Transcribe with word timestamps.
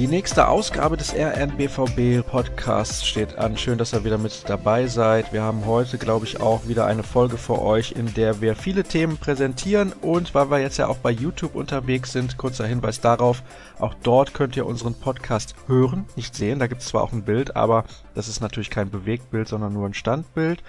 Die 0.00 0.06
nächste 0.06 0.48
Ausgabe 0.48 0.96
des 0.96 1.14
RNBVB 1.14 2.26
Podcasts 2.26 3.06
steht 3.06 3.36
an. 3.36 3.58
Schön, 3.58 3.76
dass 3.76 3.92
ihr 3.92 4.02
wieder 4.02 4.16
mit 4.16 4.48
dabei 4.48 4.86
seid. 4.86 5.30
Wir 5.34 5.42
haben 5.42 5.66
heute, 5.66 5.98
glaube 5.98 6.24
ich, 6.24 6.40
auch 6.40 6.66
wieder 6.66 6.86
eine 6.86 7.02
Folge 7.02 7.36
für 7.36 7.60
euch, 7.60 7.92
in 7.92 8.14
der 8.14 8.40
wir 8.40 8.56
viele 8.56 8.82
Themen 8.82 9.18
präsentieren 9.18 9.92
und 9.92 10.34
weil 10.34 10.50
wir 10.50 10.58
jetzt 10.58 10.78
ja 10.78 10.88
auch 10.88 10.96
bei 10.96 11.10
YouTube 11.10 11.54
unterwegs 11.54 12.12
sind, 12.12 12.38
kurzer 12.38 12.66
Hinweis 12.66 13.02
darauf, 13.02 13.42
auch 13.78 13.92
dort 14.02 14.32
könnt 14.32 14.56
ihr 14.56 14.64
unseren 14.64 14.94
Podcast 14.94 15.54
hören, 15.66 16.06
nicht 16.16 16.34
sehen. 16.34 16.60
Da 16.60 16.66
gibt 16.66 16.80
es 16.80 16.88
zwar 16.88 17.02
auch 17.02 17.12
ein 17.12 17.24
Bild, 17.24 17.54
aber 17.54 17.84
das 18.14 18.26
ist 18.26 18.40
natürlich 18.40 18.70
kein 18.70 18.88
Bewegtbild, 18.88 19.48
sondern 19.48 19.74
nur 19.74 19.86
ein 19.86 19.92
Standbild 19.92 20.62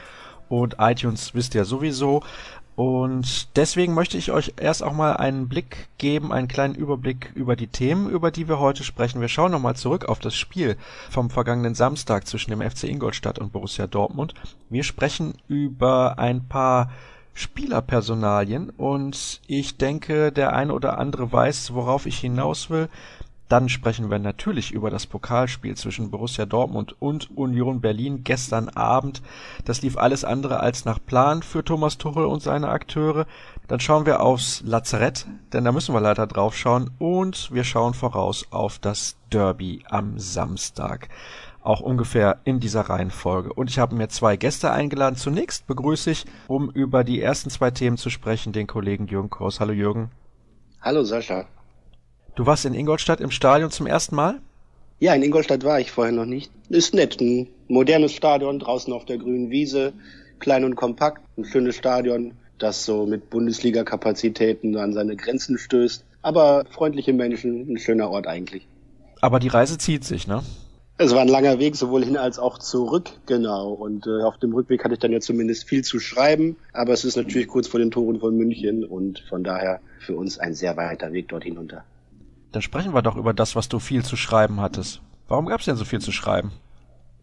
und 0.52 0.75
iTunes 0.79 1.34
wisst 1.34 1.56
ihr 1.56 1.64
sowieso. 1.64 2.23
Und 2.82 3.56
deswegen 3.58 3.94
möchte 3.94 4.18
ich 4.18 4.32
euch 4.32 4.56
erst 4.58 4.82
auch 4.82 4.94
mal 4.94 5.16
einen 5.16 5.48
Blick 5.48 5.88
geben, 6.00 6.34
einen 6.34 6.48
kleinen 6.48 6.74
Überblick 6.74 7.32
über 7.36 7.56
die 7.56 7.68
Themen, 7.68 8.10
über 8.10 8.32
die 8.32 8.48
wir 8.48 8.57
heute 8.57 8.84
sprechen. 8.84 9.21
Wir 9.21 9.28
schauen 9.28 9.52
nochmal 9.52 9.76
zurück 9.76 10.06
auf 10.06 10.18
das 10.18 10.34
Spiel 10.34 10.78
vom 11.12 11.30
vergangenen 11.30 11.76
Samstag 11.76 12.26
zwischen 12.26 12.50
dem 12.50 12.68
FC 12.68 12.86
Ingolstadt 12.86 13.38
und 13.38 13.54
Borussia 13.54 13.86
Dortmund. 13.86 14.34
Wir 14.71 14.82
sprechen 14.82 15.36
über 15.48 16.18
ein 16.18 16.48
paar 16.48 16.90
Spielerpersonalien 17.36 18.71
und 18.71 19.42
ich 19.46 19.78
denke, 19.78 20.32
der 20.32 20.56
eine 20.56 20.74
oder 20.74 20.98
andere 20.98 21.32
weiß, 21.32 21.76
worauf 21.76 22.07
ich 22.07 22.18
hinaus 22.18 22.71
will. 22.71 22.90
Dann 23.51 23.68
sprechen 23.68 24.10
wir 24.10 24.18
natürlich 24.18 24.71
über 24.71 24.89
das 24.89 25.05
Pokalspiel 25.05 25.75
zwischen 25.75 26.09
Borussia 26.09 26.46
Dortmund 26.46 26.96
und 27.01 27.36
Union 27.36 27.82
Berlin 27.82 28.23
gestern 28.23 28.69
Abend. 28.69 29.21
Das 29.65 29.82
lief 29.82 29.97
alles 29.97 30.23
andere 30.23 30.61
als 30.61 30.86
nach 30.86 31.00
Plan 31.05 31.43
für 31.43 31.61
Thomas 31.61 31.97
Tuchel 31.97 32.23
und 32.23 32.42
seine 32.42 32.69
Akteure. 32.69 33.26
Dann 33.67 33.81
schauen 33.81 34.06
wir 34.06 34.22
aufs 34.22 34.61
Lazarett, 34.66 35.26
denn 35.52 35.66
da 35.66 35.73
müssen 35.73 35.94
wir 35.94 36.00
leider 36.00 36.28
drauf 36.28 36.56
schauen. 36.56 36.92
Und 36.98 37.52
wir 37.52 37.66
schauen 37.66 37.94
voraus 37.94 38.45
auf 38.52 38.80
das 38.80 39.17
Derby 39.34 39.83
am 39.89 40.17
Samstag. 40.17 41.09
Auch 41.61 41.81
ungefähr 41.81 42.39
in 42.45 42.61
dieser 42.61 42.83
Reihenfolge. 42.83 43.52
Und 43.52 43.70
ich 43.70 43.80
habe 43.80 43.98
mir 43.98 44.08
zwei 44.08 44.38
Gäste 44.38 44.72
eingeladen. 44.72 45.17
Zunächst 45.17 45.67
begrüße 45.67 46.09
ich, 46.09 46.26
um 46.48 46.72
über 46.72 47.04
die 47.04 47.22
ersten 47.22 47.50
zwei 47.50 47.72
Themen 47.72 47.98
zu 47.98 48.09
sprechen, 48.09 48.54
den 48.54 48.67
Kollegen 48.67 49.08
Jürgen 49.08 49.30
Kors. 49.30 49.59
Hallo 49.59 49.73
Jürgen. 49.73 50.09
Hallo 50.81 51.04
Sascha. 51.04 51.48
Du 52.36 52.46
warst 52.46 52.66
in 52.66 52.74
Ingolstadt 52.74 53.20
im 53.20 53.30
Stadion 53.30 53.72
zum 53.72 53.88
ersten 53.88 54.16
Mal? 54.16 54.40
Ja, 55.00 55.14
in 55.14 55.24
Ingolstadt 55.24 55.64
war 55.64 55.80
ich 55.80 55.92
vorher 55.92 56.14
noch 56.14 56.26
nicht. 56.26 56.52
Ist 56.70 56.94
nett, 56.94 57.20
ein 57.20 57.48
modernes 57.68 58.14
Stadion 58.14 58.60
draußen 58.60 58.94
auf 58.94 59.04
der 59.06 59.18
grünen 59.18 59.50
Wiese, 59.50 59.94
klein 60.40 60.64
und 60.64 60.76
kompakt, 60.76 61.22
ein 61.38 61.44
schönes 61.44 61.76
Stadion, 61.76 62.34
das 62.58 62.86
so 62.86 63.06
mit 63.06 63.30
Bundesliga-Kapazitäten 63.30 64.78
an 64.78 64.94
seine 64.94 65.16
Grenzen 65.16 65.58
stößt. 65.58 66.06
Aber 66.22 66.66
freundliche 66.70 67.14
Menschen, 67.14 67.73
ein 67.73 67.78
schöner 67.78 68.10
Ort 68.10 68.28
eigentlich. 68.28 68.68
Aber 69.20 69.40
die 69.40 69.48
Reise 69.50 69.78
zieht 69.78 70.04
sich, 70.06 70.28
ne? 70.28 70.44
Es 70.98 71.14
war 71.16 71.22
ein 71.22 71.28
langer 71.28 71.58
Weg, 71.58 71.76
sowohl 71.76 72.06
hin 72.06 72.16
als 72.16 72.38
auch 72.38 72.60
zurück, 72.60 73.10
genau. 73.26 73.70
Und 73.70 74.06
äh, 74.06 74.22
auf 74.22 74.38
dem 74.38 74.54
Rückweg 74.54 74.84
hatte 74.84 74.94
ich 74.94 75.00
dann 75.00 75.12
ja 75.12 75.20
zumindest 75.20 75.68
viel 75.68 75.84
zu 75.84 76.00
schreiben. 76.00 76.58
Aber 76.73 76.94
es 76.94 77.04
ist 77.04 77.16
natürlich 77.16 77.48
kurz 77.48 77.68
vor 77.68 77.80
den 77.80 77.90
Toren 77.90 78.20
von 78.20 78.38
München 78.38 78.86
und 78.86 79.20
von 79.28 79.44
daher 79.44 79.80
für 80.00 80.16
uns 80.16 80.38
ein 80.38 80.54
sehr 80.54 80.78
weiter 80.78 81.12
Weg 81.12 81.28
dort 81.30 81.44
hinunter. 81.44 81.84
Dann 82.52 82.62
sprechen 82.62 82.94
wir 82.94 83.02
doch 83.02 83.16
über 83.16 83.34
das, 83.34 83.56
was 83.56 83.70
du 83.70 83.80
viel 83.80 84.04
zu 84.04 84.18
schreiben 84.18 84.60
hattest. 84.60 85.02
Warum 85.28 85.46
gab 85.46 85.60
es 85.60 85.66
denn 85.66 85.78
so 85.78 85.86
viel 85.86 86.00
zu 86.00 86.12
schreiben? 86.12 86.52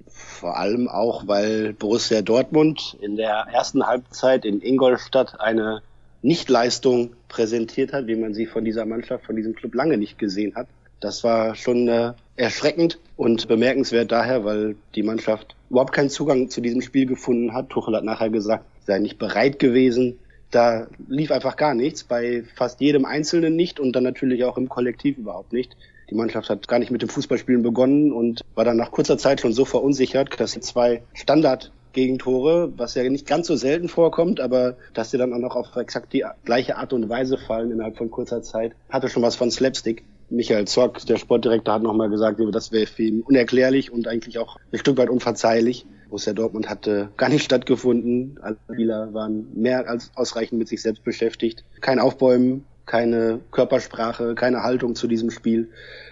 Vor 0.06 0.56
allem 0.56 0.88
auch, 0.88 1.26
weil 1.26 1.74
Borussia 1.74 2.22
Dortmund 2.22 2.96
in 3.00 3.16
der 3.16 3.46
ersten 3.52 3.86
Halbzeit 3.86 4.44
in 4.44 4.62
Ingolstadt 4.62 5.40
eine 5.40 5.82
Nichtleistung 6.22 7.10
präsentiert 7.28 7.92
hat, 7.92 8.06
wie 8.06 8.16
man 8.16 8.34
sie 8.34 8.46
von 8.46 8.64
dieser 8.64 8.86
Mannschaft, 8.86 9.26
von 9.26 9.36
diesem 9.36 9.54
Club 9.54 9.74
lange 9.74 9.98
nicht 9.98 10.18
gesehen 10.18 10.54
hat. 10.54 10.66
Das 11.00 11.22
war 11.22 11.54
schon 11.54 11.86
äh, 11.88 12.14
erschreckend 12.36 12.98
und 13.16 13.46
bemerkenswert 13.46 14.10
daher, 14.10 14.44
weil 14.44 14.76
die 14.94 15.02
Mannschaft 15.02 15.54
überhaupt 15.70 15.92
keinen 15.92 16.10
Zugang 16.10 16.48
zu 16.48 16.60
diesem 16.60 16.80
Spiel 16.80 17.06
gefunden 17.06 17.52
hat. 17.52 17.68
Tuchel 17.68 17.94
hat 17.94 18.04
nachher 18.04 18.30
gesagt, 18.30 18.64
sei 18.86 18.98
nicht 18.98 19.18
bereit 19.18 19.58
gewesen, 19.58 20.18
da 20.50 20.86
lief 21.08 21.30
einfach 21.30 21.56
gar 21.56 21.74
nichts, 21.74 22.04
bei 22.04 22.44
fast 22.54 22.80
jedem 22.80 23.04
Einzelnen 23.04 23.56
nicht 23.56 23.80
und 23.80 23.92
dann 23.92 24.04
natürlich 24.04 24.44
auch 24.44 24.56
im 24.56 24.68
Kollektiv 24.68 25.18
überhaupt 25.18 25.52
nicht. 25.52 25.76
Die 26.10 26.14
Mannschaft 26.14 26.48
hat 26.48 26.68
gar 26.68 26.78
nicht 26.78 26.90
mit 26.90 27.02
dem 27.02 27.10
Fußballspielen 27.10 27.62
begonnen 27.62 28.12
und 28.12 28.42
war 28.54 28.64
dann 28.64 28.78
nach 28.78 28.90
kurzer 28.90 29.18
Zeit 29.18 29.40
schon 29.40 29.52
so 29.52 29.64
verunsichert, 29.64 30.40
dass 30.40 30.52
sie 30.52 30.60
zwei 30.60 31.02
Standard 31.12 31.70
Gegentore, 31.92 32.72
was 32.76 32.94
ja 32.94 33.02
nicht 33.08 33.26
ganz 33.26 33.46
so 33.46 33.56
selten 33.56 33.88
vorkommt, 33.88 34.40
aber 34.40 34.76
dass 34.94 35.10
sie 35.10 35.18
dann 35.18 35.32
auch 35.32 35.38
noch 35.38 35.56
auf 35.56 35.74
exakt 35.76 36.12
die 36.12 36.24
gleiche 36.44 36.76
Art 36.76 36.92
und 36.92 37.08
Weise 37.08 37.38
fallen 37.38 37.70
innerhalb 37.70 37.96
von 37.96 38.10
kurzer 38.10 38.42
Zeit, 38.42 38.72
hatte 38.88 39.08
schon 39.08 39.22
was 39.22 39.36
von 39.36 39.50
Slapstick. 39.50 40.04
Michael 40.30 40.66
Zock, 40.66 41.04
der 41.06 41.16
Sportdirektor, 41.16 41.74
hat 41.74 41.82
nochmal 41.82 42.10
gesagt, 42.10 42.40
das 42.52 42.72
wäre 42.72 42.86
für 42.86 43.04
ihn 43.04 43.22
unerklärlich 43.22 43.90
und 43.90 44.06
eigentlich 44.06 44.38
auch 44.38 44.56
ein 44.72 44.78
Stück 44.78 44.98
weit 44.98 45.08
unverzeihlich. 45.08 45.86
Borussia 46.08 46.32
Dortmund 46.32 46.68
hatte 46.68 47.10
gar 47.16 47.28
nicht 47.28 47.44
stattgefunden. 47.44 48.38
Alle 48.40 48.56
Spieler 48.72 49.12
waren 49.14 49.48
mehr 49.54 49.88
als 49.88 50.10
ausreichend 50.14 50.58
mit 50.58 50.68
sich 50.68 50.82
selbst 50.82 51.04
beschäftigt. 51.04 51.64
Kein 51.80 51.98
Aufbäumen, 51.98 52.64
keine 52.86 53.40
Körpersprache, 53.50 54.34
keine 54.34 54.62
Haltung 54.62 54.94
zu 54.94 55.06
diesem 55.06 55.30
Spiel. 55.30 55.68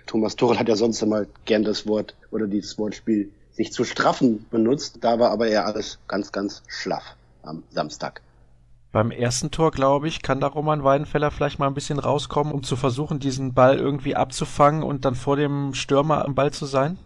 Thomas 0.06 0.37
Tuchel 0.37 0.59
hat 0.59 0.69
ja 0.69 0.76
sonst 0.76 1.03
immer 1.03 1.26
gern 1.47 1.65
das 1.65 1.87
Wort 1.87 2.15
oder 2.31 2.47
dieses 2.47 2.78
Wortspiel 2.78 3.31
sich 3.53 3.72
zu 3.72 3.84
straffen 3.84 4.44
benutzt. 4.50 4.99
Da 5.00 5.19
war 5.19 5.31
aber 5.31 5.49
eher 5.49 5.66
alles 5.66 5.99
ganz, 6.09 6.32
ganz 6.32 6.62
schlaff 6.69 7.16
am 7.43 7.62
Samstag. 7.71 8.21
Beim 8.96 9.10
ersten 9.10 9.50
Tor, 9.50 9.72
glaube 9.72 10.08
ich, 10.08 10.22
kann 10.22 10.40
da 10.40 10.46
Roman 10.46 10.82
Weidenfeller 10.82 11.30
vielleicht 11.30 11.58
mal 11.58 11.66
ein 11.66 11.74
bisschen 11.74 11.98
rauskommen, 11.98 12.50
um 12.50 12.62
zu 12.62 12.76
versuchen, 12.76 13.18
diesen 13.18 13.52
Ball 13.52 13.76
irgendwie 13.76 14.14
abzufangen 14.14 14.82
und 14.82 15.04
dann 15.04 15.14
vor 15.14 15.36
dem 15.36 15.74
Stürmer 15.74 16.24
am 16.24 16.34
Ball 16.34 16.50
zu 16.50 16.64
sein? 16.64 16.96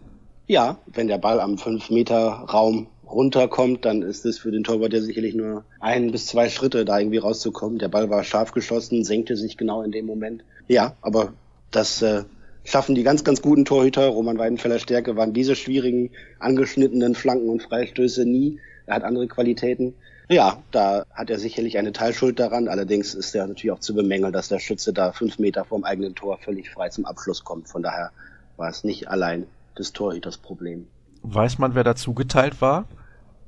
Ja, 0.47 0.77
wenn 0.85 1.09
der 1.09 1.17
Ball 1.17 1.41
am 1.41 1.55
5-Meter-Raum 1.55 2.87
runterkommt, 3.05 3.83
dann 3.83 4.03
ist 4.03 4.25
es 4.25 4.39
für 4.39 4.51
den 4.51 4.63
Torwart 4.63 4.93
ja 4.93 5.01
sicherlich 5.01 5.35
nur 5.35 5.65
ein 5.81 6.13
bis 6.13 6.27
zwei 6.27 6.47
Schritte, 6.47 6.85
da 6.85 6.97
irgendwie 6.97 7.17
rauszukommen. 7.17 7.77
Der 7.77 7.89
Ball 7.89 8.09
war 8.09 8.23
scharf 8.23 8.53
geschossen, 8.53 9.03
senkte 9.03 9.35
sich 9.35 9.57
genau 9.57 9.81
in 9.81 9.91
dem 9.91 10.05
Moment. 10.05 10.45
Ja, 10.69 10.95
aber 11.01 11.33
das 11.71 12.01
äh, 12.01 12.23
schaffen 12.63 12.95
die 12.95 13.03
ganz, 13.03 13.25
ganz 13.25 13.41
guten 13.41 13.65
Torhüter. 13.65 14.07
Roman 14.07 14.37
Weidenfeller 14.37 14.79
Stärke 14.79 15.17
waren 15.17 15.33
diese 15.33 15.57
schwierigen, 15.57 16.11
angeschnittenen 16.39 17.15
Flanken 17.15 17.49
und 17.49 17.63
Freistöße 17.63 18.23
nie. 18.23 18.59
Er 18.85 18.95
hat 18.95 19.03
andere 19.03 19.27
Qualitäten. 19.27 19.93
Ja, 20.31 20.63
da 20.71 21.05
hat 21.13 21.29
er 21.29 21.39
sicherlich 21.39 21.77
eine 21.77 21.91
Teilschuld 21.91 22.39
daran. 22.39 22.69
Allerdings 22.69 23.13
ist 23.13 23.35
er 23.35 23.47
natürlich 23.47 23.71
auch 23.71 23.81
zu 23.81 23.93
bemängeln, 23.93 24.31
dass 24.31 24.47
der 24.47 24.59
Schütze 24.59 24.93
da 24.93 25.11
fünf 25.11 25.39
Meter 25.39 25.65
vorm 25.65 25.83
eigenen 25.83 26.15
Tor 26.15 26.37
völlig 26.37 26.69
frei 26.69 26.87
zum 26.87 27.05
Abschluss 27.05 27.43
kommt. 27.43 27.67
Von 27.67 27.83
daher 27.83 28.11
war 28.55 28.69
es 28.69 28.85
nicht 28.85 29.09
allein 29.09 29.45
des 29.77 29.91
Torhüters 29.91 30.37
Problem. 30.37 30.87
Weiß 31.21 31.57
man, 31.57 31.75
wer 31.75 31.83
dazu 31.83 32.13
geteilt 32.13 32.61
war? 32.61 32.85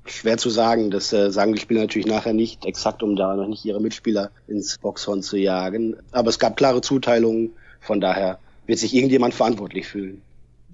Schwer 0.04 0.38
zu 0.38 0.50
sagen. 0.50 0.92
Das 0.92 1.14
äh, 1.14 1.32
sagen 1.32 1.54
die 1.54 1.62
Spieler 1.62 1.80
natürlich 1.80 2.08
nachher 2.08 2.34
nicht 2.34 2.66
exakt, 2.66 3.02
um 3.02 3.16
da 3.16 3.34
noch 3.34 3.48
nicht 3.48 3.64
ihre 3.64 3.80
Mitspieler 3.80 4.32
ins 4.48 4.78
Boxhorn 4.78 5.24
zu 5.24 5.38
jagen. 5.38 5.96
Aber 6.12 6.28
es 6.28 6.38
gab 6.38 6.58
klare 6.58 6.82
Zuteilungen. 6.82 7.52
Von 7.80 8.02
daher 8.02 8.40
wird 8.66 8.80
sich 8.80 8.94
irgendjemand 8.94 9.34
verantwortlich 9.34 9.88
fühlen. 9.88 10.22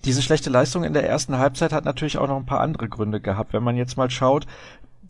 Diese 0.06 0.22
schlechte 0.22 0.50
Leistung 0.50 0.86
in 0.86 0.94
der 0.94 1.08
ersten 1.08 1.38
Halbzeit 1.38 1.74
hat 1.74 1.84
natürlich 1.84 2.18
auch 2.18 2.28
noch 2.28 2.38
ein 2.38 2.46
paar 2.46 2.62
andere 2.62 2.88
Gründe 2.88 3.19
gehabt. 3.19 3.52
Wenn 3.52 3.64
man 3.64 3.75
jetzt 3.75 3.98
mal 3.98 4.09
schaut, 4.09 4.48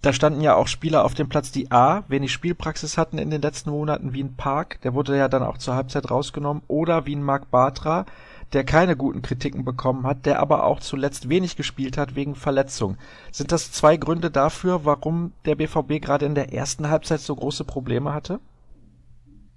da 0.01 0.13
standen 0.13 0.41
ja 0.41 0.55
auch 0.55 0.67
Spieler 0.67 1.03
auf 1.03 1.13
dem 1.13 1.27
Platz, 1.27 1.51
die 1.51 1.71
A, 1.71 2.03
wenig 2.07 2.31
Spielpraxis 2.31 2.97
hatten 2.97 3.17
in 3.17 3.29
den 3.29 3.41
letzten 3.41 3.71
Monaten, 3.71 4.13
wie 4.13 4.23
ein 4.23 4.35
Park, 4.35 4.79
der 4.81 4.93
wurde 4.93 5.17
ja 5.17 5.27
dann 5.27 5.43
auch 5.43 5.57
zur 5.57 5.75
Halbzeit 5.75 6.09
rausgenommen, 6.09 6.63
oder 6.67 7.05
wie 7.05 7.15
ein 7.15 7.23
Marc 7.23 7.51
Bartra, 7.51 8.05
der 8.53 8.63
keine 8.63 8.95
guten 8.95 9.21
Kritiken 9.21 9.65
bekommen 9.65 10.07
hat, 10.07 10.25
der 10.25 10.39
aber 10.39 10.63
auch 10.63 10.79
zuletzt 10.79 11.29
wenig 11.29 11.55
gespielt 11.55 11.97
hat 11.97 12.15
wegen 12.15 12.35
Verletzung. 12.35 12.97
Sind 13.31 13.51
das 13.51 13.71
zwei 13.71 13.97
Gründe 13.97 14.31
dafür, 14.31 14.85
warum 14.85 15.33
der 15.45 15.56
BVB 15.56 16.01
gerade 16.01 16.25
in 16.25 16.35
der 16.35 16.53
ersten 16.53 16.89
Halbzeit 16.89 17.19
so 17.19 17.35
große 17.35 17.63
Probleme 17.65 18.13
hatte? 18.13 18.39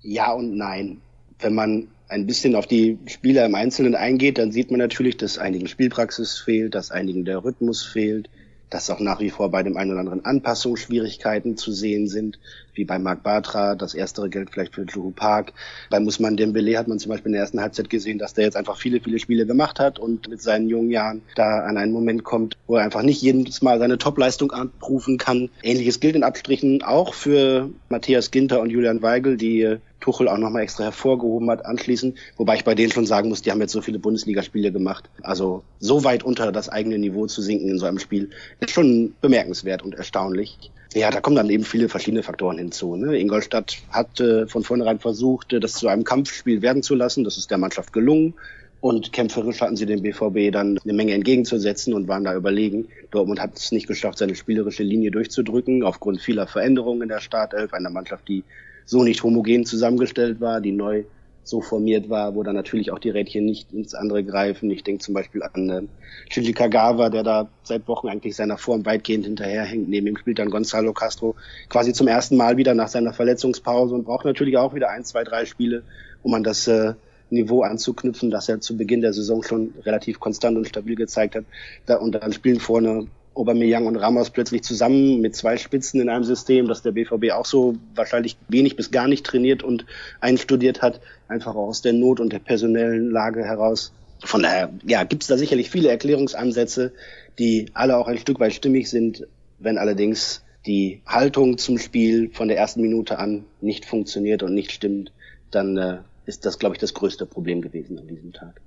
Ja 0.01 0.33
und 0.33 0.57
nein. 0.57 1.01
Wenn 1.39 1.55
man 1.55 1.89
ein 2.09 2.27
bisschen 2.27 2.55
auf 2.55 2.67
die 2.67 2.99
Spieler 3.07 3.47
im 3.47 3.55
Einzelnen 3.55 3.95
eingeht, 3.95 4.39
dann 4.39 4.53
sieht 4.53 4.71
man 4.71 4.79
natürlich, 4.79 5.17
dass 5.17 5.39
einigen 5.39 5.69
Spielpraxis 5.69 6.39
fehlt, 6.39 6.75
dass 6.75 6.91
einigen 6.91 7.25
der 7.25 7.43
Rhythmus 7.43 7.83
fehlt, 7.83 8.29
dass 8.73 8.91
auch 8.91 9.01
nach 9.01 9.21
wie 9.21 9.31
vor 9.31 9.51
bei 9.51 9.63
dem 9.63 9.77
einen 9.77 9.91
oder 9.91 10.01
anderen 10.01 10.25
Anpassungsschwierigkeiten 10.25 11.57
zu 11.57 11.73
sehen 11.73 12.09
sind, 12.09 12.39
wie 12.75 12.85
bei 12.85 12.99
Marc 12.99 13.23
Bartra. 13.23 13.75
Das 13.75 13.95
erstere 13.95 14.29
gilt 14.29 14.51
vielleicht 14.51 14.75
für 14.75 14.85
Drew 14.85 15.11
Park. 15.11 15.53
Bei 15.91 16.01
Musman 16.01 16.37
Dembele 16.37 16.79
hat 16.79 16.89
man 16.89 16.99
zum 16.99 17.11
Beispiel 17.11 17.29
in 17.29 17.35
der 17.35 17.43
ersten 17.43 17.61
Halbzeit 17.61 17.91
gesehen, 17.91 18.19
dass 18.19 18.35
der 18.35 18.45
jetzt 18.45 18.57
einfach 18.57 18.77
viele, 18.77 19.01
viele 19.01 19.19
Spiele 19.19 19.47
gemacht 19.47 19.81
hat 19.81 19.99
und 19.99 20.29
mit 20.29 20.43
seinen 20.43 20.69
jungen 20.69 20.91
Jahren 20.91 21.23
da 21.35 21.61
an 21.61 21.77
einen 21.77 21.93
Moment 21.93 22.25
kommt, 22.25 22.57
wo 22.67 22.77
er 22.77 22.85
einfach 22.85 23.03
nicht 23.03 23.23
jedes 23.23 23.63
Mal 23.63 23.79
seine 23.79 23.99
Topleistung 23.99 24.53
abrufen 24.53 25.19
kann. 25.19 25.51
Ähnliches 25.63 26.01
gilt 26.01 26.17
in 26.17 26.25
Abstrichen 26.25 26.83
auch 26.83 27.15
für 27.15 27.71
Matthias 27.89 28.31
Ginter 28.31 28.61
und 28.61 28.71
Julian 28.71 29.03
Weigel, 29.03 29.37
die 29.37 29.79
Tuchel 30.03 30.29
auch 30.29 30.37
nochmal 30.37 30.63
extra 30.63 30.85
hervorgehoben 30.85 31.49
hat 31.49 31.65
anschließend. 31.65 32.19
Wobei 32.37 32.57
ich 32.57 32.65
bei 32.65 32.75
denen 32.75 32.93
schon 32.93 33.07
sagen 33.07 33.29
muss, 33.29 33.41
die 33.41 33.51
haben 33.51 33.61
jetzt 33.61 33.73
so 33.73 33.81
viele 33.81 33.99
Bundesligaspiele 33.99 34.73
gemacht. 34.73 35.09
Also 35.23 35.63
so 35.79 36.05
weit 36.05 36.25
unter 36.25 36.53
das 36.53 36.69
eigene 36.69 36.99
Niveau 36.99 37.27
zu 37.27 37.41
sinken 37.41 37.69
in 37.69 37.79
so 37.79 37.87
einem 37.87 37.99
Spiel 37.99 38.31
ist 38.61 38.73
schon 38.73 39.15
bemerkenswert 39.21 39.83
und 39.83 39.95
erstaunlich. 39.95 40.71
Ja, 40.95 41.11
da 41.11 41.21
kommen 41.21 41.37
dann 41.37 41.49
eben 41.49 41.65
viele 41.65 41.89
verschiedene 41.89 42.23
Faktoren 42.23 42.59
hinzu. 42.59 42.97
Ne? 42.97 43.19
Ingolstadt 43.19 43.79
hat 43.91 44.21
äh, 44.21 44.47
von 44.47 44.63
vornherein 44.63 44.99
versucht, 44.99 45.53
äh, 45.53 45.61
das 45.61 45.73
zu 45.75 45.89
einem 45.89 46.05
Kampfspiel 46.05 46.61
werden 46.61 46.83
zu 46.83 46.95
lassen. 46.95 47.25
Das 47.25 47.39
ist 47.39 47.51
der 47.51 47.59
Mannschaft 47.59 47.93
gelungen. 47.93 48.35
Und 48.83 49.13
kämpferisch 49.13 49.61
hatten 49.61 49.77
sie 49.77 49.87
dem 49.87 50.03
BVB 50.03 50.53
dann 50.53 50.79
eine 50.83 50.93
Menge 50.93 51.15
entgegenzusetzen 51.15 51.95
und 51.95 52.09
waren 52.09 52.25
da 52.25 52.35
überlegen. 52.35 52.89
Dortmund 53.13 53.41
hat 53.41 53.57
es 53.57 53.71
nicht 53.71 53.87
geschafft, 53.87 54.19
seine 54.19 54.35
spielerische 54.35 54.83
Linie 54.83 55.13
durchzudrücken, 55.13 55.85
aufgrund 55.85 56.21
vieler 56.21 56.49
Veränderungen 56.49 57.03
in 57.03 57.09
der 57.09 57.21
Startelf, 57.21 57.73
einer 57.73 57.91
Mannschaft, 57.91 58.27
die 58.29 58.43
so 58.85 59.05
nicht 59.05 59.23
homogen 59.23 59.65
zusammengestellt 59.65 60.41
war, 60.41 60.61
die 60.61 60.73
neu 60.73 61.05
so 61.45 61.61
formiert 61.61 62.09
war, 62.09 62.35
wo 62.35 62.43
dann 62.43 62.55
natürlich 62.55 62.93
auch 62.93 62.99
die 62.99 63.11
Rädchen 63.11 63.45
nicht 63.45 63.73
ins 63.73 63.95
andere 63.95 64.23
greifen. 64.23 64.71
Ich 64.71 64.85
denke 64.85 65.03
zum 65.03 65.15
Beispiel 65.15 65.43
an 65.43 65.71
äh, 65.71 65.83
Shinji 66.31 66.53
Kagawa, 66.53 67.11
der 67.11 67.23
da 67.23 67.49
seit 67.65 67.89
Wochen 67.89 68.09
eigentlich 68.09 68.37
seiner 68.37 68.59
Form 68.59 68.87
weitgehend 68.87 69.25
hinterherhängt. 69.25 69.89
Neben 69.89 70.07
ihm 70.07 70.17
spielt 70.17 70.39
dann 70.39 70.51
Gonzalo 70.51 70.93
Castro 70.93 71.35
quasi 71.69 71.93
zum 71.93 72.07
ersten 72.07 72.37
Mal 72.37 72.57
wieder 72.57 72.75
nach 72.75 72.89
seiner 72.89 73.13
Verletzungspause 73.13 73.95
und 73.95 74.05
braucht 74.05 74.25
natürlich 74.25 74.57
auch 74.57 74.75
wieder 74.75 74.91
ein, 74.91 75.05
zwei, 75.05 75.25
drei 75.25 75.45
Spiele, 75.45 75.83
um 76.23 76.33
an 76.35 76.45
das 76.45 76.69
äh, 76.69 76.95
Niveau 77.31 77.63
anzuknüpfen, 77.63 78.31
das 78.31 78.49
er 78.49 78.61
zu 78.61 78.77
Beginn 78.77 79.01
der 79.01 79.13
Saison 79.13 79.43
schon 79.43 79.75
relativ 79.85 80.21
konstant 80.21 80.57
und 80.57 80.69
stabil 80.69 80.95
gezeigt 80.95 81.35
hat. 81.35 81.45
Da, 81.87 81.97
und 81.97 82.13
dann 82.13 82.33
spielen 82.33 82.61
vorne 82.61 83.09
Aubameyang 83.35 83.87
und 83.87 83.97
Ramos 83.97 84.31
plötzlich 84.31 84.63
zusammen 84.63 85.21
mit 85.21 85.35
zwei 85.35 85.57
Spitzen 85.57 86.01
in 86.01 86.09
einem 86.09 86.25
System, 86.25 86.69
das 86.69 86.83
der 86.83 86.93
BVB 86.93 87.33
auch 87.33 87.47
so 87.47 87.77
wahrscheinlich 87.95 88.37
wenig 88.49 88.77
bis 88.77 88.91
gar 88.91 89.09
nicht 89.09 89.25
trainiert 89.25 89.63
und 89.63 89.87
einstudiert 90.21 90.83
hat, 90.83 91.01
einfach 91.29 91.55
auch 91.55 91.69
aus 91.69 91.83
der 91.83 91.93
Not 91.93 92.21
und 92.21 92.33
der 92.33 92.39
personellen 92.39 93.11
Lage 93.11 93.45
heraus. 93.45 93.93
Von 94.25 94.43
daher, 94.43 94.71
ja, 94.87 95.05
gibt 95.05 95.23
es 95.23 95.29
da 95.29 95.37
sicherlich 95.37 95.71
viele 95.71 95.89
Erklärungsansätze, 95.89 96.93
die 97.39 97.67
alle 97.75 97.97
auch 97.97 98.07
ein 98.07 98.19
Stück 98.19 98.39
weit 98.41 98.53
stimmig 98.53 98.89
sind, 98.91 99.27
wenn 99.59 99.79
allerdings 99.79 100.43
die 100.67 101.03
Haltung 101.07 101.59
zum 101.59 101.79
Spiel 101.79 102.31
von 102.33 102.49
der 102.49 102.57
ersten 102.57 102.83
Minute 102.83 103.19
an 103.19 103.45
nicht 103.61 103.85
funktioniert 103.85 104.43
und 104.43 104.55
nicht 104.55 104.71
stimmt, 104.71 105.13
dann 105.51 105.77
äh, 105.77 105.99
ist 106.27 106.47
das, 106.47 106.59
glaube 106.59 106.77
ich, 106.77 106.81
das 106.81 106.95
größte 106.95 107.27
Problem 107.27 107.61
gewesen 107.61 107.99
an 107.99 108.07
diesem 108.07 108.33
Tag. 108.33 108.61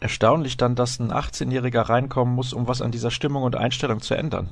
Erstaunlich 0.00 0.56
dann, 0.56 0.74
dass 0.74 0.98
ein 0.98 1.12
18-Jähriger 1.12 1.80
reinkommen 1.80 2.34
muss, 2.34 2.52
um 2.52 2.68
was 2.68 2.82
an 2.82 2.90
dieser 2.90 3.10
Stimmung 3.10 3.42
und 3.42 3.56
Einstellung 3.56 4.00
zu 4.00 4.14
ändern. 4.14 4.50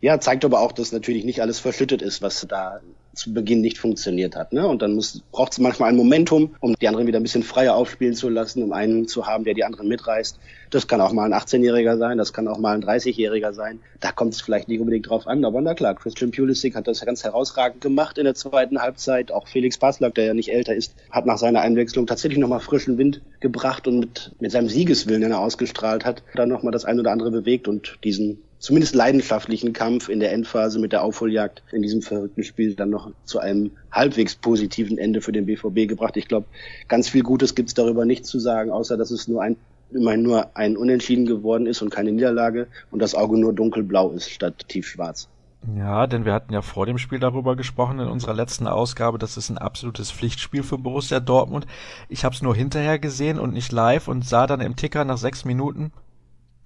Ja, 0.00 0.20
zeigt 0.20 0.44
aber 0.44 0.60
auch, 0.60 0.72
dass 0.72 0.92
natürlich 0.92 1.24
nicht 1.24 1.42
alles 1.42 1.58
verschüttet 1.58 2.02
ist, 2.02 2.22
was 2.22 2.46
da 2.48 2.80
zu 3.14 3.34
Beginn 3.34 3.60
nicht 3.60 3.78
funktioniert 3.78 4.36
hat. 4.36 4.52
Ne? 4.52 4.66
Und 4.66 4.80
dann 4.80 5.02
braucht 5.32 5.52
es 5.52 5.58
manchmal 5.58 5.90
ein 5.90 5.96
Momentum, 5.96 6.54
um 6.60 6.74
die 6.74 6.86
anderen 6.86 7.08
wieder 7.08 7.18
ein 7.18 7.24
bisschen 7.24 7.42
freier 7.42 7.74
aufspielen 7.74 8.14
zu 8.14 8.28
lassen, 8.28 8.62
um 8.62 8.72
einen 8.72 9.08
zu 9.08 9.26
haben, 9.26 9.42
der 9.42 9.54
die 9.54 9.64
anderen 9.64 9.88
mitreißt. 9.88 10.38
Das 10.70 10.86
kann 10.86 11.00
auch 11.00 11.12
mal 11.12 11.24
ein 11.24 11.38
18-Jähriger 11.38 11.96
sein, 11.96 12.18
das 12.18 12.32
kann 12.32 12.48
auch 12.48 12.58
mal 12.58 12.74
ein 12.74 12.82
30-Jähriger 12.82 13.52
sein. 13.52 13.80
Da 14.00 14.12
kommt 14.12 14.34
es 14.34 14.40
vielleicht 14.40 14.68
nicht 14.68 14.80
unbedingt 14.80 15.08
drauf 15.08 15.26
an, 15.26 15.44
aber 15.44 15.60
na 15.60 15.74
klar, 15.74 15.94
Christian 15.94 16.30
Pulisic 16.30 16.74
hat 16.74 16.86
das 16.86 17.04
ganz 17.04 17.24
herausragend 17.24 17.80
gemacht 17.80 18.18
in 18.18 18.24
der 18.24 18.34
zweiten 18.34 18.80
Halbzeit. 18.80 19.32
Auch 19.32 19.48
Felix 19.48 19.78
Passlack, 19.78 20.14
der 20.14 20.26
ja 20.26 20.34
nicht 20.34 20.50
älter 20.50 20.74
ist, 20.74 20.94
hat 21.10 21.26
nach 21.26 21.38
seiner 21.38 21.60
Einwechslung 21.60 22.06
tatsächlich 22.06 22.38
nochmal 22.38 22.60
frischen 22.60 22.98
Wind 22.98 23.22
gebracht 23.40 23.86
und 23.86 24.00
mit, 24.00 24.32
mit 24.40 24.52
seinem 24.52 24.68
Siegeswillen, 24.68 25.22
den 25.22 25.32
er 25.32 25.40
ausgestrahlt 25.40 26.04
hat, 26.04 26.22
dann 26.34 26.48
nochmal 26.48 26.72
das 26.72 26.84
ein 26.84 27.00
oder 27.00 27.12
andere 27.12 27.30
bewegt 27.30 27.68
und 27.68 27.98
diesen 28.04 28.42
zumindest 28.58 28.94
leidenschaftlichen 28.94 29.72
Kampf 29.72 30.08
in 30.08 30.20
der 30.20 30.32
Endphase 30.32 30.78
mit 30.78 30.92
der 30.92 31.02
Aufholjagd 31.02 31.62
in 31.72 31.82
diesem 31.82 32.02
verrückten 32.02 32.42
Spiel 32.42 32.74
dann 32.74 32.90
noch 32.90 33.10
zu 33.24 33.38
einem 33.38 33.70
halbwegs 33.92 34.34
positiven 34.34 34.98
Ende 34.98 35.20
für 35.20 35.32
den 35.32 35.46
BVB 35.46 35.88
gebracht. 35.88 36.16
Ich 36.16 36.28
glaube, 36.28 36.46
ganz 36.88 37.08
viel 37.08 37.22
Gutes 37.22 37.54
gibt's 37.54 37.74
darüber 37.74 38.04
nicht 38.04 38.26
zu 38.26 38.38
sagen, 38.38 38.70
außer 38.70 38.96
dass 38.96 39.10
es 39.10 39.28
nur 39.28 39.42
ein 39.42 39.56
immerhin 39.90 40.22
nur 40.22 40.56
ein 40.56 40.76
Unentschieden 40.76 41.26
geworden 41.26 41.66
ist 41.66 41.82
und 41.82 41.90
keine 41.90 42.12
Niederlage 42.12 42.66
und 42.90 43.00
das 43.00 43.14
Auge 43.14 43.38
nur 43.38 43.52
dunkelblau 43.52 44.10
ist 44.10 44.30
statt 44.30 44.66
tiefschwarz. 44.68 45.28
Ja, 45.76 46.06
denn 46.06 46.24
wir 46.24 46.32
hatten 46.32 46.52
ja 46.52 46.62
vor 46.62 46.86
dem 46.86 46.98
Spiel 46.98 47.18
darüber 47.18 47.56
gesprochen 47.56 47.98
in 47.98 48.08
unserer 48.08 48.34
letzten 48.34 48.68
Ausgabe, 48.68 49.18
das 49.18 49.36
ist 49.36 49.50
ein 49.50 49.58
absolutes 49.58 50.10
Pflichtspiel 50.12 50.62
für 50.62 50.78
Borussia 50.78 51.20
Dortmund. 51.20 51.66
Ich 52.08 52.24
habe 52.24 52.34
es 52.34 52.42
nur 52.42 52.54
hinterher 52.54 52.98
gesehen 52.98 53.40
und 53.40 53.52
nicht 53.52 53.72
live 53.72 54.08
und 54.08 54.24
sah 54.24 54.46
dann 54.46 54.60
im 54.60 54.76
Ticker 54.76 55.04
nach 55.04 55.18
sechs 55.18 55.44
Minuten, 55.44 55.92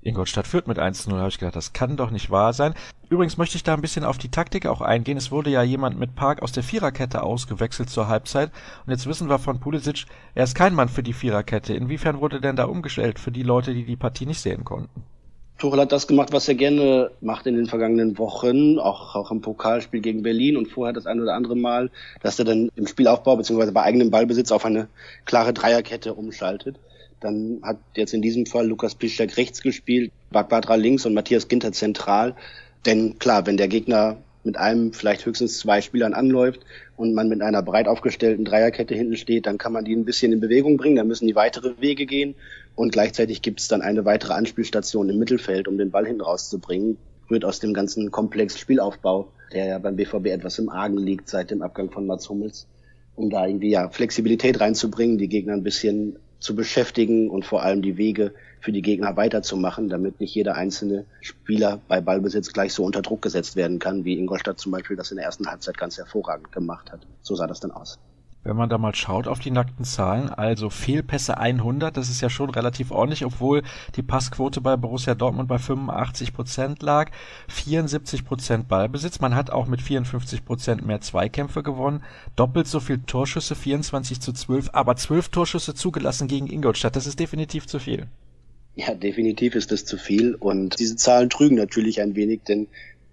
Ingolstadt 0.02 0.46
führt 0.46 0.66
mit 0.66 0.78
1 0.78 1.06
0, 1.06 1.18
habe 1.18 1.28
ich 1.28 1.38
gedacht, 1.38 1.56
das 1.56 1.72
kann 1.72 1.96
doch 1.96 2.10
nicht 2.10 2.30
wahr 2.30 2.52
sein. 2.52 2.74
Übrigens 3.08 3.36
möchte 3.36 3.56
ich 3.56 3.62
da 3.62 3.74
ein 3.74 3.80
bisschen 3.80 4.04
auf 4.04 4.18
die 4.18 4.30
Taktik 4.30 4.66
auch 4.66 4.80
eingehen. 4.80 5.16
Es 5.16 5.30
wurde 5.30 5.50
ja 5.50 5.62
jemand 5.62 5.98
mit 5.98 6.14
Park 6.14 6.42
aus 6.42 6.52
der 6.52 6.62
Viererkette 6.62 7.22
ausgewechselt 7.22 7.90
zur 7.90 8.08
Halbzeit. 8.08 8.50
Und 8.84 8.90
jetzt 8.90 9.06
wissen 9.06 9.28
wir 9.28 9.38
von 9.38 9.60
Pulisic, 9.60 10.06
er 10.34 10.44
ist 10.44 10.54
kein 10.54 10.74
Mann 10.74 10.88
für 10.88 11.02
die 11.02 11.12
Viererkette. 11.12 11.74
Inwiefern 11.74 12.20
wurde 12.20 12.40
denn 12.40 12.56
da 12.56 12.64
umgestellt 12.64 13.18
für 13.18 13.30
die 13.30 13.42
Leute, 13.42 13.74
die 13.74 13.84
die 13.84 13.96
Partie 13.96 14.26
nicht 14.26 14.40
sehen 14.40 14.64
konnten? 14.64 15.02
Tuchel 15.58 15.80
hat 15.80 15.92
das 15.92 16.08
gemacht, 16.08 16.32
was 16.32 16.48
er 16.48 16.56
gerne 16.56 17.12
macht 17.20 17.46
in 17.46 17.54
den 17.54 17.66
vergangenen 17.66 18.18
Wochen, 18.18 18.80
auch, 18.80 19.14
auch 19.14 19.30
im 19.30 19.42
Pokalspiel 19.42 20.00
gegen 20.00 20.24
Berlin 20.24 20.56
und 20.56 20.66
vorher 20.66 20.92
das 20.92 21.06
ein 21.06 21.20
oder 21.20 21.34
andere 21.34 21.54
Mal, 21.54 21.90
dass 22.20 22.38
er 22.40 22.44
dann 22.44 22.68
im 22.74 22.88
Spielaufbau 22.88 23.36
bzw. 23.36 23.70
bei 23.70 23.82
eigenem 23.82 24.10
Ballbesitz 24.10 24.50
auf 24.50 24.64
eine 24.64 24.88
klare 25.24 25.52
Dreierkette 25.52 26.14
umschaltet. 26.14 26.80
Dann 27.22 27.60
hat 27.62 27.78
jetzt 27.96 28.14
in 28.14 28.22
diesem 28.22 28.46
Fall 28.46 28.66
Lukas 28.66 28.94
Piszczek 28.94 29.36
rechts 29.36 29.62
gespielt, 29.62 30.10
Bagbadra 30.30 30.74
links 30.74 31.06
und 31.06 31.14
Matthias 31.14 31.48
Ginter 31.48 31.72
zentral. 31.72 32.34
Denn 32.84 33.18
klar, 33.18 33.46
wenn 33.46 33.56
der 33.56 33.68
Gegner 33.68 34.18
mit 34.44 34.56
einem, 34.56 34.92
vielleicht 34.92 35.24
höchstens 35.24 35.58
zwei 35.58 35.80
Spielern 35.80 36.14
anläuft 36.14 36.62
und 36.96 37.14
man 37.14 37.28
mit 37.28 37.42
einer 37.42 37.62
breit 37.62 37.86
aufgestellten 37.86 38.44
Dreierkette 38.44 38.94
hinten 38.94 39.16
steht, 39.16 39.46
dann 39.46 39.58
kann 39.58 39.72
man 39.72 39.84
die 39.84 39.94
ein 39.94 40.04
bisschen 40.04 40.32
in 40.32 40.40
Bewegung 40.40 40.76
bringen, 40.76 40.96
dann 40.96 41.06
müssen 41.06 41.28
die 41.28 41.36
weitere 41.36 41.80
Wege 41.80 42.06
gehen 42.06 42.34
und 42.74 42.92
gleichzeitig 42.92 43.42
gibt 43.42 43.60
es 43.60 43.68
dann 43.68 43.82
eine 43.82 44.04
weitere 44.04 44.32
Anspielstation 44.32 45.08
im 45.08 45.18
Mittelfeld, 45.18 45.68
um 45.68 45.78
den 45.78 45.90
Ball 45.90 46.06
hinten 46.06 46.22
rauszubringen. 46.22 46.96
Rührt 47.30 47.44
aus 47.44 47.60
dem 47.60 47.72
ganzen 47.72 48.10
Komplex 48.10 48.58
Spielaufbau, 48.58 49.28
der 49.52 49.66
ja 49.66 49.78
beim 49.78 49.96
BVB 49.96 50.26
etwas 50.26 50.58
im 50.58 50.68
Argen 50.68 50.98
liegt 50.98 51.28
seit 51.28 51.50
dem 51.50 51.62
Abgang 51.62 51.90
von 51.90 52.06
Mats 52.06 52.28
Hummels, 52.28 52.66
um 53.14 53.30
da 53.30 53.46
irgendwie 53.46 53.70
ja 53.70 53.88
Flexibilität 53.90 54.60
reinzubringen, 54.60 55.18
die 55.18 55.28
Gegner 55.28 55.52
ein 55.52 55.62
bisschen 55.62 56.16
zu 56.42 56.56
beschäftigen 56.56 57.30
und 57.30 57.46
vor 57.46 57.62
allem 57.62 57.82
die 57.82 57.96
Wege 57.96 58.34
für 58.60 58.72
die 58.72 58.82
Gegner 58.82 59.16
weiterzumachen, 59.16 59.88
damit 59.88 60.20
nicht 60.20 60.34
jeder 60.34 60.54
einzelne 60.56 61.06
Spieler 61.20 61.80
bei 61.88 62.00
Ballbesitz 62.00 62.52
gleich 62.52 62.72
so 62.74 62.84
unter 62.84 63.02
Druck 63.02 63.22
gesetzt 63.22 63.56
werden 63.56 63.78
kann, 63.78 64.04
wie 64.04 64.18
Ingolstadt 64.18 64.58
zum 64.58 64.72
Beispiel 64.72 64.96
das 64.96 65.10
in 65.10 65.16
der 65.16 65.26
ersten 65.26 65.46
Halbzeit 65.46 65.78
ganz 65.78 65.98
hervorragend 65.98 66.52
gemacht 66.52 66.92
hat. 66.92 67.06
So 67.22 67.34
sah 67.34 67.46
das 67.46 67.60
dann 67.60 67.70
aus. 67.70 67.98
Wenn 68.44 68.56
man 68.56 68.68
da 68.68 68.76
mal 68.76 68.94
schaut 68.94 69.28
auf 69.28 69.38
die 69.38 69.52
nackten 69.52 69.84
Zahlen, 69.84 70.28
also 70.28 70.68
Fehlpässe 70.68 71.38
100, 71.38 71.96
das 71.96 72.10
ist 72.10 72.20
ja 72.20 72.28
schon 72.28 72.50
relativ 72.50 72.90
ordentlich, 72.90 73.24
obwohl 73.24 73.62
die 73.94 74.02
Passquote 74.02 74.60
bei 74.60 74.76
Borussia 74.76 75.14
Dortmund 75.14 75.48
bei 75.48 75.58
85 75.58 76.32
Prozent 76.32 76.82
lag, 76.82 77.12
74 77.46 78.24
Prozent 78.24 78.66
Ballbesitz, 78.66 79.20
man 79.20 79.36
hat 79.36 79.50
auch 79.50 79.68
mit 79.68 79.80
54 79.80 80.44
Prozent 80.44 80.84
mehr 80.84 81.00
Zweikämpfe 81.00 81.62
gewonnen, 81.62 82.02
doppelt 82.34 82.66
so 82.66 82.80
viel 82.80 82.98
Torschüsse, 83.06 83.54
24 83.54 84.20
zu 84.20 84.32
12, 84.32 84.70
aber 84.72 84.96
12 84.96 85.28
Torschüsse 85.28 85.74
zugelassen 85.74 86.26
gegen 86.26 86.50
Ingolstadt, 86.50 86.96
das 86.96 87.06
ist 87.06 87.20
definitiv 87.20 87.66
zu 87.68 87.78
viel. 87.78 88.08
Ja, 88.74 88.94
definitiv 88.94 89.54
ist 89.54 89.70
das 89.70 89.84
zu 89.84 89.98
viel 89.98 90.34
und 90.34 90.80
diese 90.80 90.96
Zahlen 90.96 91.30
trügen 91.30 91.58
natürlich 91.58 92.00
ein 92.00 92.16
wenig, 92.16 92.40
denn 92.48 92.66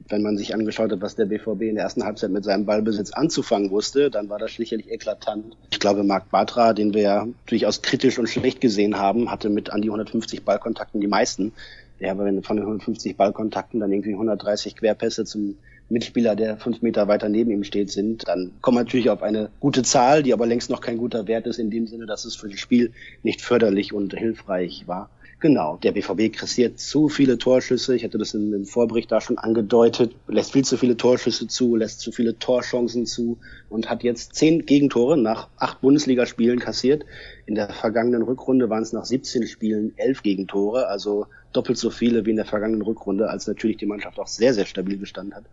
wenn 0.08 0.22
man 0.22 0.38
sich 0.38 0.54
angeschaut 0.54 0.92
hat, 0.92 1.02
was 1.02 1.16
der 1.16 1.26
BVB 1.26 1.64
in 1.64 1.76
der 1.76 1.84
ersten 1.84 2.04
Halbzeit 2.04 2.32
mit 2.32 2.44
seinem 2.44 2.66
Ballbesitz 2.66 3.12
anzufangen 3.12 3.70
wusste, 3.72 4.10
dann 4.10 4.30
war 4.30 4.40
das 4.40 4.54
sicherlich 4.54 4.90
eklatant. 4.90 5.56
Ich 5.72 5.80
glaube, 5.80 6.04
Marc 6.04 6.32
Batra, 6.32 6.74
den 6.74 6.94
wir 6.94 7.02
ja 7.02 7.28
durchaus 7.46 7.82
kritisch 7.82 8.18
und 8.18 8.28
schlecht 8.28 8.62
gesehen 8.62 8.98
haben, 8.98 9.30
hatte 9.30 9.50
mit 9.50 9.72
an 9.72 9.82
die 9.82 9.90
150 9.90 10.44
Ballkontakten 10.44 11.02
die 11.02 11.08
meisten. 11.08 11.54
Ja, 12.00 12.12
aber 12.12 12.26
wenn 12.26 12.42
von 12.44 12.56
den 12.56 12.66
150 12.66 13.18
Ballkontakten 13.18 13.80
dann 13.80 13.92
irgendwie 13.92 14.14
130 14.14 14.78
Querpässe 14.78 15.26
zum 15.26 15.58
Mitspieler, 15.90 16.36
der 16.36 16.58
fünf 16.58 16.82
Meter 16.82 17.08
weiter 17.08 17.30
neben 17.30 17.52
ihm 17.52 17.64
steht, 17.64 17.92
sind, 17.92 18.28
dann 18.28 18.52
kommt 18.62 18.76
man 18.76 18.86
natürlich 18.86 19.10
auf 19.10 19.24
eine 19.24 19.50
gute 19.60 19.84
Zahl, 19.84 20.24
die 20.24 20.34
aber 20.34 20.46
längst 20.46 20.70
noch 20.70 20.82
kein 20.82 20.98
guter 20.98 21.28
Wert 21.28 21.48
ist, 21.48 21.60
in 21.60 21.72
dem 21.72 21.88
Sinne, 21.88 22.06
dass 22.06 22.26
es 22.26 22.36
für 22.36 22.48
das 22.48 22.60
Spiel 22.60 22.94
nicht 23.24 23.42
förderlich 23.42 23.92
und 23.92 24.14
hilfreich 24.14 24.88
war. 24.88 25.10
Genau, 25.42 25.78
der 25.78 25.94
BVB 25.94 26.36
kassiert 26.36 26.80
zu 26.80 27.08
viele 27.08 27.38
Torschüsse. 27.38 27.96
Ich 27.96 28.04
hatte 28.04 28.18
das 28.18 28.34
im, 28.34 28.54
im 28.54 28.66
Vorbericht 28.66 29.10
da 29.10 29.22
schon 29.22 29.38
angedeutet. 29.38 30.14
Lässt 30.28 30.52
viel 30.52 30.66
zu 30.66 30.76
viele 30.76 30.98
Torschüsse 30.98 31.48
zu, 31.48 31.78
lässt 31.78 32.02
zu 32.02 32.12
viele 32.12 32.38
Torchancen 32.38 33.06
zu 33.06 33.38
und 33.70 33.90
hat 33.90 34.04
jetzt 34.04 34.36
zehn 34.36 34.66
Gegentore 34.66 35.18
nach 35.18 35.48
acht 35.56 35.80
Bundesligaspielen 35.80 36.60
kassiert. 36.60 37.06
In 37.46 37.56
der 37.56 37.70
vergangenen 37.70 38.22
Rückrunde 38.22 38.70
waren 38.70 38.84
es 38.84 38.92
nach 38.92 39.06
17 39.06 39.48
Spielen 39.48 39.94
elf 39.96 40.24
Gegentore, 40.24 40.88
also 40.88 41.26
doppelt 41.54 41.78
so 41.78 41.90
viele 41.90 42.26
wie 42.26 42.32
in 42.32 42.36
der 42.36 42.46
vergangenen 42.46 42.82
Rückrunde, 42.82 43.30
als 43.30 43.48
natürlich 43.48 43.78
die 43.78 43.86
Mannschaft 43.86 44.20
auch 44.20 44.28
sehr, 44.28 44.54
sehr 44.54 44.66
stabil 44.66 44.98
gestanden 44.98 45.36
hat. 45.36 45.46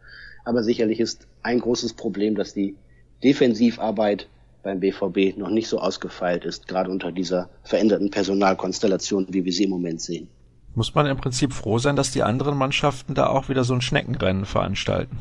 Aber 0.44 0.64
sicherlich 0.64 0.98
ist 0.98 1.28
ein 1.44 1.60
großes 1.60 1.92
Problem, 1.92 2.34
dass 2.34 2.52
die 2.52 2.74
Defensivarbeit 3.22 4.26
beim 4.66 4.80
BVB 4.80 5.38
noch 5.38 5.48
nicht 5.48 5.68
so 5.68 5.78
ausgefeilt 5.78 6.44
ist, 6.44 6.66
gerade 6.66 6.90
unter 6.90 7.12
dieser 7.12 7.48
veränderten 7.62 8.10
Personalkonstellation, 8.10 9.28
wie 9.30 9.44
wir 9.44 9.52
sie 9.52 9.64
im 9.64 9.70
Moment 9.70 10.00
sehen. 10.00 10.28
Muss 10.74 10.92
man 10.92 11.06
im 11.06 11.16
Prinzip 11.16 11.52
froh 11.52 11.78
sein, 11.78 11.94
dass 11.94 12.10
die 12.10 12.24
anderen 12.24 12.58
Mannschaften 12.58 13.14
da 13.14 13.28
auch 13.28 13.48
wieder 13.48 13.62
so 13.62 13.74
ein 13.74 13.80
Schneckenrennen 13.80 14.44
veranstalten? 14.44 15.18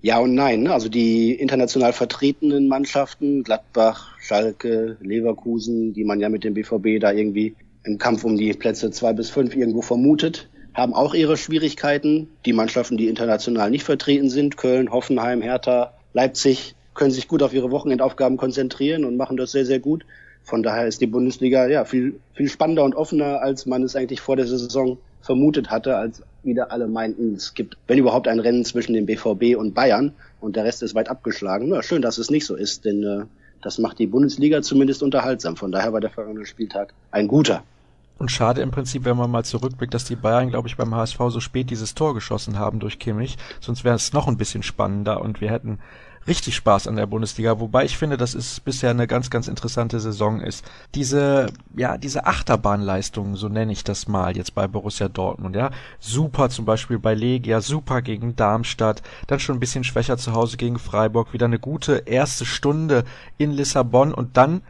Ja 0.00 0.18
und 0.20 0.34
nein. 0.34 0.62
Ne? 0.62 0.72
Also 0.72 0.88
die 0.88 1.32
international 1.32 1.92
vertretenen 1.92 2.68
Mannschaften, 2.68 3.42
Gladbach, 3.42 4.16
Schalke, 4.20 4.96
Leverkusen, 5.00 5.92
die 5.92 6.04
man 6.04 6.20
ja 6.20 6.28
mit 6.28 6.44
dem 6.44 6.54
BVB 6.54 7.00
da 7.00 7.10
irgendwie 7.12 7.56
im 7.84 7.98
Kampf 7.98 8.22
um 8.22 8.36
die 8.36 8.52
Plätze 8.52 8.92
zwei 8.92 9.12
bis 9.12 9.28
fünf 9.28 9.56
irgendwo 9.56 9.82
vermutet, 9.82 10.48
haben 10.72 10.94
auch 10.94 11.14
ihre 11.14 11.36
Schwierigkeiten. 11.36 12.28
Die 12.46 12.52
Mannschaften, 12.52 12.96
die 12.96 13.08
international 13.08 13.70
nicht 13.70 13.84
vertreten 13.84 14.30
sind, 14.30 14.56
Köln, 14.56 14.92
Hoffenheim, 14.92 15.42
Hertha, 15.42 15.94
Leipzig, 16.12 16.76
können 16.94 17.10
sich 17.10 17.28
gut 17.28 17.42
auf 17.42 17.54
ihre 17.54 17.70
Wochenendaufgaben 17.70 18.36
konzentrieren 18.36 19.04
und 19.04 19.16
machen 19.16 19.36
das 19.36 19.52
sehr, 19.52 19.64
sehr 19.64 19.80
gut. 19.80 20.04
Von 20.44 20.62
daher 20.62 20.86
ist 20.86 21.00
die 21.00 21.06
Bundesliga 21.06 21.66
ja 21.68 21.84
viel, 21.84 22.20
viel 22.34 22.48
spannender 22.48 22.84
und 22.84 22.94
offener, 22.94 23.40
als 23.40 23.66
man 23.66 23.82
es 23.82 23.94
eigentlich 23.94 24.20
vor 24.20 24.36
der 24.36 24.46
Saison 24.46 24.98
vermutet 25.20 25.70
hatte, 25.70 25.96
als 25.96 26.22
wieder 26.42 26.72
alle 26.72 26.88
meinten, 26.88 27.34
es 27.34 27.54
gibt, 27.54 27.76
wenn 27.86 27.98
überhaupt, 27.98 28.26
ein 28.26 28.40
Rennen 28.40 28.64
zwischen 28.64 28.94
dem 28.94 29.06
BVB 29.06 29.56
und 29.56 29.74
Bayern 29.74 30.12
und 30.40 30.56
der 30.56 30.64
Rest 30.64 30.82
ist 30.82 30.94
weit 30.96 31.08
abgeschlagen. 31.08 31.68
Ja, 31.68 31.82
schön, 31.82 32.02
dass 32.02 32.18
es 32.18 32.30
nicht 32.30 32.44
so 32.44 32.56
ist, 32.56 32.84
denn 32.84 33.04
äh, 33.04 33.24
das 33.62 33.78
macht 33.78 34.00
die 34.00 34.08
Bundesliga 34.08 34.60
zumindest 34.62 35.04
unterhaltsam. 35.04 35.56
Von 35.56 35.70
daher 35.70 35.92
war 35.92 36.00
der 36.00 36.10
vergangene 36.10 36.44
Spieltag 36.44 36.92
ein 37.12 37.28
guter. 37.28 37.62
Und 38.18 38.30
schade 38.30 38.60
im 38.60 38.70
Prinzip, 38.70 39.04
wenn 39.04 39.16
man 39.16 39.30
mal 39.30 39.44
zurückblickt, 39.44 39.94
dass 39.94 40.04
die 40.04 40.16
Bayern, 40.16 40.50
glaube 40.50 40.68
ich, 40.68 40.76
beim 40.76 40.94
HSV 40.94 41.18
so 41.28 41.40
spät 41.40 41.70
dieses 41.70 41.94
Tor 41.94 42.14
geschossen 42.14 42.58
haben 42.58 42.78
durch 42.78 42.98
Kimmich. 42.98 43.36
Sonst 43.60 43.84
wäre 43.84 43.96
es 43.96 44.12
noch 44.12 44.28
ein 44.28 44.36
bisschen 44.36 44.62
spannender 44.62 45.20
und 45.20 45.40
wir 45.40 45.50
hätten 45.50 45.78
richtig 46.26 46.56
Spaß 46.56 46.86
an 46.88 46.96
der 46.96 47.06
Bundesliga, 47.06 47.58
wobei 47.60 47.84
ich 47.84 47.96
finde, 47.96 48.16
dass 48.16 48.34
es 48.34 48.60
bisher 48.60 48.90
eine 48.90 49.06
ganz, 49.06 49.30
ganz 49.30 49.48
interessante 49.48 50.00
Saison 50.00 50.40
ist. 50.40 50.64
Diese, 50.94 51.46
ja, 51.76 51.98
diese 51.98 52.26
Achterbahnleistung, 52.26 53.36
so 53.36 53.48
nenne 53.48 53.72
ich 53.72 53.84
das 53.84 54.08
mal 54.08 54.36
jetzt 54.36 54.54
bei 54.54 54.66
Borussia 54.66 55.08
Dortmund, 55.08 55.56
ja. 55.56 55.70
Super 55.98 56.48
zum 56.50 56.64
Beispiel 56.64 56.98
bei 56.98 57.14
Legia, 57.14 57.60
super 57.60 58.02
gegen 58.02 58.36
Darmstadt, 58.36 59.02
dann 59.26 59.40
schon 59.40 59.56
ein 59.56 59.60
bisschen 59.60 59.84
schwächer 59.84 60.16
zu 60.16 60.32
Hause 60.32 60.56
gegen 60.56 60.78
Freiburg, 60.78 61.32
wieder 61.32 61.46
eine 61.46 61.58
gute 61.58 62.02
erste 62.06 62.44
Stunde 62.44 63.04
in 63.38 63.52
Lissabon 63.52 64.14
und 64.14 64.36
dann 64.36 64.62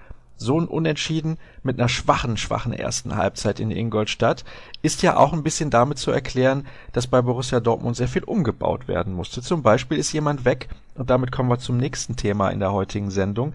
so 0.42 0.60
ein 0.60 0.66
Unentschieden 0.66 1.38
mit 1.62 1.78
einer 1.78 1.88
schwachen, 1.88 2.36
schwachen 2.36 2.72
ersten 2.72 3.16
Halbzeit 3.16 3.60
in 3.60 3.70
Ingolstadt 3.70 4.44
ist 4.82 5.02
ja 5.02 5.16
auch 5.16 5.32
ein 5.32 5.44
bisschen 5.44 5.70
damit 5.70 5.98
zu 5.98 6.10
erklären, 6.10 6.66
dass 6.92 7.06
bei 7.06 7.22
Borussia 7.22 7.60
Dortmund 7.60 7.96
sehr 7.96 8.08
viel 8.08 8.24
umgebaut 8.24 8.88
werden 8.88 9.14
musste. 9.14 9.40
Zum 9.40 9.62
Beispiel 9.62 9.98
ist 9.98 10.12
jemand 10.12 10.44
weg, 10.44 10.68
und 10.94 11.10
damit 11.10 11.32
kommen 11.32 11.48
wir 11.48 11.58
zum 11.58 11.76
nächsten 11.76 12.16
Thema 12.16 12.50
in 12.50 12.60
der 12.60 12.72
heutigen 12.72 13.10
Sendung, 13.10 13.54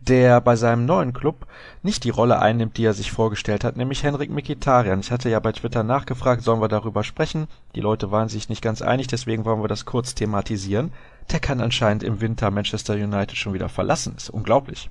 der 0.00 0.40
bei 0.40 0.56
seinem 0.56 0.86
neuen 0.86 1.12
Club 1.12 1.46
nicht 1.82 2.04
die 2.04 2.10
Rolle 2.10 2.38
einnimmt, 2.38 2.76
die 2.76 2.84
er 2.84 2.94
sich 2.94 3.12
vorgestellt 3.12 3.64
hat, 3.64 3.76
nämlich 3.76 4.02
Henrik 4.02 4.30
Mikitarian. 4.30 5.00
Ich 5.00 5.10
hatte 5.10 5.28
ja 5.28 5.40
bei 5.40 5.52
Twitter 5.52 5.82
nachgefragt, 5.82 6.42
sollen 6.42 6.60
wir 6.60 6.68
darüber 6.68 7.04
sprechen? 7.04 7.46
Die 7.74 7.80
Leute 7.80 8.10
waren 8.10 8.28
sich 8.28 8.48
nicht 8.48 8.62
ganz 8.62 8.80
einig, 8.80 9.06
deswegen 9.08 9.44
wollen 9.44 9.62
wir 9.62 9.68
das 9.68 9.84
kurz 9.84 10.14
thematisieren. 10.14 10.92
Der 11.30 11.40
kann 11.40 11.60
anscheinend 11.60 12.02
im 12.02 12.20
Winter 12.20 12.50
Manchester 12.50 12.94
United 12.94 13.36
schon 13.36 13.52
wieder 13.52 13.68
verlassen. 13.68 14.14
Ist 14.16 14.30
unglaublich. 14.30 14.88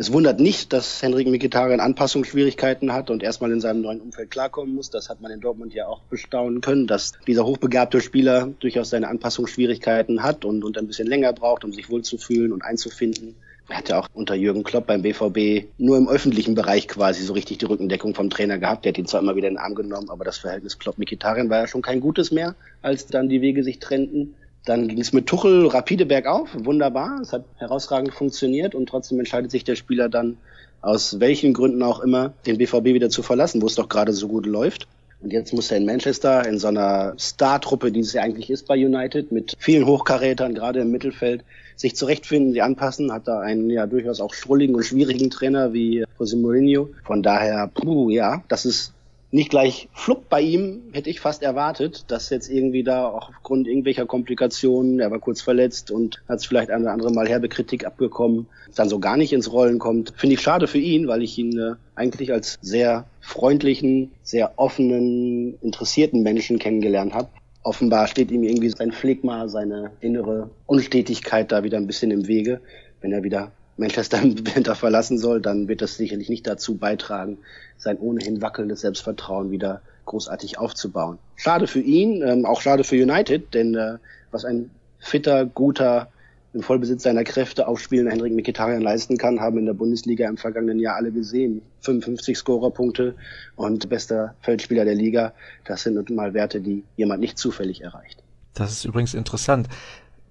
Es 0.00 0.12
wundert 0.12 0.38
nicht, 0.38 0.72
dass 0.72 1.02
Henrik 1.02 1.26
Mkhitaryan 1.26 1.80
Anpassungsschwierigkeiten 1.80 2.92
hat 2.92 3.10
und 3.10 3.20
erstmal 3.20 3.50
in 3.50 3.60
seinem 3.60 3.80
neuen 3.80 4.00
Umfeld 4.00 4.30
klarkommen 4.30 4.72
muss. 4.72 4.90
Das 4.90 5.08
hat 5.08 5.20
man 5.20 5.32
in 5.32 5.40
Dortmund 5.40 5.74
ja 5.74 5.88
auch 5.88 6.02
bestaunen 6.02 6.60
können, 6.60 6.86
dass 6.86 7.14
dieser 7.26 7.44
hochbegabte 7.44 8.00
Spieler 8.00 8.52
durchaus 8.60 8.90
seine 8.90 9.08
Anpassungsschwierigkeiten 9.08 10.22
hat 10.22 10.44
und, 10.44 10.62
und 10.62 10.78
ein 10.78 10.86
bisschen 10.86 11.08
länger 11.08 11.32
braucht, 11.32 11.64
um 11.64 11.72
sich 11.72 11.90
wohlzufühlen 11.90 12.52
und 12.52 12.62
einzufinden. 12.62 13.34
Er 13.68 13.78
hat 13.78 13.88
ja 13.88 13.98
auch 13.98 14.06
unter 14.14 14.36
Jürgen 14.36 14.62
Klopp 14.62 14.86
beim 14.86 15.02
BVB 15.02 15.66
nur 15.78 15.96
im 15.96 16.08
öffentlichen 16.08 16.54
Bereich 16.54 16.86
quasi 16.86 17.24
so 17.24 17.32
richtig 17.32 17.58
die 17.58 17.64
Rückendeckung 17.64 18.14
vom 18.14 18.30
Trainer 18.30 18.58
gehabt. 18.58 18.84
Der 18.84 18.92
hat 18.92 18.98
ihn 18.98 19.06
zwar 19.06 19.20
immer 19.20 19.34
wieder 19.34 19.48
in 19.48 19.54
den 19.54 19.60
Arm 19.60 19.74
genommen, 19.74 20.10
aber 20.10 20.24
das 20.24 20.38
Verhältnis 20.38 20.78
Klopp-Mkhitaryan 20.78 21.50
war 21.50 21.58
ja 21.58 21.66
schon 21.66 21.82
kein 21.82 21.98
gutes 21.98 22.30
mehr, 22.30 22.54
als 22.82 23.08
dann 23.08 23.28
die 23.28 23.40
Wege 23.40 23.64
sich 23.64 23.80
trennten. 23.80 24.36
Dann 24.68 24.86
ging 24.86 25.00
es 25.00 25.14
mit 25.14 25.24
Tuchel 25.24 25.66
rapide 25.68 26.04
bergauf, 26.04 26.50
wunderbar, 26.52 27.20
es 27.22 27.32
hat 27.32 27.44
herausragend 27.56 28.12
funktioniert 28.12 28.74
und 28.74 28.86
trotzdem 28.86 29.18
entscheidet 29.18 29.50
sich 29.50 29.64
der 29.64 29.76
Spieler 29.76 30.10
dann 30.10 30.36
aus 30.82 31.20
welchen 31.20 31.54
Gründen 31.54 31.82
auch 31.82 32.00
immer 32.00 32.34
den 32.44 32.58
BVB 32.58 32.84
wieder 32.84 33.08
zu 33.08 33.22
verlassen, 33.22 33.62
wo 33.62 33.66
es 33.66 33.76
doch 33.76 33.88
gerade 33.88 34.12
so 34.12 34.28
gut 34.28 34.44
läuft. 34.44 34.86
Und 35.22 35.32
jetzt 35.32 35.54
muss 35.54 35.70
er 35.70 35.78
in 35.78 35.86
Manchester 35.86 36.46
in 36.46 36.58
so 36.58 36.68
einer 36.68 37.14
Star-Truppe, 37.18 37.90
die 37.90 38.00
es 38.00 38.12
ja 38.12 38.20
eigentlich 38.20 38.50
ist 38.50 38.66
bei 38.66 38.74
United, 38.74 39.32
mit 39.32 39.56
vielen 39.58 39.86
Hochkarätern, 39.86 40.54
gerade 40.54 40.80
im 40.80 40.90
Mittelfeld, 40.90 41.44
sich 41.74 41.96
zurechtfinden, 41.96 42.52
sie 42.52 42.60
anpassen, 42.60 43.10
hat 43.10 43.26
da 43.26 43.40
einen 43.40 43.70
ja 43.70 43.86
durchaus 43.86 44.20
auch 44.20 44.34
strulligen 44.34 44.76
und 44.76 44.84
schwierigen 44.84 45.30
Trainer 45.30 45.72
wie 45.72 46.04
José 46.18 46.36
Mourinho. 46.36 46.90
Von 47.04 47.22
daher, 47.22 47.70
puh, 47.72 48.10
ja, 48.10 48.44
das 48.48 48.66
ist 48.66 48.92
nicht 49.30 49.50
gleich 49.50 49.88
flupp 49.92 50.28
bei 50.28 50.40
ihm, 50.40 50.84
hätte 50.92 51.10
ich 51.10 51.20
fast 51.20 51.42
erwartet, 51.42 52.04
dass 52.08 52.30
jetzt 52.30 52.48
irgendwie 52.48 52.82
da 52.82 53.06
auch 53.08 53.28
aufgrund 53.28 53.68
irgendwelcher 53.68 54.06
Komplikationen, 54.06 55.00
er 55.00 55.10
war 55.10 55.18
kurz 55.18 55.42
verletzt 55.42 55.90
und 55.90 56.22
hat 56.28 56.38
es 56.38 56.46
vielleicht 56.46 56.70
ein 56.70 56.82
oder 56.82 56.92
andere 56.92 57.12
Mal 57.12 57.28
herbe 57.28 57.48
Kritik 57.48 57.84
abbekommen, 57.84 58.46
dann 58.74 58.88
so 58.88 58.98
gar 58.98 59.16
nicht 59.16 59.32
ins 59.32 59.52
Rollen 59.52 59.78
kommt. 59.78 60.14
Finde 60.16 60.34
ich 60.34 60.40
schade 60.40 60.66
für 60.66 60.78
ihn, 60.78 61.08
weil 61.08 61.22
ich 61.22 61.36
ihn 61.38 61.58
äh, 61.58 61.74
eigentlich 61.94 62.32
als 62.32 62.58
sehr 62.62 63.06
freundlichen, 63.20 64.12
sehr 64.22 64.52
offenen, 64.56 65.58
interessierten 65.60 66.22
Menschen 66.22 66.58
kennengelernt 66.58 67.12
habe. 67.12 67.28
Offenbar 67.62 68.06
steht 68.06 68.30
ihm 68.30 68.44
irgendwie 68.44 68.70
sein 68.70 68.92
Phlegma, 68.92 69.48
seine 69.48 69.90
innere 70.00 70.48
Unstetigkeit 70.64 71.52
da 71.52 71.64
wieder 71.64 71.76
ein 71.76 71.86
bisschen 71.86 72.10
im 72.10 72.26
Wege. 72.28 72.60
Wenn 73.00 73.12
er 73.12 73.22
wieder 73.22 73.52
Manchester 73.78 74.22
Winter 74.22 74.74
verlassen 74.74 75.18
soll, 75.18 75.40
dann 75.40 75.68
wird 75.68 75.82
das 75.82 75.96
sicherlich 75.96 76.28
nicht 76.28 76.46
dazu 76.46 76.76
beitragen, 76.76 77.38
sein 77.76 77.98
ohnehin 77.98 78.42
wackelndes 78.42 78.80
Selbstvertrauen 78.80 79.50
wieder 79.50 79.82
großartig 80.04 80.58
aufzubauen. 80.58 81.18
Schade 81.36 81.66
für 81.66 81.80
ihn, 81.80 82.22
ähm, 82.22 82.44
auch 82.44 82.60
schade 82.60 82.84
für 82.84 82.96
United, 82.96 83.54
denn 83.54 83.74
äh, 83.74 83.98
was 84.30 84.44
ein 84.44 84.70
fitter, 84.98 85.46
guter, 85.46 86.08
im 86.54 86.62
Vollbesitz 86.62 87.02
seiner 87.02 87.24
Kräfte 87.24 87.68
aufspielender 87.68 88.10
Henrik 88.10 88.32
Mkhitaryan 88.32 88.80
leisten 88.80 89.18
kann, 89.18 89.40
haben 89.40 89.58
in 89.58 89.66
der 89.66 89.74
Bundesliga 89.74 90.28
im 90.28 90.38
vergangenen 90.38 90.78
Jahr 90.78 90.96
alle 90.96 91.12
gesehen. 91.12 91.62
55 91.80 92.36
Scorerpunkte 92.36 93.14
und 93.54 93.88
bester 93.88 94.34
Feldspieler 94.40 94.84
der 94.84 94.94
Liga, 94.94 95.34
das 95.66 95.82
sind 95.82 95.94
nun 95.94 96.16
mal 96.16 96.34
Werte, 96.34 96.60
die 96.60 96.84
jemand 96.96 97.20
nicht 97.20 97.38
zufällig 97.38 97.82
erreicht. 97.82 98.22
Das 98.54 98.72
ist 98.72 98.84
übrigens 98.86 99.14
interessant. 99.14 99.68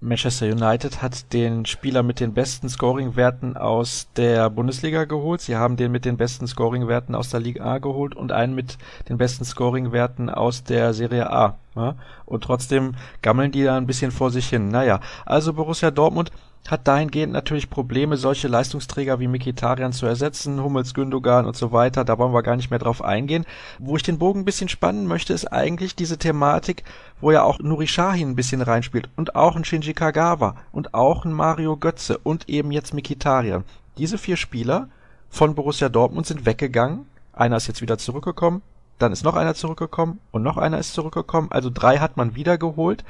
Manchester 0.00 0.46
United 0.46 1.02
hat 1.02 1.32
den 1.32 1.66
Spieler 1.66 2.04
mit 2.04 2.20
den 2.20 2.32
besten 2.32 2.68
Scoring-Werten 2.68 3.56
aus 3.56 4.08
der 4.16 4.48
Bundesliga 4.48 5.04
geholt. 5.04 5.40
Sie 5.40 5.56
haben 5.56 5.76
den 5.76 5.90
mit 5.90 6.04
den 6.04 6.16
besten 6.16 6.46
Scoring-Werten 6.46 7.16
aus 7.16 7.30
der 7.30 7.40
Liga 7.40 7.64
A 7.64 7.78
geholt 7.78 8.14
und 8.14 8.30
einen 8.30 8.54
mit 8.54 8.78
den 9.08 9.18
besten 9.18 9.44
Scoring-Werten 9.44 10.30
aus 10.30 10.62
der 10.62 10.94
Serie 10.94 11.30
A. 11.32 11.58
Ja? 11.74 11.96
Und 12.26 12.44
trotzdem 12.44 12.94
gammeln 13.22 13.50
die 13.50 13.64
da 13.64 13.76
ein 13.76 13.86
bisschen 13.86 14.12
vor 14.12 14.30
sich 14.30 14.48
hin. 14.48 14.68
Naja, 14.68 15.00
also 15.26 15.52
Borussia 15.52 15.90
Dortmund 15.90 16.30
hat 16.66 16.86
dahingehend 16.86 17.32
natürlich 17.32 17.70
Probleme, 17.70 18.16
solche 18.16 18.48
Leistungsträger 18.48 19.20
wie 19.20 19.28
Mikitarian 19.28 19.92
zu 19.92 20.06
ersetzen, 20.06 20.62
Hummels, 20.62 20.92
Gündogan 20.92 21.46
und 21.46 21.56
so 21.56 21.72
weiter. 21.72 22.04
Da 22.04 22.18
wollen 22.18 22.34
wir 22.34 22.42
gar 22.42 22.56
nicht 22.56 22.70
mehr 22.70 22.78
drauf 22.78 23.02
eingehen. 23.02 23.46
Wo 23.78 23.96
ich 23.96 24.02
den 24.02 24.18
Bogen 24.18 24.40
ein 24.40 24.44
bisschen 24.44 24.68
spannen 24.68 25.06
möchte, 25.06 25.32
ist 25.32 25.46
eigentlich 25.46 25.96
diese 25.96 26.18
Thematik, 26.18 26.84
wo 27.20 27.30
ja 27.30 27.42
auch 27.42 27.58
Nuri 27.58 27.86
Sahin 27.86 28.30
ein 28.30 28.36
bisschen 28.36 28.60
reinspielt 28.60 29.08
und 29.16 29.34
auch 29.34 29.56
ein 29.56 29.64
Shinji 29.64 29.94
Kagawa 29.94 30.56
und 30.72 30.94
auch 30.94 31.24
ein 31.24 31.32
Mario 31.32 31.76
Götze 31.76 32.18
und 32.18 32.48
eben 32.48 32.70
jetzt 32.70 32.92
Mikitarian. 32.92 33.64
Diese 33.96 34.18
vier 34.18 34.36
Spieler 34.36 34.88
von 35.30 35.54
Borussia 35.54 35.88
Dortmund 35.88 36.26
sind 36.26 36.46
weggegangen. 36.46 37.06
Einer 37.32 37.56
ist 37.56 37.66
jetzt 37.66 37.82
wieder 37.82 37.98
zurückgekommen. 37.98 38.62
Dann 38.98 39.12
ist 39.12 39.24
noch 39.24 39.36
einer 39.36 39.54
zurückgekommen 39.54 40.18
und 40.32 40.42
noch 40.42 40.56
einer 40.56 40.78
ist 40.78 40.92
zurückgekommen. 40.92 41.48
Also 41.50 41.70
drei 41.72 41.98
hat 41.98 42.16
man 42.16 42.34
wiedergeholt 42.34 43.04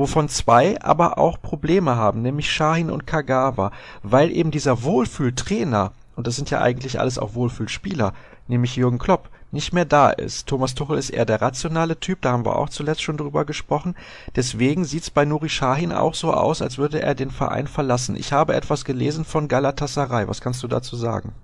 wovon 0.00 0.30
zwei 0.30 0.80
aber 0.80 1.18
auch 1.18 1.42
Probleme 1.42 1.94
haben, 1.94 2.22
nämlich 2.22 2.50
Shahin 2.50 2.90
und 2.90 3.06
Kagawa, 3.06 3.70
weil 4.02 4.30
eben 4.30 4.50
dieser 4.50 4.82
Wohlfühltrainer, 4.82 5.92
und 6.16 6.26
das 6.26 6.36
sind 6.36 6.48
ja 6.48 6.62
eigentlich 6.62 6.98
alles 6.98 7.18
auch 7.18 7.34
Wohlfühlspieler, 7.34 8.14
nämlich 8.48 8.76
Jürgen 8.76 8.98
Klopp, 8.98 9.28
nicht 9.52 9.74
mehr 9.74 9.84
da 9.84 10.08
ist. 10.08 10.46
Thomas 10.46 10.74
Tuchel 10.74 10.96
ist 10.96 11.10
eher 11.10 11.26
der 11.26 11.42
rationale 11.42 12.00
Typ, 12.00 12.22
da 12.22 12.32
haben 12.32 12.46
wir 12.46 12.56
auch 12.56 12.70
zuletzt 12.70 13.02
schon 13.02 13.18
drüber 13.18 13.44
gesprochen. 13.44 13.94
Deswegen 14.36 14.86
sieht's 14.86 15.10
bei 15.10 15.26
Nuri 15.26 15.50
Shahin 15.50 15.92
auch 15.92 16.14
so 16.14 16.32
aus, 16.32 16.62
als 16.62 16.78
würde 16.78 17.02
er 17.02 17.14
den 17.14 17.30
Verein 17.30 17.66
verlassen. 17.66 18.16
Ich 18.16 18.32
habe 18.32 18.54
etwas 18.54 18.86
gelesen 18.86 19.26
von 19.26 19.48
Galatasaray. 19.48 20.26
Was 20.28 20.40
kannst 20.40 20.62
du 20.62 20.68
dazu 20.68 20.96
sagen? 20.96 21.34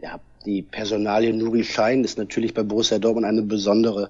Ja, 0.00 0.20
die 0.46 0.62
Personalie 0.62 1.34
Nuri 1.34 1.64
Shahin 1.64 2.02
ist 2.02 2.16
natürlich 2.16 2.54
bei 2.54 2.62
Borussia 2.62 2.98
Dortmund 2.98 3.26
eine 3.26 3.42
besondere 3.42 4.08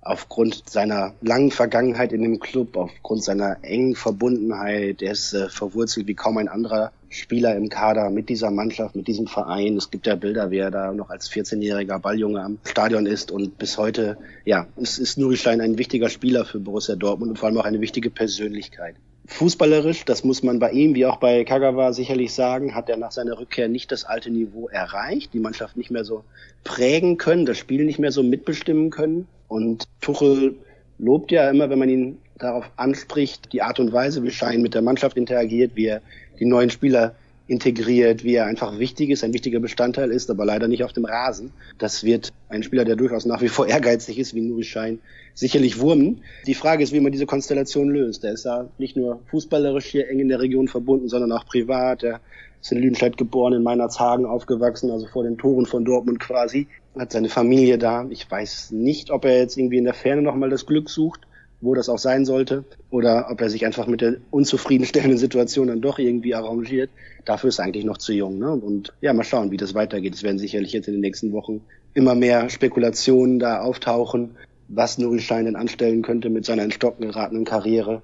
aufgrund 0.00 0.68
seiner 0.68 1.14
langen 1.20 1.50
Vergangenheit 1.50 2.12
in 2.12 2.22
dem 2.22 2.38
Club, 2.40 2.76
aufgrund 2.76 3.24
seiner 3.24 3.58
engen 3.62 3.94
Verbundenheit. 3.94 5.02
Er 5.02 5.12
ist 5.12 5.34
äh, 5.34 5.48
verwurzelt 5.48 6.06
wie 6.06 6.14
kaum 6.14 6.38
ein 6.38 6.48
anderer 6.48 6.92
Spieler 7.10 7.56
im 7.56 7.68
Kader 7.68 8.10
mit 8.10 8.28
dieser 8.28 8.50
Mannschaft, 8.50 8.94
mit 8.94 9.08
diesem 9.08 9.26
Verein. 9.26 9.76
Es 9.76 9.90
gibt 9.90 10.06
ja 10.06 10.14
Bilder, 10.14 10.50
wie 10.50 10.58
er 10.58 10.70
da 10.70 10.92
noch 10.92 11.10
als 11.10 11.30
14-jähriger 11.30 11.98
Balljunge 11.98 12.42
am 12.42 12.58
Stadion 12.64 13.06
ist 13.06 13.30
und 13.30 13.58
bis 13.58 13.78
heute, 13.78 14.18
ja, 14.44 14.66
es 14.76 14.98
ist 14.98 15.18
Nuri 15.18 15.36
Stein 15.36 15.60
ein 15.60 15.78
wichtiger 15.78 16.08
Spieler 16.08 16.44
für 16.44 16.60
Borussia 16.60 16.96
Dortmund 16.96 17.30
und 17.30 17.38
vor 17.38 17.48
allem 17.48 17.58
auch 17.58 17.64
eine 17.64 17.80
wichtige 17.80 18.10
Persönlichkeit. 18.10 18.96
Fußballerisch, 19.26 20.06
das 20.06 20.24
muss 20.24 20.42
man 20.42 20.58
bei 20.58 20.70
ihm 20.70 20.94
wie 20.94 21.04
auch 21.04 21.18
bei 21.18 21.44
Kagawa 21.44 21.92
sicherlich 21.92 22.32
sagen, 22.32 22.74
hat 22.74 22.88
er 22.88 22.96
nach 22.96 23.12
seiner 23.12 23.38
Rückkehr 23.38 23.68
nicht 23.68 23.92
das 23.92 24.04
alte 24.04 24.30
Niveau 24.30 24.68
erreicht, 24.68 25.34
die 25.34 25.38
Mannschaft 25.38 25.76
nicht 25.76 25.90
mehr 25.90 26.04
so 26.04 26.24
prägen 26.64 27.18
können, 27.18 27.44
das 27.44 27.58
Spiel 27.58 27.84
nicht 27.84 27.98
mehr 27.98 28.10
so 28.10 28.22
mitbestimmen 28.22 28.88
können. 28.88 29.28
Und 29.48 29.88
Tuchel 30.00 30.56
lobt 30.98 31.32
ja 31.32 31.50
immer, 31.50 31.70
wenn 31.70 31.78
man 31.78 31.88
ihn 31.88 32.18
darauf 32.38 32.70
anspricht, 32.76 33.52
die 33.52 33.62
Art 33.62 33.80
und 33.80 33.92
Weise, 33.92 34.22
wie 34.22 34.30
Schein 34.30 34.62
mit 34.62 34.74
der 34.74 34.82
Mannschaft 34.82 35.16
interagiert, 35.16 35.72
wie 35.74 35.86
er 35.86 36.02
die 36.38 36.44
neuen 36.44 36.70
Spieler 36.70 37.14
integriert, 37.48 38.24
wie 38.24 38.34
er 38.34 38.44
einfach 38.44 38.78
wichtig 38.78 39.08
ist, 39.10 39.24
ein 39.24 39.32
wichtiger 39.32 39.58
Bestandteil 39.58 40.10
ist, 40.10 40.30
aber 40.30 40.44
leider 40.44 40.68
nicht 40.68 40.84
auf 40.84 40.92
dem 40.92 41.06
Rasen. 41.06 41.50
Das 41.78 42.04
wird 42.04 42.30
ein 42.50 42.62
Spieler, 42.62 42.84
der 42.84 42.94
durchaus 42.94 43.24
nach 43.24 43.40
wie 43.40 43.48
vor 43.48 43.66
ehrgeizig 43.68 44.18
ist, 44.18 44.34
wie 44.34 44.42
Nuri 44.42 44.64
Schein, 44.64 45.00
sicherlich 45.34 45.80
wurmen. 45.80 46.22
Die 46.46 46.54
Frage 46.54 46.84
ist, 46.84 46.92
wie 46.92 47.00
man 47.00 47.10
diese 47.10 47.26
Konstellation 47.26 47.88
löst. 47.88 48.22
Er 48.24 48.32
ist 48.32 48.44
ja 48.44 48.68
nicht 48.76 48.96
nur 48.96 49.20
fußballerisch 49.30 49.86
hier 49.86 50.10
eng 50.10 50.20
in 50.20 50.28
der 50.28 50.40
Region 50.40 50.68
verbunden, 50.68 51.08
sondern 51.08 51.32
auch 51.32 51.46
privat. 51.46 52.02
Er 52.02 52.20
ist 52.60 52.70
in 52.70 52.78
Lüdenscheid 52.78 53.16
geboren, 53.16 53.54
in 53.54 53.62
Meinerzhagen 53.62 54.26
aufgewachsen, 54.26 54.90
also 54.90 55.06
vor 55.06 55.24
den 55.24 55.38
Toren 55.38 55.64
von 55.64 55.84
Dortmund 55.84 56.20
quasi. 56.20 56.66
Hat 56.98 57.12
seine 57.12 57.28
Familie 57.28 57.78
da. 57.78 58.06
Ich 58.10 58.30
weiß 58.30 58.72
nicht, 58.72 59.10
ob 59.10 59.24
er 59.24 59.38
jetzt 59.38 59.56
irgendwie 59.56 59.78
in 59.78 59.84
der 59.84 59.94
Ferne 59.94 60.22
nochmal 60.22 60.50
das 60.50 60.66
Glück 60.66 60.90
sucht 60.90 61.28
wo 61.60 61.74
das 61.74 61.88
auch 61.88 61.98
sein 61.98 62.24
sollte, 62.24 62.64
oder 62.90 63.28
ob 63.30 63.40
er 63.40 63.50
sich 63.50 63.66
einfach 63.66 63.86
mit 63.86 64.00
der 64.00 64.16
unzufriedenstellenden 64.30 65.18
Situation 65.18 65.68
dann 65.68 65.80
doch 65.80 65.98
irgendwie 65.98 66.34
arrangiert. 66.34 66.90
Dafür 67.24 67.48
ist 67.48 67.58
er 67.58 67.64
eigentlich 67.64 67.84
noch 67.84 67.98
zu 67.98 68.12
jung. 68.12 68.38
Ne? 68.38 68.52
Und 68.52 68.92
ja, 69.00 69.12
mal 69.12 69.24
schauen, 69.24 69.50
wie 69.50 69.56
das 69.56 69.74
weitergeht. 69.74 70.14
Es 70.14 70.22
werden 70.22 70.38
sicherlich 70.38 70.72
jetzt 70.72 70.88
in 70.88 70.94
den 70.94 71.00
nächsten 71.00 71.32
Wochen 71.32 71.62
immer 71.94 72.14
mehr 72.14 72.48
Spekulationen 72.48 73.38
da 73.38 73.60
auftauchen, 73.60 74.36
was 74.68 74.98
Nuri 74.98 75.20
Schein 75.20 75.46
denn 75.46 75.56
anstellen 75.56 76.02
könnte 76.02 76.30
mit 76.30 76.44
seiner 76.44 76.62
in 76.62 76.70
Stocken 76.70 77.06
geratenen 77.06 77.44
Karriere. 77.44 78.02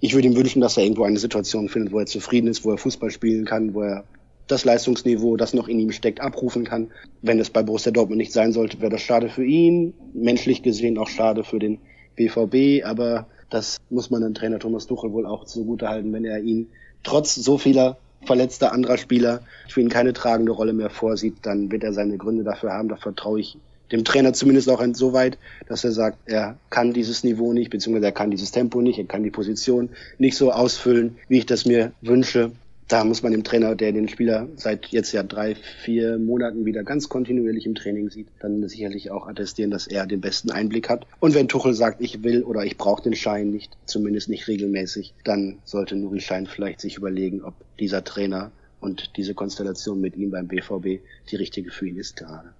Ich 0.00 0.14
würde 0.14 0.28
ihm 0.28 0.36
wünschen, 0.36 0.60
dass 0.60 0.76
er 0.76 0.84
irgendwo 0.84 1.04
eine 1.04 1.18
Situation 1.18 1.68
findet, 1.68 1.92
wo 1.92 1.98
er 1.98 2.06
zufrieden 2.06 2.48
ist, 2.48 2.64
wo 2.64 2.70
er 2.70 2.78
Fußball 2.78 3.10
spielen 3.10 3.44
kann, 3.44 3.74
wo 3.74 3.82
er 3.82 4.04
das 4.46 4.64
Leistungsniveau, 4.64 5.36
das 5.36 5.54
noch 5.54 5.68
in 5.68 5.78
ihm 5.78 5.92
steckt, 5.92 6.20
abrufen 6.20 6.64
kann. 6.64 6.90
Wenn 7.22 7.40
es 7.40 7.50
bei 7.50 7.62
Borussia 7.62 7.92
Dortmund 7.92 8.18
nicht 8.18 8.32
sein 8.32 8.52
sollte, 8.52 8.80
wäre 8.80 8.90
das 8.90 9.02
schade 9.02 9.28
für 9.28 9.44
ihn, 9.44 9.94
menschlich 10.12 10.62
gesehen 10.62 10.98
auch 10.98 11.08
schade 11.08 11.44
für 11.44 11.58
den 11.58 11.78
BVB, 12.16 12.84
aber 12.84 13.26
das 13.50 13.78
muss 13.90 14.10
man 14.10 14.22
dem 14.22 14.34
Trainer 14.34 14.58
Thomas 14.58 14.86
Tuchel 14.86 15.12
wohl 15.12 15.26
auch 15.26 15.44
zugute 15.44 15.88
halten, 15.88 16.12
wenn 16.12 16.24
er 16.24 16.40
ihn 16.40 16.68
trotz 17.02 17.34
so 17.34 17.58
vieler 17.58 17.98
verletzter 18.24 18.72
anderer 18.72 18.96
Spieler 18.96 19.40
für 19.68 19.80
ihn 19.80 19.88
keine 19.88 20.12
tragende 20.12 20.52
Rolle 20.52 20.72
mehr 20.72 20.90
vorsieht, 20.90 21.36
dann 21.42 21.70
wird 21.70 21.84
er 21.84 21.92
seine 21.92 22.16
Gründe 22.16 22.42
dafür 22.42 22.72
haben. 22.72 22.88
Da 22.88 22.96
vertraue 22.96 23.40
ich 23.40 23.58
dem 23.92 24.04
Trainer 24.04 24.32
zumindest 24.32 24.70
auch 24.70 24.82
so 24.94 25.12
weit, 25.12 25.38
dass 25.68 25.84
er 25.84 25.92
sagt, 25.92 26.18
er 26.26 26.56
kann 26.70 26.92
dieses 26.92 27.22
Niveau 27.22 27.52
nicht, 27.52 27.70
beziehungsweise 27.70 28.06
er 28.06 28.12
kann 28.12 28.30
dieses 28.30 28.50
Tempo 28.50 28.80
nicht, 28.80 28.98
er 28.98 29.04
kann 29.04 29.22
die 29.22 29.30
Position 29.30 29.90
nicht 30.18 30.36
so 30.36 30.52
ausfüllen, 30.52 31.16
wie 31.28 31.38
ich 31.38 31.46
das 31.46 31.66
mir 31.66 31.92
wünsche 32.00 32.52
da 32.88 33.04
muss 33.04 33.22
man 33.22 33.32
dem 33.32 33.44
Trainer, 33.44 33.74
der 33.74 33.92
den 33.92 34.08
Spieler 34.08 34.48
seit 34.56 34.86
jetzt 34.86 35.12
ja 35.12 35.22
drei, 35.22 35.54
vier 35.54 36.18
Monaten 36.18 36.66
wieder 36.66 36.84
ganz 36.84 37.08
kontinuierlich 37.08 37.66
im 37.66 37.74
Training 37.74 38.10
sieht, 38.10 38.28
dann 38.40 38.66
sicherlich 38.68 39.10
auch 39.10 39.26
attestieren, 39.26 39.70
dass 39.70 39.86
er 39.86 40.06
den 40.06 40.20
besten 40.20 40.50
Einblick 40.50 40.90
hat. 40.90 41.06
Und 41.20 41.34
wenn 41.34 41.48
Tuchel 41.48 41.72
sagt, 41.72 42.00
ich 42.00 42.22
will 42.22 42.42
oder 42.44 42.64
ich 42.64 42.76
brauche 42.76 43.02
den 43.02 43.14
Schein 43.14 43.50
nicht, 43.50 43.76
zumindest 43.86 44.28
nicht 44.28 44.48
regelmäßig, 44.48 45.14
dann 45.24 45.58
sollte 45.64 45.96
Nuri 45.96 46.20
Schein 46.20 46.46
vielleicht 46.46 46.80
sich 46.80 46.96
überlegen, 46.96 47.42
ob 47.42 47.54
dieser 47.78 48.04
Trainer 48.04 48.52
und 48.80 49.16
diese 49.16 49.34
Konstellation 49.34 50.00
mit 50.00 50.16
ihm 50.16 50.30
beim 50.30 50.46
BVB 50.46 51.02
die 51.30 51.36
richtige 51.36 51.70
für 51.70 51.88
ihn 51.88 51.96
ist 51.96 52.16
gerade. 52.16 52.52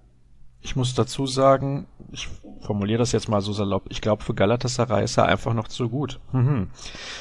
Ich 0.65 0.77
muss 0.77 0.95
dazu 0.95 1.27
sagen, 1.27 1.87
ich 2.11 2.27
formuliere 2.63 2.99
das 2.99 3.13
jetzt 3.13 3.29
mal 3.29 3.43
so 3.43 3.53
salopp, 3.53 3.85
ich 3.91 4.01
glaube, 4.01 4.25
für 4.25 4.33
Galatasaray 4.33 5.05
ist 5.05 5.19
er 5.19 5.27
einfach 5.27 5.53
noch 5.53 5.69
zu 5.69 5.91
gut. 5.91 6.21
Mhm. 6.33 6.69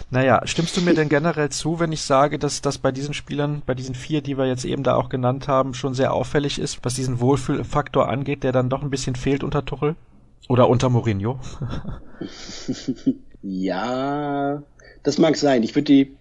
Naja, 0.10 0.42
stimmst 0.46 0.78
du 0.78 0.82
mir 0.82 0.94
denn 0.94 1.10
generell 1.10 1.50
zu, 1.50 1.78
wenn 1.78 1.92
ich 1.92 2.02
sage, 2.04 2.40
dass 2.40 2.62
das 2.62 2.78
bei 2.78 2.94
diesen 2.94 3.14
Spielern, 3.14 3.62
bei 3.66 3.76
diesen 3.76 3.96
vier, 3.96 4.22
die 4.22 4.38
wir 4.38 4.48
jetzt 4.48 4.64
eben 4.64 4.84
da 4.84 4.96
auch 4.96 5.10
genannt 5.10 5.50
haben, 5.50 5.74
schon 5.74 5.94
sehr 5.94 6.14
auffällig 6.14 6.58
ist, 6.58 6.80
was 6.84 6.94
diesen 6.94 7.20
Wohlfühlfaktor 7.20 8.08
angeht, 8.08 8.44
der 8.44 8.54
dann 8.54 8.70
doch 8.70 8.82
ein 8.82 8.90
bisschen 8.90 9.16
fehlt 9.16 9.44
unter 9.44 9.66
Tuchel? 9.66 9.96
Oder 10.48 10.70
unter 10.70 10.90
Mourinho? 10.90 11.38
ja, 13.42 14.64
das 15.04 15.18
mag 15.18 15.36
sein. 15.36 15.64
Ich 15.64 15.76
würde 15.76 15.86
die 15.86 16.16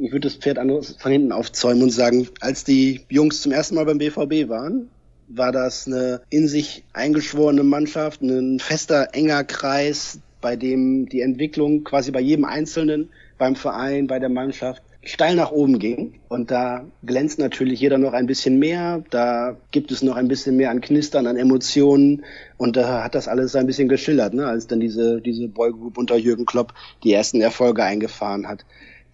ich 0.00 0.12
würde 0.12 0.28
das 0.28 0.36
Pferd 0.36 0.56
von 0.56 1.12
hinten 1.12 1.30
aufzäumen 1.30 1.84
und 1.84 1.90
sagen, 1.90 2.26
als 2.40 2.64
die 2.64 3.02
Jungs 3.10 3.42
zum 3.42 3.52
ersten 3.52 3.74
Mal 3.74 3.84
beim 3.84 3.98
BVB 3.98 4.48
waren, 4.48 4.88
war 5.36 5.52
das 5.52 5.86
eine 5.86 6.20
in 6.30 6.48
sich 6.48 6.84
eingeschworene 6.92 7.62
Mannschaft, 7.62 8.22
ein 8.22 8.58
fester, 8.60 9.08
enger 9.12 9.44
Kreis, 9.44 10.20
bei 10.40 10.56
dem 10.56 11.08
die 11.08 11.20
Entwicklung 11.20 11.84
quasi 11.84 12.10
bei 12.10 12.20
jedem 12.20 12.44
Einzelnen, 12.44 13.10
beim 13.38 13.56
Verein, 13.56 14.06
bei 14.06 14.18
der 14.18 14.28
Mannschaft 14.28 14.82
steil 15.04 15.34
nach 15.36 15.52
oben 15.52 15.78
ging. 15.78 16.14
Und 16.28 16.50
da 16.50 16.84
glänzt 17.04 17.38
natürlich 17.38 17.80
jeder 17.80 17.98
noch 17.98 18.12
ein 18.12 18.26
bisschen 18.26 18.58
mehr. 18.58 19.02
Da 19.10 19.56
gibt 19.70 19.90
es 19.90 20.02
noch 20.02 20.16
ein 20.16 20.28
bisschen 20.28 20.56
mehr 20.56 20.70
an 20.70 20.80
Knistern, 20.80 21.26
an 21.26 21.36
Emotionen. 21.36 22.24
Und 22.56 22.76
da 22.76 23.04
hat 23.04 23.14
das 23.14 23.28
alles 23.28 23.54
ein 23.56 23.66
bisschen 23.66 23.88
geschillert, 23.88 24.34
ne? 24.34 24.46
als 24.46 24.66
dann 24.66 24.80
diese, 24.80 25.20
diese 25.20 25.48
Boygroup 25.48 25.98
unter 25.98 26.16
Jürgen 26.16 26.46
Klopp 26.46 26.74
die 27.02 27.12
ersten 27.12 27.40
Erfolge 27.40 27.84
eingefahren 27.84 28.48
hat. 28.48 28.64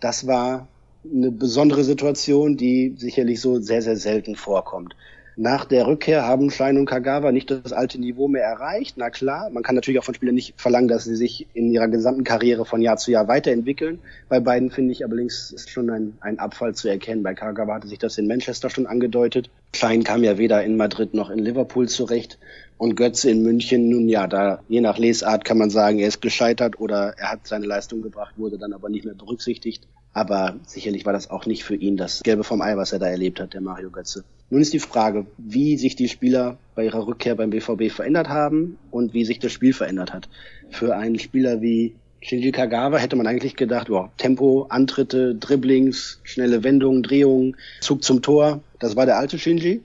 Das 0.01 0.27
war 0.27 0.69
eine 1.05 1.31
besondere 1.31 1.85
Situation, 1.85 2.57
die 2.57 2.95
sicherlich 2.97 3.41
so 3.41 3.61
sehr, 3.61 3.83
sehr 3.83 3.97
selten 3.97 4.37
vorkommt. 4.37 4.95
Nach 5.43 5.65
der 5.65 5.87
Rückkehr 5.87 6.27
haben 6.27 6.51
Schein 6.51 6.77
und 6.77 6.85
Kagawa 6.85 7.33
nicht 7.33 7.51
das 7.51 7.73
alte 7.73 7.99
Niveau 7.99 8.29
mehr 8.29 8.43
erreicht. 8.43 8.99
Na 8.99 9.09
klar, 9.09 9.49
man 9.49 9.63
kann 9.63 9.75
natürlich 9.75 9.99
auch 9.99 10.05
von 10.05 10.13
Spielern 10.13 10.35
nicht 10.35 10.53
verlangen, 10.61 10.87
dass 10.87 11.05
sie 11.05 11.17
sich 11.17 11.47
in 11.55 11.71
ihrer 11.71 11.89
gesamten 11.89 12.25
Karriere 12.25 12.67
von 12.67 12.83
Jahr 12.83 12.99
zu 12.99 13.11
Jahr 13.11 13.27
weiterentwickeln. 13.27 14.01
Bei 14.29 14.39
beiden 14.39 14.71
finde 14.71 14.93
ich 14.93 15.03
allerdings 15.03 15.51
ist 15.51 15.71
schon 15.71 15.89
ein, 15.89 16.19
ein 16.21 16.39
Abfall 16.39 16.75
zu 16.75 16.89
erkennen. 16.89 17.23
Bei 17.23 17.33
Kagawa 17.33 17.77
hatte 17.77 17.89
sich 17.89 17.99
das 17.99 18.19
in 18.19 18.27
Manchester 18.27 18.69
schon 18.69 18.87
angedeutet. 18.87 19.49
Schein 19.75 20.05
kam 20.05 20.23
ja 20.25 20.37
weder 20.37 20.63
in 20.63 20.77
Madrid 20.77 21.15
noch 21.15 21.31
in 21.31 21.39
Liverpool 21.39 21.89
zurecht. 21.89 22.39
Und 22.77 22.97
Götze 22.97 23.31
in 23.31 23.43
München, 23.43 23.89
nun 23.89 24.11
ja, 24.11 24.27
da 24.27 24.61
je 24.69 24.83
nach 24.83 24.99
Lesart 24.99 25.47
kann 25.47 25.57
man 25.57 25.71
sagen, 25.71 26.01
er 26.01 26.09
ist 26.09 26.21
gescheitert 26.21 26.79
oder 26.81 27.15
er 27.17 27.33
hat 27.33 27.47
seine 27.47 27.65
Leistung 27.65 28.03
gebracht, 28.03 28.35
wurde 28.37 28.59
dann 28.59 28.75
aber 28.75 28.91
nicht 28.91 29.07
mehr 29.07 29.15
berücksichtigt. 29.15 29.89
Aber 30.13 30.57
sicherlich 30.67 31.07
war 31.07 31.15
das 31.15 31.31
auch 31.31 31.47
nicht 31.47 31.65
für 31.65 31.77
ihn 31.77 31.97
das 31.97 32.23
Gelbe 32.23 32.45
vom 32.45 32.61
Ei, 32.61 32.77
was 32.77 32.93
er 32.93 32.99
da 32.99 33.07
erlebt 33.07 33.41
hat, 33.41 33.55
der 33.55 33.63
Mario 33.63 33.91
Götze. 33.91 34.23
Nun 34.51 34.61
ist 34.61 34.73
die 34.73 34.81
Frage, 34.81 35.27
wie 35.39 35.77
sich 35.77 35.95
die 35.95 36.09
Spieler 36.09 36.59
bei 36.75 36.85
ihrer 36.85 37.07
Rückkehr 37.07 37.37
beim 37.37 37.51
BVB 37.51 37.91
verändert 37.91 38.29
haben 38.29 38.79
und 38.91 39.15
wie 39.15 39.25
sich 39.25 39.39
das 39.39 39.53
Spiel 39.53 39.73
verändert 39.73 40.13
hat. 40.13 40.29
Für 40.71 40.97
einen 40.97 41.19
Spieler 41.21 41.63
wie 41.63 41.95
Shinji 42.21 42.53
Kagawa 42.53 42.99
hätte 42.99 43.17
man 43.17 43.27
eigentlich 43.27 43.57
gedacht, 43.57 43.89
wow, 43.89 44.11
Tempo, 44.19 44.67
Antritte, 44.69 45.35
Dribblings, 45.37 46.21
schnelle 46.25 46.65
Wendungen, 46.65 47.03
Drehungen, 47.03 47.57
Zug 47.81 48.03
zum 48.03 48.21
Tor. 48.23 48.61
Das 48.79 48.97
war 48.97 49.07
der 49.07 49.17
alte 49.17 49.39
Shinji. 49.39 49.81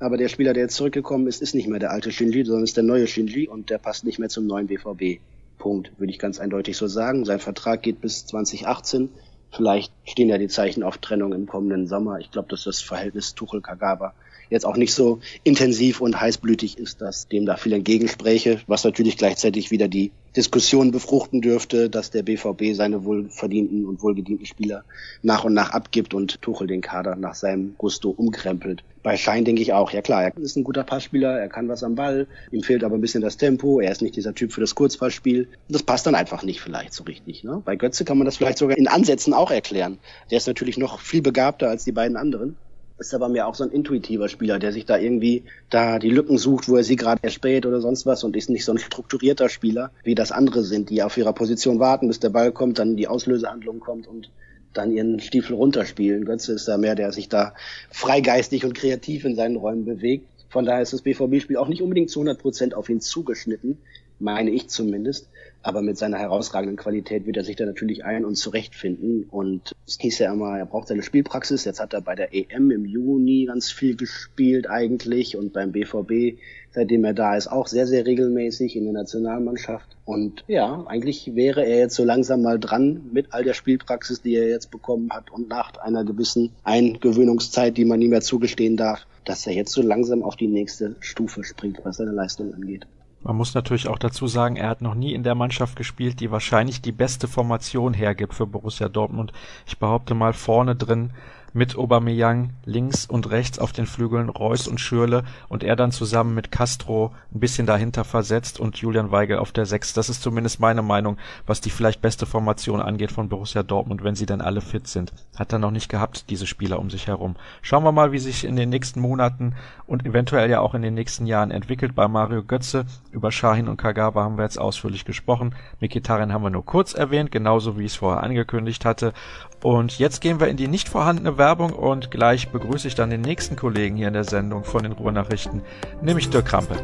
Aber 0.00 0.16
der 0.16 0.28
Spieler, 0.28 0.52
der 0.52 0.64
jetzt 0.64 0.76
zurückgekommen 0.76 1.26
ist, 1.26 1.40
ist 1.40 1.54
nicht 1.54 1.68
mehr 1.68 1.80
der 1.80 1.90
alte 1.90 2.12
Shinji, 2.12 2.44
sondern 2.44 2.64
ist 2.64 2.76
der 2.76 2.84
neue 2.84 3.06
Shinji 3.06 3.48
und 3.48 3.70
der 3.70 3.78
passt 3.78 4.04
nicht 4.04 4.18
mehr 4.18 4.28
zum 4.28 4.46
neuen 4.46 4.66
BVB. 4.66 5.20
Punkt, 5.58 5.92
würde 5.98 6.12
ich 6.12 6.18
ganz 6.18 6.38
eindeutig 6.38 6.76
so 6.76 6.86
sagen. 6.86 7.24
Sein 7.24 7.40
Vertrag 7.40 7.82
geht 7.82 8.00
bis 8.00 8.26
2018. 8.26 9.08
Vielleicht 9.50 9.92
stehen 10.04 10.28
ja 10.28 10.38
die 10.38 10.48
Zeichen 10.48 10.82
auf 10.82 10.98
Trennung 10.98 11.32
im 11.32 11.46
kommenden 11.46 11.86
Sommer. 11.86 12.18
Ich 12.18 12.30
glaube, 12.30 12.48
dass 12.48 12.64
das 12.64 12.80
Verhältnis 12.80 13.34
Tuchel-Kagawa 13.34 14.14
jetzt 14.50 14.66
auch 14.66 14.76
nicht 14.76 14.94
so 14.94 15.20
intensiv 15.44 16.00
und 16.00 16.20
heißblütig 16.20 16.78
ist, 16.78 17.00
dass 17.00 17.28
dem 17.28 17.46
da 17.46 17.56
viel 17.56 17.72
entgegenspräche, 17.72 18.60
was 18.66 18.84
natürlich 18.84 19.16
gleichzeitig 19.16 19.70
wieder 19.70 19.88
die 19.88 20.12
Diskussion 20.36 20.90
befruchten 20.90 21.40
dürfte, 21.40 21.90
dass 21.90 22.10
der 22.10 22.22
BVB 22.22 22.74
seine 22.74 23.04
wohlverdienten 23.04 23.86
und 23.86 24.02
wohlgedienten 24.02 24.46
Spieler 24.46 24.84
nach 25.22 25.44
und 25.44 25.54
nach 25.54 25.70
abgibt 25.70 26.14
und 26.14 26.42
Tuchel 26.42 26.66
den 26.66 26.80
Kader 26.80 27.16
nach 27.16 27.34
seinem 27.34 27.74
Gusto 27.78 28.10
umkrempelt. 28.10 28.84
Bei 29.02 29.16
Schein 29.16 29.44
denke 29.44 29.62
ich 29.62 29.72
auch, 29.72 29.90
ja 29.90 30.02
klar, 30.02 30.24
er 30.24 30.36
ist 30.36 30.56
ein 30.56 30.64
guter 30.64 30.84
Passspieler, 30.84 31.38
er 31.38 31.48
kann 31.48 31.68
was 31.68 31.82
am 31.82 31.94
Ball, 31.94 32.26
ihm 32.50 32.62
fehlt 32.62 32.84
aber 32.84 32.96
ein 32.96 33.00
bisschen 33.00 33.22
das 33.22 33.36
Tempo, 33.36 33.80
er 33.80 33.90
ist 33.90 34.02
nicht 34.02 34.16
dieser 34.16 34.34
Typ 34.34 34.52
für 34.52 34.60
das 34.60 34.74
Kurzballspiel. 34.74 35.48
Das 35.68 35.82
passt 35.82 36.06
dann 36.06 36.14
einfach 36.14 36.42
nicht 36.42 36.60
vielleicht 36.60 36.92
so 36.92 37.04
richtig. 37.04 37.42
Ne? 37.42 37.62
Bei 37.64 37.76
Götze 37.76 38.04
kann 38.04 38.18
man 38.18 38.26
das 38.26 38.36
vielleicht 38.36 38.58
sogar 38.58 38.76
in 38.76 38.88
Ansätzen 38.88 39.32
auch 39.32 39.50
erklären. 39.50 39.98
Der 40.30 40.38
ist 40.38 40.46
natürlich 40.46 40.78
noch 40.78 41.00
viel 41.00 41.22
begabter 41.22 41.70
als 41.70 41.84
die 41.84 41.92
beiden 41.92 42.16
anderen 42.16 42.56
ist 42.98 43.14
aber 43.14 43.28
mir 43.28 43.46
auch 43.46 43.54
so 43.54 43.64
ein 43.64 43.70
intuitiver 43.70 44.28
Spieler, 44.28 44.58
der 44.58 44.72
sich 44.72 44.84
da 44.84 44.98
irgendwie 44.98 45.44
da 45.70 45.98
die 45.98 46.10
Lücken 46.10 46.38
sucht, 46.38 46.68
wo 46.68 46.76
er 46.76 46.84
sie 46.84 46.96
gerade 46.96 47.22
erspäht 47.22 47.66
oder 47.66 47.80
sonst 47.80 48.06
was 48.06 48.24
und 48.24 48.36
ist 48.36 48.50
nicht 48.50 48.64
so 48.64 48.72
ein 48.72 48.78
strukturierter 48.78 49.48
Spieler, 49.48 49.90
wie 50.02 50.14
das 50.14 50.32
andere 50.32 50.62
sind, 50.62 50.90
die 50.90 51.02
auf 51.02 51.16
ihrer 51.16 51.32
Position 51.32 51.78
warten, 51.78 52.08
bis 52.08 52.20
der 52.20 52.30
Ball 52.30 52.52
kommt, 52.52 52.78
dann 52.78 52.96
die 52.96 53.08
Auslösehandlung 53.08 53.80
kommt 53.80 54.06
und 54.06 54.30
dann 54.72 54.90
ihren 54.90 55.20
Stiefel 55.20 55.54
runterspielen. 55.54 56.24
Götze 56.24 56.52
ist 56.52 56.68
da 56.68 56.76
mehr, 56.76 56.94
der 56.94 57.12
sich 57.12 57.28
da 57.28 57.54
freigeistig 57.90 58.64
und 58.64 58.74
kreativ 58.74 59.24
in 59.24 59.36
seinen 59.36 59.56
Räumen 59.56 59.84
bewegt. 59.84 60.26
Von 60.50 60.64
daher 60.64 60.82
ist 60.82 60.92
das 60.92 61.02
BVB-Spiel 61.02 61.56
auch 61.56 61.68
nicht 61.68 61.82
unbedingt 61.82 62.10
zu 62.10 62.20
100 62.20 62.40
Prozent 62.40 62.74
auf 62.74 62.88
ihn 62.88 63.00
zugeschnitten, 63.00 63.78
meine 64.18 64.50
ich 64.50 64.68
zumindest. 64.68 65.28
Aber 65.60 65.82
mit 65.82 65.98
seiner 65.98 66.18
herausragenden 66.18 66.76
Qualität 66.76 67.26
wird 67.26 67.36
er 67.36 67.44
sich 67.44 67.56
da 67.56 67.66
natürlich 67.66 68.04
ein- 68.04 68.24
und 68.24 68.36
zurechtfinden. 68.36 69.24
Und 69.24 69.74
es 69.86 69.98
hieß 70.00 70.20
ja 70.20 70.32
immer, 70.32 70.56
er 70.56 70.66
braucht 70.66 70.88
seine 70.88 71.02
Spielpraxis. 71.02 71.64
Jetzt 71.64 71.80
hat 71.80 71.94
er 71.94 72.00
bei 72.00 72.14
der 72.14 72.32
EM 72.32 72.70
im 72.70 72.84
Juni 72.84 73.46
ganz 73.46 73.70
viel 73.70 73.96
gespielt 73.96 74.70
eigentlich 74.70 75.36
und 75.36 75.52
beim 75.52 75.72
BVB, 75.72 76.38
seitdem 76.70 77.04
er 77.04 77.12
da 77.12 77.36
ist, 77.36 77.48
auch 77.48 77.66
sehr, 77.66 77.86
sehr 77.86 78.06
regelmäßig 78.06 78.76
in 78.76 78.84
der 78.84 78.92
Nationalmannschaft. 78.92 79.96
Und 80.04 80.44
ja, 80.46 80.84
eigentlich 80.86 81.34
wäre 81.34 81.66
er 81.66 81.78
jetzt 81.78 81.96
so 81.96 82.04
langsam 82.04 82.42
mal 82.42 82.58
dran 82.58 83.10
mit 83.12 83.32
all 83.32 83.42
der 83.42 83.54
Spielpraxis, 83.54 84.22
die 84.22 84.36
er 84.36 84.48
jetzt 84.48 84.70
bekommen 84.70 85.10
hat 85.10 85.30
und 85.30 85.48
nach 85.48 85.76
einer 85.76 86.04
gewissen 86.04 86.52
Eingewöhnungszeit, 86.62 87.76
die 87.76 87.84
man 87.84 88.00
ihm 88.00 88.12
ja 88.12 88.20
zugestehen 88.20 88.76
darf, 88.76 89.06
dass 89.24 89.46
er 89.46 89.54
jetzt 89.54 89.72
so 89.72 89.82
langsam 89.82 90.22
auf 90.22 90.36
die 90.36 90.46
nächste 90.46 90.96
Stufe 91.00 91.44
springt, 91.44 91.80
was 91.82 91.96
seine 91.96 92.12
Leistung 92.12 92.54
angeht. 92.54 92.86
Man 93.22 93.36
muss 93.36 93.54
natürlich 93.54 93.88
auch 93.88 93.98
dazu 93.98 94.26
sagen, 94.26 94.56
er 94.56 94.68
hat 94.68 94.80
noch 94.80 94.94
nie 94.94 95.12
in 95.12 95.22
der 95.22 95.34
Mannschaft 95.34 95.76
gespielt, 95.76 96.20
die 96.20 96.30
wahrscheinlich 96.30 96.80
die 96.80 96.92
beste 96.92 97.26
Formation 97.26 97.92
hergibt 97.92 98.34
für 98.34 98.46
Borussia 98.46 98.88
Dortmund. 98.88 99.32
Ich 99.66 99.78
behaupte 99.78 100.14
mal, 100.14 100.32
vorne 100.32 100.76
drin 100.76 101.10
mit 101.52 101.76
Aubameyang 101.76 102.50
links 102.64 103.06
und 103.06 103.30
rechts 103.30 103.58
auf 103.58 103.72
den 103.72 103.86
Flügeln 103.86 104.28
Reus 104.28 104.68
und 104.68 104.80
Schürle 104.80 105.24
und 105.48 105.62
er 105.62 105.76
dann 105.76 105.92
zusammen 105.92 106.34
mit 106.34 106.50
Castro 106.50 107.12
ein 107.34 107.40
bisschen 107.40 107.66
dahinter 107.66 108.04
versetzt 108.04 108.60
und 108.60 108.76
Julian 108.76 109.10
Weigel 109.10 109.38
auf 109.38 109.52
der 109.52 109.66
Sechs. 109.66 109.92
Das 109.92 110.08
ist 110.08 110.22
zumindest 110.22 110.60
meine 110.60 110.82
Meinung, 110.82 111.16
was 111.46 111.60
die 111.60 111.70
vielleicht 111.70 112.02
beste 112.02 112.26
Formation 112.26 112.80
angeht 112.80 113.12
von 113.12 113.28
Borussia 113.28 113.62
Dortmund, 113.62 114.04
wenn 114.04 114.14
sie 114.14 114.26
denn 114.26 114.40
alle 114.40 114.60
fit 114.60 114.86
sind. 114.86 115.12
Hat 115.36 115.52
er 115.52 115.58
noch 115.58 115.70
nicht 115.70 115.88
gehabt, 115.88 116.30
diese 116.30 116.46
Spieler 116.46 116.78
um 116.78 116.90
sich 116.90 117.06
herum. 117.06 117.36
Schauen 117.62 117.84
wir 117.84 117.92
mal, 117.92 118.12
wie 118.12 118.18
sich 118.18 118.44
in 118.44 118.56
den 118.56 118.68
nächsten 118.68 119.00
Monaten 119.00 119.54
und 119.86 120.04
eventuell 120.04 120.50
ja 120.50 120.60
auch 120.60 120.74
in 120.74 120.82
den 120.82 120.94
nächsten 120.94 121.26
Jahren 121.26 121.50
entwickelt 121.50 121.94
bei 121.94 122.08
Mario 122.08 122.42
Götze. 122.42 122.86
Über 123.10 123.32
Shahin 123.32 123.68
und 123.68 123.76
Kagawa 123.76 124.24
haben 124.24 124.36
wir 124.36 124.44
jetzt 124.44 124.60
ausführlich 124.60 125.04
gesprochen. 125.04 125.54
Mikitarian 125.80 126.32
haben 126.32 126.42
wir 126.42 126.50
nur 126.50 126.64
kurz 126.64 126.94
erwähnt, 126.94 127.30
genauso 127.30 127.78
wie 127.78 127.84
ich 127.84 127.92
es 127.92 127.96
vorher 127.96 128.22
angekündigt 128.22 128.84
hatte. 128.84 129.12
Und 129.62 129.98
jetzt 129.98 130.20
gehen 130.20 130.40
wir 130.40 130.48
in 130.48 130.56
die 130.56 130.68
nicht 130.68 130.88
vorhandene 130.88 131.36
Werbung 131.36 131.72
und 131.72 132.10
gleich 132.10 132.50
begrüße 132.50 132.86
ich 132.86 132.94
dann 132.94 133.10
den 133.10 133.22
nächsten 133.22 133.56
Kollegen 133.56 133.96
hier 133.96 134.08
in 134.08 134.14
der 134.14 134.24
Sendung 134.24 134.62
von 134.64 134.84
den 134.84 134.92
Ruhrnachrichten, 134.92 135.62
nämlich 136.00 136.30
Dirk 136.30 136.46
Krampe. 136.46 136.76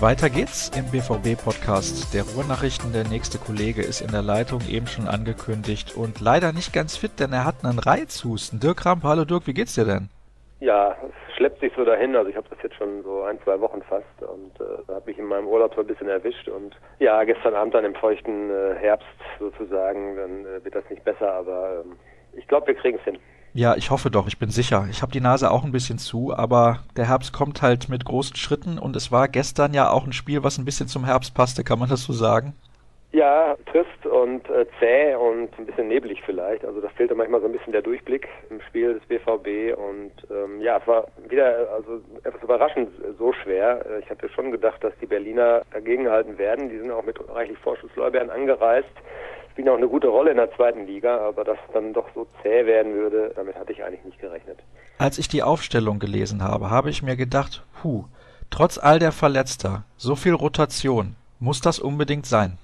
Weiter 0.00 0.30
geht's 0.30 0.70
im 0.74 0.86
BVB-Podcast 0.90 2.14
der 2.14 2.22
Ruhrnachrichten. 2.22 2.90
Der 2.94 3.04
nächste 3.04 3.36
Kollege 3.36 3.82
ist 3.82 4.00
in 4.00 4.10
der 4.10 4.22
Leitung 4.22 4.62
eben 4.66 4.86
schon 4.86 5.06
angekündigt 5.06 5.94
und 5.94 6.22
leider 6.22 6.54
nicht 6.54 6.72
ganz 6.72 6.96
fit, 6.96 7.20
denn 7.20 7.34
er 7.34 7.44
hat 7.44 7.56
einen 7.62 7.78
Reizhusten. 7.78 8.60
Dirk 8.60 8.86
Ramp, 8.86 9.02
hallo 9.04 9.26
Dirk, 9.26 9.46
wie 9.46 9.52
geht's 9.52 9.74
dir 9.74 9.84
denn? 9.84 10.08
Ja, 10.60 10.96
es 11.02 11.36
schleppt 11.36 11.60
sich 11.60 11.70
so 11.76 11.84
dahin. 11.84 12.16
Also 12.16 12.30
ich 12.30 12.36
habe 12.36 12.48
das 12.48 12.58
jetzt 12.62 12.76
schon 12.76 13.02
so 13.02 13.24
ein, 13.24 13.38
zwei 13.44 13.60
Wochen 13.60 13.82
fast 13.82 14.06
und 14.22 14.58
äh, 14.58 14.90
habe 14.90 15.04
mich 15.04 15.18
in 15.18 15.26
meinem 15.26 15.46
Urlaub 15.46 15.74
so 15.74 15.82
ein 15.82 15.86
bisschen 15.86 16.08
erwischt. 16.08 16.48
Und 16.48 16.74
ja, 16.98 17.22
gestern 17.24 17.54
Abend 17.54 17.74
dann 17.74 17.84
im 17.84 17.94
feuchten 17.94 18.48
äh, 18.50 18.76
Herbst 18.76 19.06
sozusagen, 19.38 20.16
dann 20.16 20.46
äh, 20.46 20.64
wird 20.64 20.76
das 20.76 20.88
nicht 20.88 21.04
besser, 21.04 21.30
aber 21.30 21.82
ähm, 21.84 21.96
ich 22.32 22.48
glaube, 22.48 22.68
wir 22.68 22.74
kriegen 22.74 22.96
es 22.96 23.04
hin. 23.04 23.18
Ja, 23.52 23.74
ich 23.74 23.90
hoffe 23.90 24.10
doch, 24.10 24.28
ich 24.28 24.38
bin 24.38 24.50
sicher. 24.50 24.86
Ich 24.90 25.02
habe 25.02 25.10
die 25.10 25.20
Nase 25.20 25.50
auch 25.50 25.64
ein 25.64 25.72
bisschen 25.72 25.98
zu, 25.98 26.32
aber 26.32 26.84
der 26.96 27.08
Herbst 27.08 27.32
kommt 27.32 27.62
halt 27.62 27.88
mit 27.88 28.04
großen 28.04 28.36
Schritten 28.36 28.78
und 28.78 28.94
es 28.94 29.10
war 29.10 29.26
gestern 29.26 29.74
ja 29.74 29.90
auch 29.90 30.06
ein 30.06 30.12
Spiel, 30.12 30.44
was 30.44 30.58
ein 30.58 30.64
bisschen 30.64 30.86
zum 30.86 31.04
Herbst 31.04 31.34
passte, 31.34 31.64
kann 31.64 31.80
man 31.80 31.88
das 31.88 32.04
so 32.04 32.12
sagen? 32.12 32.54
Ja, 33.12 33.56
trist 33.66 34.06
und 34.06 34.48
äh, 34.50 34.66
zäh 34.78 35.16
und 35.16 35.48
ein 35.58 35.66
bisschen 35.66 35.88
neblig 35.88 36.22
vielleicht. 36.24 36.64
Also 36.64 36.80
da 36.80 36.88
fehlte 36.90 37.16
manchmal 37.16 37.40
so 37.40 37.46
ein 37.46 37.52
bisschen 37.52 37.72
der 37.72 37.82
Durchblick 37.82 38.28
im 38.50 38.60
Spiel 38.60 38.94
des 38.94 39.04
BVB 39.06 39.76
und 39.76 40.12
ähm, 40.30 40.60
ja, 40.60 40.78
es 40.78 40.86
war 40.86 41.08
wieder 41.28 41.72
also 41.74 42.00
etwas 42.22 42.40
überraschend 42.40 42.88
so 43.18 43.32
schwer. 43.32 43.84
Äh, 43.84 43.98
ich 43.98 44.10
hatte 44.10 44.28
schon 44.28 44.52
gedacht, 44.52 44.84
dass 44.84 44.92
die 45.00 45.06
Berliner 45.06 45.62
dagegenhalten 45.72 46.38
werden. 46.38 46.68
Die 46.68 46.78
sind 46.78 46.92
auch 46.92 47.04
mit 47.04 47.18
reichlich 47.28 47.58
Vorschusslorbeeren 47.58 48.30
angereist 48.30 48.86
spielen 49.50 49.68
auch 49.68 49.76
eine 49.76 49.88
gute 49.88 50.08
Rolle 50.08 50.30
in 50.30 50.36
der 50.36 50.54
zweiten 50.54 50.86
Liga, 50.86 51.18
aber 51.18 51.44
dass 51.44 51.58
dann 51.72 51.92
doch 51.92 52.08
so 52.14 52.26
zäh 52.42 52.66
werden 52.66 52.94
würde, 52.94 53.32
damit 53.34 53.56
hatte 53.56 53.72
ich 53.72 53.82
eigentlich 53.84 54.04
nicht 54.04 54.20
gerechnet. 54.20 54.58
Als 54.98 55.18
ich 55.18 55.28
die 55.28 55.42
Aufstellung 55.42 55.98
gelesen 55.98 56.42
habe, 56.42 56.70
habe 56.70 56.90
ich 56.90 57.02
mir 57.02 57.16
gedacht, 57.16 57.64
hu, 57.82 58.04
trotz 58.50 58.78
all 58.78 58.98
der 58.98 59.12
Verletzter, 59.12 59.84
so 59.96 60.14
viel 60.16 60.34
Rotation, 60.34 61.16
muss 61.38 61.60
das 61.60 61.78
unbedingt 61.78 62.26
sein? 62.26 62.58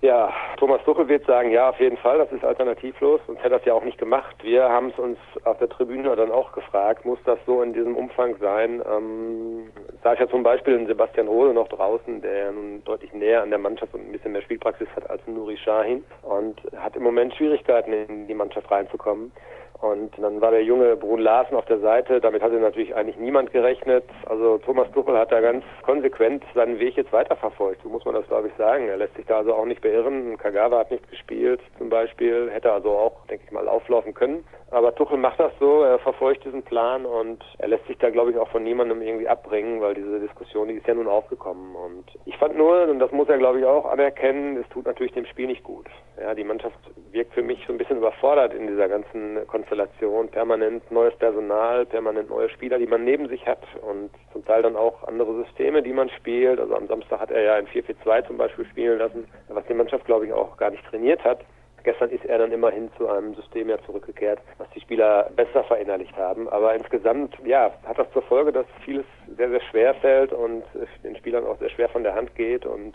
Ja, 0.00 0.32
Thomas 0.58 0.80
Tuchel 0.84 1.08
wird 1.08 1.26
sagen, 1.26 1.50
ja, 1.50 1.70
auf 1.70 1.80
jeden 1.80 1.96
Fall, 1.96 2.18
das 2.18 2.30
ist 2.30 2.44
alternativlos, 2.44 3.20
sonst 3.26 3.40
hätte 3.40 3.56
das 3.56 3.64
ja 3.64 3.74
auch 3.74 3.82
nicht 3.82 3.98
gemacht. 3.98 4.36
Wir 4.42 4.68
haben 4.68 4.90
es 4.90 4.98
uns 4.98 5.18
auf 5.42 5.58
der 5.58 5.68
Tribüne 5.68 6.14
dann 6.14 6.30
auch 6.30 6.52
gefragt, 6.52 7.04
muss 7.04 7.18
das 7.24 7.38
so 7.46 7.62
in 7.62 7.72
diesem 7.72 7.96
Umfang 7.96 8.36
sein? 8.38 8.80
Ähm, 8.88 9.72
sah 10.04 10.12
ich 10.12 10.20
ja 10.20 10.28
zum 10.28 10.44
Beispiel 10.44 10.74
in 10.74 10.86
Sebastian 10.86 11.26
Rode 11.26 11.52
noch 11.52 11.66
draußen, 11.66 12.22
der 12.22 12.52
nun 12.52 12.84
deutlich 12.84 13.12
näher 13.12 13.42
an 13.42 13.50
der 13.50 13.58
Mannschaft 13.58 13.92
und 13.92 14.06
ein 14.06 14.12
bisschen 14.12 14.30
mehr 14.30 14.42
Spielpraxis 14.42 14.86
hat 14.94 15.10
als 15.10 15.26
Nuri 15.26 15.56
Shahin 15.56 16.04
und 16.22 16.60
hat 16.76 16.94
im 16.94 17.02
Moment 17.02 17.34
Schwierigkeiten, 17.34 17.92
in 17.92 18.28
die 18.28 18.34
Mannschaft 18.34 18.70
reinzukommen. 18.70 19.32
Und 19.80 20.10
dann 20.18 20.40
war 20.40 20.50
der 20.50 20.64
junge 20.64 20.96
Brun 20.96 21.20
Larsen 21.20 21.56
auf 21.56 21.66
der 21.66 21.78
Seite. 21.78 22.20
Damit 22.20 22.42
hatte 22.42 22.56
natürlich 22.56 22.96
eigentlich 22.96 23.16
niemand 23.16 23.52
gerechnet. 23.52 24.04
Also 24.26 24.58
Thomas 24.58 24.90
Tuchel 24.90 25.16
hat 25.16 25.30
da 25.30 25.40
ganz 25.40 25.64
konsequent 25.82 26.42
seinen 26.54 26.80
Weg 26.80 26.96
jetzt 26.96 27.12
weiterverfolgt. 27.12 27.82
So 27.82 27.88
muss 27.88 28.04
man 28.04 28.14
das, 28.14 28.26
glaube 28.26 28.48
ich, 28.48 28.54
sagen. 28.54 28.88
Er 28.88 28.96
lässt 28.96 29.14
sich 29.14 29.26
da 29.26 29.38
also 29.38 29.54
auch 29.54 29.66
nicht 29.66 29.80
beirren. 29.80 30.36
Kagawa 30.36 30.80
hat 30.80 30.90
nicht 30.90 31.08
gespielt 31.08 31.60
zum 31.78 31.90
Beispiel. 31.90 32.50
Hätte 32.50 32.72
also 32.72 32.90
auch, 32.90 33.24
denke 33.26 33.44
ich 33.46 33.52
mal, 33.52 33.68
auflaufen 33.68 34.14
können. 34.14 34.44
Aber 34.70 34.94
Tuchel 34.94 35.16
macht 35.16 35.40
das 35.40 35.52
so. 35.58 35.82
Er 35.82 35.98
verfolgt 35.98 36.44
diesen 36.44 36.62
Plan 36.62 37.06
und 37.06 37.42
er 37.58 37.68
lässt 37.68 37.86
sich 37.86 37.96
da, 37.98 38.10
glaube 38.10 38.32
ich, 38.32 38.36
auch 38.36 38.48
von 38.48 38.62
niemandem 38.62 39.00
irgendwie 39.00 39.28
abbringen, 39.28 39.80
weil 39.80 39.94
diese 39.94 40.20
Diskussion, 40.20 40.68
die 40.68 40.74
ist 40.74 40.86
ja 40.86 40.94
nun 40.94 41.08
aufgekommen. 41.08 41.74
Und 41.74 42.04
ich 42.26 42.36
fand 42.36 42.56
nur, 42.56 42.82
und 42.82 42.98
das 42.98 43.10
muss 43.10 43.28
er, 43.28 43.38
glaube 43.38 43.60
ich, 43.60 43.64
auch 43.64 43.86
anerkennen, 43.86 44.58
es 44.58 44.68
tut 44.68 44.86
natürlich 44.86 45.12
dem 45.12 45.24
Spiel 45.24 45.46
nicht 45.46 45.64
gut. 45.64 45.86
Ja, 46.20 46.34
die 46.34 46.44
Mannschaft 46.44 46.76
wirkt 47.12 47.32
für 47.32 47.42
mich 47.42 47.64
so 47.66 47.72
ein 47.72 47.78
bisschen 47.78 47.98
überfordert 47.98 48.52
in 48.52 48.66
dieser 48.66 48.88
ganzen 48.88 49.46
Konstellation 49.46 50.28
permanent 50.28 50.90
neues 50.90 51.16
Personal, 51.16 51.86
permanent 51.86 52.28
neue 52.28 52.50
Spieler, 52.50 52.78
die 52.78 52.86
man 52.86 53.04
neben 53.04 53.28
sich 53.28 53.46
hat 53.46 53.62
und 53.80 54.10
zum 54.32 54.44
Teil 54.44 54.62
dann 54.62 54.76
auch 54.76 55.04
andere 55.04 55.44
Systeme, 55.44 55.82
die 55.82 55.92
man 55.92 56.10
spielt. 56.10 56.60
Also 56.60 56.74
am 56.74 56.88
Samstag 56.88 57.20
hat 57.20 57.30
er 57.30 57.42
ja 57.42 57.54
ein 57.54 57.68
4-4-2 57.68 58.26
zum 58.26 58.36
Beispiel 58.36 58.66
spielen 58.66 58.98
lassen, 58.98 59.26
was 59.48 59.64
die 59.66 59.74
Mannschaft, 59.74 60.04
glaube 60.04 60.26
ich, 60.26 60.32
auch 60.32 60.56
gar 60.58 60.70
nicht 60.70 60.84
trainiert 60.86 61.24
hat. 61.24 61.40
Gestern 61.88 62.10
ist 62.10 62.26
er 62.26 62.36
dann 62.36 62.52
immerhin 62.52 62.90
zu 62.98 63.08
einem 63.08 63.34
System 63.34 63.70
ja 63.70 63.78
zurückgekehrt, 63.86 64.40
was 64.58 64.68
die 64.74 64.80
Spieler 64.82 65.30
besser 65.34 65.64
verinnerlicht 65.64 66.14
haben. 66.18 66.46
Aber 66.50 66.74
insgesamt, 66.74 67.34
ja, 67.46 67.72
hat 67.86 67.98
das 67.98 68.12
zur 68.12 68.20
Folge, 68.20 68.52
dass 68.52 68.66
vieles 68.84 69.06
sehr, 69.38 69.48
sehr 69.48 69.62
schwer 69.70 69.94
fällt 69.94 70.30
und 70.34 70.64
den 71.02 71.16
Spielern 71.16 71.46
auch 71.46 71.58
sehr 71.58 71.70
schwer 71.70 71.88
von 71.88 72.02
der 72.02 72.14
Hand 72.14 72.34
geht 72.34 72.66
und 72.66 72.94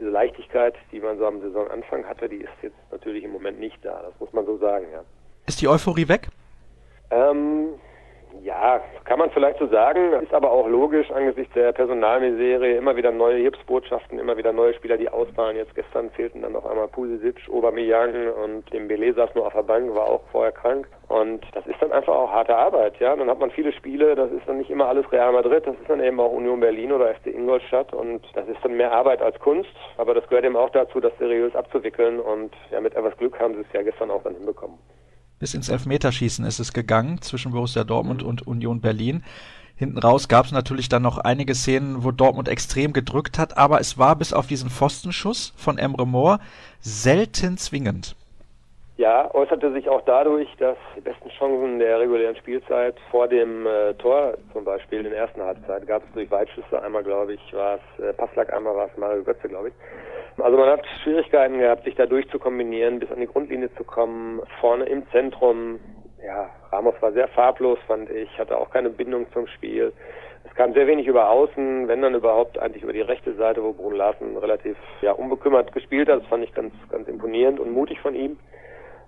diese 0.00 0.10
Leichtigkeit, 0.10 0.74
die 0.90 0.98
man 0.98 1.18
so 1.18 1.26
am 1.26 1.40
Saisonanfang 1.40 2.04
hatte, 2.04 2.28
die 2.28 2.38
ist 2.38 2.50
jetzt 2.62 2.74
natürlich 2.90 3.22
im 3.22 3.30
Moment 3.30 3.60
nicht 3.60 3.78
da. 3.84 4.02
Das 4.02 4.18
muss 4.18 4.32
man 4.32 4.44
so 4.44 4.56
sagen, 4.56 4.86
ja. 4.92 5.04
Ist 5.46 5.60
die 5.60 5.68
Euphorie 5.68 6.08
weg? 6.08 6.26
Ähm, 7.12 7.74
ja, 8.40 8.80
kann 9.04 9.18
man 9.18 9.30
vielleicht 9.30 9.58
so 9.58 9.66
sagen, 9.66 10.12
ist 10.22 10.32
aber 10.32 10.50
auch 10.50 10.66
logisch 10.66 11.10
angesichts 11.10 11.52
der 11.54 11.72
Personalmisere, 11.72 12.72
immer 12.72 12.96
wieder 12.96 13.10
neue 13.10 13.36
Hilfsbotschaften, 13.36 14.18
immer 14.18 14.36
wieder 14.36 14.52
neue 14.52 14.74
Spieler, 14.74 14.96
die 14.96 15.08
ausfallen. 15.08 15.56
Jetzt 15.56 15.74
gestern 15.74 16.10
fehlten 16.10 16.42
dann 16.42 16.52
noch 16.52 16.64
einmal 16.64 16.88
Pulisic, 16.88 17.36
Aubameyang 17.50 18.32
und 18.32 18.72
dem 18.72 18.88
Belé 18.88 19.14
saß 19.14 19.34
nur 19.34 19.46
auf 19.46 19.52
der 19.52 19.62
Bank, 19.62 19.94
war 19.94 20.06
auch 20.06 20.22
vorher 20.32 20.52
krank. 20.52 20.88
Und 21.08 21.44
das 21.52 21.66
ist 21.66 21.80
dann 21.80 21.92
einfach 21.92 22.14
auch 22.14 22.32
harte 22.32 22.56
Arbeit, 22.56 22.98
ja. 22.98 23.14
Dann 23.14 23.28
hat 23.28 23.38
man 23.38 23.50
viele 23.50 23.72
Spiele, 23.72 24.14
das 24.14 24.30
ist 24.32 24.48
dann 24.48 24.58
nicht 24.58 24.70
immer 24.70 24.88
alles 24.88 25.10
Real 25.12 25.32
Madrid, 25.32 25.66
das 25.66 25.74
ist 25.74 25.90
dann 25.90 26.02
eben 26.02 26.18
auch 26.18 26.32
Union 26.32 26.60
Berlin 26.60 26.92
oder 26.92 27.14
FC 27.14 27.26
Ingolstadt. 27.26 27.92
Und 27.92 28.22
das 28.34 28.48
ist 28.48 28.58
dann 28.62 28.76
mehr 28.76 28.92
Arbeit 28.92 29.20
als 29.20 29.38
Kunst, 29.40 29.74
aber 29.98 30.14
das 30.14 30.26
gehört 30.28 30.46
eben 30.46 30.56
auch 30.56 30.70
dazu, 30.70 31.00
das 31.00 31.12
seriös 31.18 31.54
abzuwickeln. 31.54 32.18
Und 32.18 32.54
ja, 32.70 32.80
mit 32.80 32.94
etwas 32.94 33.16
Glück 33.18 33.38
haben 33.38 33.54
sie 33.54 33.60
es 33.60 33.72
ja 33.72 33.82
gestern 33.82 34.10
auch 34.10 34.22
dann 34.22 34.34
hinbekommen 34.34 34.78
bis 35.42 35.54
ins 35.54 35.68
Elfmeterschießen 35.68 36.44
ist 36.44 36.60
es 36.60 36.72
gegangen 36.72 37.20
zwischen 37.20 37.50
Borussia 37.50 37.82
Dortmund 37.82 38.22
und 38.22 38.46
Union 38.46 38.80
Berlin. 38.80 39.24
Hinten 39.74 39.98
raus 39.98 40.28
gab 40.28 40.46
es 40.46 40.52
natürlich 40.52 40.88
dann 40.88 41.02
noch 41.02 41.18
einige 41.18 41.56
Szenen, 41.56 42.04
wo 42.04 42.12
Dortmund 42.12 42.46
extrem 42.46 42.92
gedrückt 42.92 43.40
hat, 43.40 43.56
aber 43.56 43.80
es 43.80 43.98
war 43.98 44.14
bis 44.14 44.32
auf 44.32 44.46
diesen 44.46 44.70
Pfostenschuss 44.70 45.52
von 45.56 45.78
Emre 45.78 46.06
Moore 46.06 46.38
selten 46.80 47.58
zwingend. 47.58 48.14
Ja, 49.02 49.34
äußerte 49.34 49.72
sich 49.72 49.88
auch 49.88 50.02
dadurch, 50.02 50.48
dass 50.58 50.76
die 50.94 51.00
besten 51.00 51.28
Chancen 51.30 51.80
der 51.80 51.98
regulären 51.98 52.36
Spielzeit 52.36 52.94
vor 53.10 53.26
dem 53.26 53.66
äh, 53.66 53.94
Tor 53.94 54.34
zum 54.52 54.64
Beispiel 54.64 55.04
in 55.04 55.10
der 55.10 55.18
ersten 55.18 55.42
Halbzeit 55.42 55.88
gab 55.88 56.04
es 56.04 56.12
durch 56.12 56.30
Weitschüsse. 56.30 56.80
Einmal, 56.80 57.02
glaube 57.02 57.34
ich, 57.34 57.52
war 57.52 57.80
es 57.80 58.04
äh, 58.04 58.12
Passlack, 58.12 58.52
einmal 58.52 58.76
war 58.76 58.86
es 58.86 58.96
Mario 58.96 59.24
Götze, 59.24 59.48
glaube 59.48 59.70
ich. 59.70 59.74
Also 60.40 60.56
man 60.56 60.68
hat 60.68 60.86
Schwierigkeiten 61.02 61.58
gehabt, 61.58 61.82
sich 61.82 61.96
da 61.96 62.06
durchzukombinieren, 62.06 63.00
bis 63.00 63.10
an 63.10 63.18
die 63.18 63.26
Grundlinie 63.26 63.74
zu 63.74 63.82
kommen. 63.82 64.40
Vorne 64.60 64.84
im 64.84 65.04
Zentrum, 65.10 65.80
ja, 66.24 66.50
Ramos 66.70 66.94
war 67.00 67.10
sehr 67.10 67.26
farblos, 67.26 67.80
fand 67.88 68.08
ich, 68.08 68.38
hatte 68.38 68.56
auch 68.56 68.70
keine 68.70 68.90
Bindung 68.90 69.26
zum 69.32 69.48
Spiel. 69.48 69.92
Es 70.44 70.54
kam 70.54 70.74
sehr 70.74 70.86
wenig 70.86 71.08
über 71.08 71.28
Außen, 71.28 71.88
wenn 71.88 72.02
dann 72.02 72.14
überhaupt 72.14 72.56
eigentlich 72.56 72.84
über 72.84 72.92
die 72.92 73.00
rechte 73.00 73.34
Seite, 73.34 73.64
wo 73.64 73.72
Brun 73.72 73.96
Larsen 73.96 74.36
relativ 74.36 74.76
ja, 75.00 75.10
unbekümmert 75.10 75.72
gespielt 75.72 76.08
hat. 76.08 76.20
Das 76.20 76.28
fand 76.28 76.44
ich 76.44 76.54
ganz, 76.54 76.72
ganz 76.88 77.08
imponierend 77.08 77.58
und 77.58 77.72
mutig 77.72 77.98
von 77.98 78.14
ihm. 78.14 78.38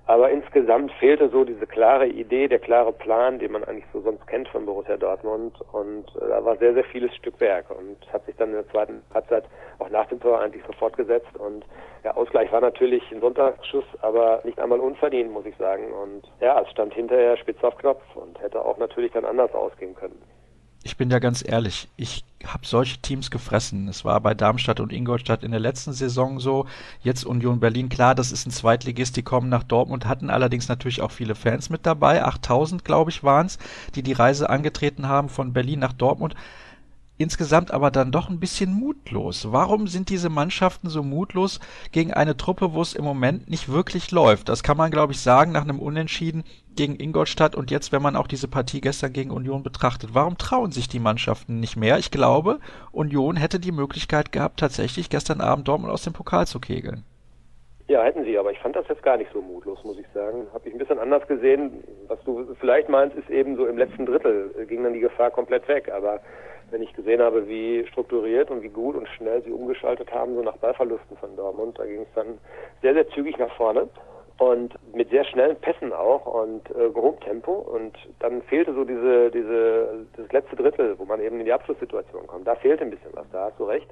Aber 0.07 0.31
insgesamt 0.31 0.93
fehlte 0.93 1.31
so 1.31 1.45
diese 1.45 1.67
klare 1.67 2.07
Idee, 2.07 2.47
der 2.47 2.59
klare 2.59 2.93
Plan, 2.93 3.39
den 3.39 3.53
man 3.53 3.65
eigentlich 3.65 3.87
so 3.93 4.03
sonst 4.03 4.27
kennt 4.27 4.49
von 4.49 4.67
Borussia 4.67 4.99
Dortmund. 4.99 5.59
Und 5.73 6.05
äh, 6.17 6.29
da 6.29 6.45
war 6.45 6.57
sehr, 6.59 6.75
sehr 6.75 6.85
vieles 6.85 7.15
Stückwerk 7.17 7.71
und 7.71 7.97
hat 8.13 8.27
sich 8.27 8.37
dann 8.37 8.51
in 8.51 8.57
der 8.57 8.69
zweiten 8.69 9.03
Halbzeit 9.15 9.45
auch 9.79 9.89
nach 9.89 10.07
dem 10.09 10.21
Tor 10.21 10.41
eigentlich 10.41 10.63
so 10.67 10.73
fortgesetzt. 10.75 11.35
Und 11.39 11.65
der 12.03 12.17
Ausgleich 12.19 12.53
war 12.53 12.61
natürlich 12.61 13.03
ein 13.13 13.21
Sonntagsschuss, 13.21 13.87
aber 14.03 14.43
nicht 14.45 14.61
einmal 14.61 14.81
unverdient, 14.81 15.33
muss 15.33 15.47
ich 15.47 15.57
sagen. 15.57 15.91
Und 15.95 16.31
ja, 16.41 16.61
es 16.61 16.71
stand 16.71 16.93
hinterher 16.93 17.39
spitz 17.39 17.65
auf 17.65 17.77
Knopf 17.79 18.03
und 18.15 18.39
hätte 18.43 18.63
auch 18.63 18.77
natürlich 18.77 19.13
dann 19.13 19.25
anders 19.25 19.55
ausgehen 19.55 19.95
können. 19.95 20.21
Ich 20.85 20.99
bin 20.99 21.11
ja 21.11 21.19
ganz 21.19 21.43
ehrlich, 21.47 21.89
ich 21.97 22.25
habe 22.45 22.67
solche 22.67 22.99
Teams 22.99 23.31
gefressen. 23.31 23.89
Es 23.89 24.05
war 24.05 24.21
bei 24.21 24.35
Darmstadt 24.35 24.81
und 24.81 24.93
Ingolstadt 24.93 25.43
in 25.43 25.51
der 25.51 25.61
letzten 25.61 25.95
Saison 25.95 26.41
so. 26.41 26.67
Jetzt 27.03 27.25
Union 27.25 27.59
Berlin, 27.59 27.89
klar, 27.89 28.15
das 28.15 28.33
ist 28.33 28.47
ein 28.47 28.51
Zweitligist, 28.51 29.17
die 29.17 29.23
kommen 29.23 29.49
nach 29.49 29.65
Dortmund, 29.65 30.07
hatten 30.07 30.29
allerdings 30.29 30.69
natürlich 30.69 31.01
auch 31.01 31.11
viele 31.11 31.35
Fans 31.35 31.71
mit 31.71 31.87
dabei. 31.87 32.23
8000, 32.23 32.85
glaube 32.85 33.11
ich, 33.11 33.25
waren 33.25 33.47
es, 33.47 33.59
die 33.95 34.03
die 34.03 34.13
Reise 34.13 34.51
angetreten 34.51 35.09
haben 35.09 35.31
von 35.31 35.55
Berlin 35.55 35.81
nach 35.81 35.95
Dortmund 35.95 36.35
insgesamt 37.19 37.71
aber 37.71 37.91
dann 37.91 38.13
doch 38.13 38.29
ein 38.29 38.41
bisschen 38.41 38.73
mutlos. 38.73 39.53
Warum 39.53 39.87
sind 39.87 40.09
diese 40.11 40.29
Mannschaften 40.29 40.89
so 40.89 41.03
mutlos 41.03 41.61
gegen 41.93 42.13
eine 42.13 42.37
Truppe, 42.37 42.75
wo 42.75 42.83
es 42.83 42.95
im 42.95 43.05
Moment 43.05 43.49
nicht 43.49 43.71
wirklich 43.71 44.11
läuft? 44.11 44.49
Das 44.49 44.63
kann 44.63 44.77
man, 44.77 44.91
glaube 44.91 45.13
ich, 45.13 45.21
sagen 45.21 45.53
nach 45.53 45.63
einem 45.63 45.79
Unentschieden 45.79 46.45
gegen 46.75 46.99
Ingolstadt 46.99 47.55
und 47.55 47.71
jetzt, 47.71 47.93
wenn 47.93 48.03
man 48.03 48.17
auch 48.17 48.27
diese 48.27 48.49
Partie 48.49 48.81
gestern 48.81 49.13
gegen 49.13 49.31
Union 49.31 49.63
betrachtet. 49.63 50.11
Warum 50.13 50.39
trauen 50.39 50.73
sich 50.73 50.89
die 50.89 51.01
Mannschaften 51.01 51.61
nicht 51.61 51.77
mehr? 51.77 51.99
Ich 51.99 52.11
glaube, 52.11 52.59
Union 52.91 53.37
hätte 53.37 53.61
die 53.61 53.73
Möglichkeit 53.73 54.33
gehabt, 54.33 54.61
tatsächlich 54.61 55.09
gestern 55.11 55.41
Abend 55.41 55.69
Dortmund 55.69 55.93
aus 55.93 56.03
dem 56.03 56.13
Pokal 56.13 56.47
zu 56.47 56.59
kegeln. 56.59 57.05
Ja, 57.87 58.03
hätten 58.03 58.25
sie, 58.25 58.39
aber 58.39 58.51
ich 58.51 58.59
fand 58.61 58.75
das 58.75 58.89
jetzt 58.89 59.03
gar 59.03 59.19
nicht 59.19 59.31
so 59.33 59.43
mutlos, 59.43 59.85
muss 59.85 59.99
ich 59.99 60.07
sagen. 60.15 60.47
Habe 60.55 60.67
ich 60.67 60.75
ein 60.75 60.79
bisschen 60.79 60.99
anders 60.99 61.27
gesehen. 61.29 61.85
Was 62.09 62.19
du 62.25 62.55
vielleicht 62.59 62.89
meinst, 62.89 63.15
ist 63.15 63.29
eben 63.29 63.57
so 63.57 63.67
im 63.67 63.77
letzten 63.77 64.07
Drittel 64.07 64.67
ging 64.67 64.83
dann 64.83 64.95
die 64.95 65.01
Gefahr 65.01 65.31
komplett 65.31 65.69
weg. 65.69 65.93
Aber 65.95 66.21
wenn 66.75 66.83
ich 66.83 66.93
gesehen 66.93 67.23
habe, 67.23 67.47
wie 67.47 67.87
strukturiert 67.87 68.51
und 68.51 68.63
wie 68.63 68.69
gut 68.69 68.97
und 68.97 69.09
schnell 69.11 69.41
sie 69.45 69.53
umgeschaltet 69.53 70.13
haben, 70.13 70.35
so 70.35 70.43
nach 70.43 70.57
Ballverlusten 70.57 71.17
von 71.19 71.37
Dortmund, 71.37 71.79
da 71.79 71.87
ging 71.87 72.03
es 72.03 72.13
dann 72.17 72.39
sehr, 72.83 72.95
sehr 72.95 73.09
zügig 73.11 73.39
nach 73.39 73.55
vorne 73.55 73.89
und 74.39 74.75
mit 74.93 75.09
sehr 75.11 75.25
schnellen 75.25 75.55
Pässen 75.55 75.93
auch 75.93 76.27
und 76.27 76.69
äh, 76.71 76.91
grob 76.91 77.21
Tempo 77.21 77.53
und 77.53 77.97
dann 78.19 78.43
fehlte 78.43 78.75
so 78.75 78.83
diese 78.83 79.31
diese 79.31 80.05
das 80.17 80.33
letzte 80.33 80.57
Drittel, 80.57 80.99
wo 80.99 81.05
man 81.05 81.21
eben 81.21 81.39
in 81.39 81.45
die 81.45 81.53
Abschlusssituation 81.53 82.27
kommt. 82.27 82.45
Da 82.45 82.57
fehlte 82.57 82.83
ein 82.83 82.91
bisschen 82.91 83.13
was, 83.13 83.27
da 83.31 83.45
hast 83.45 83.61
du 83.61 83.65
recht. 83.65 83.89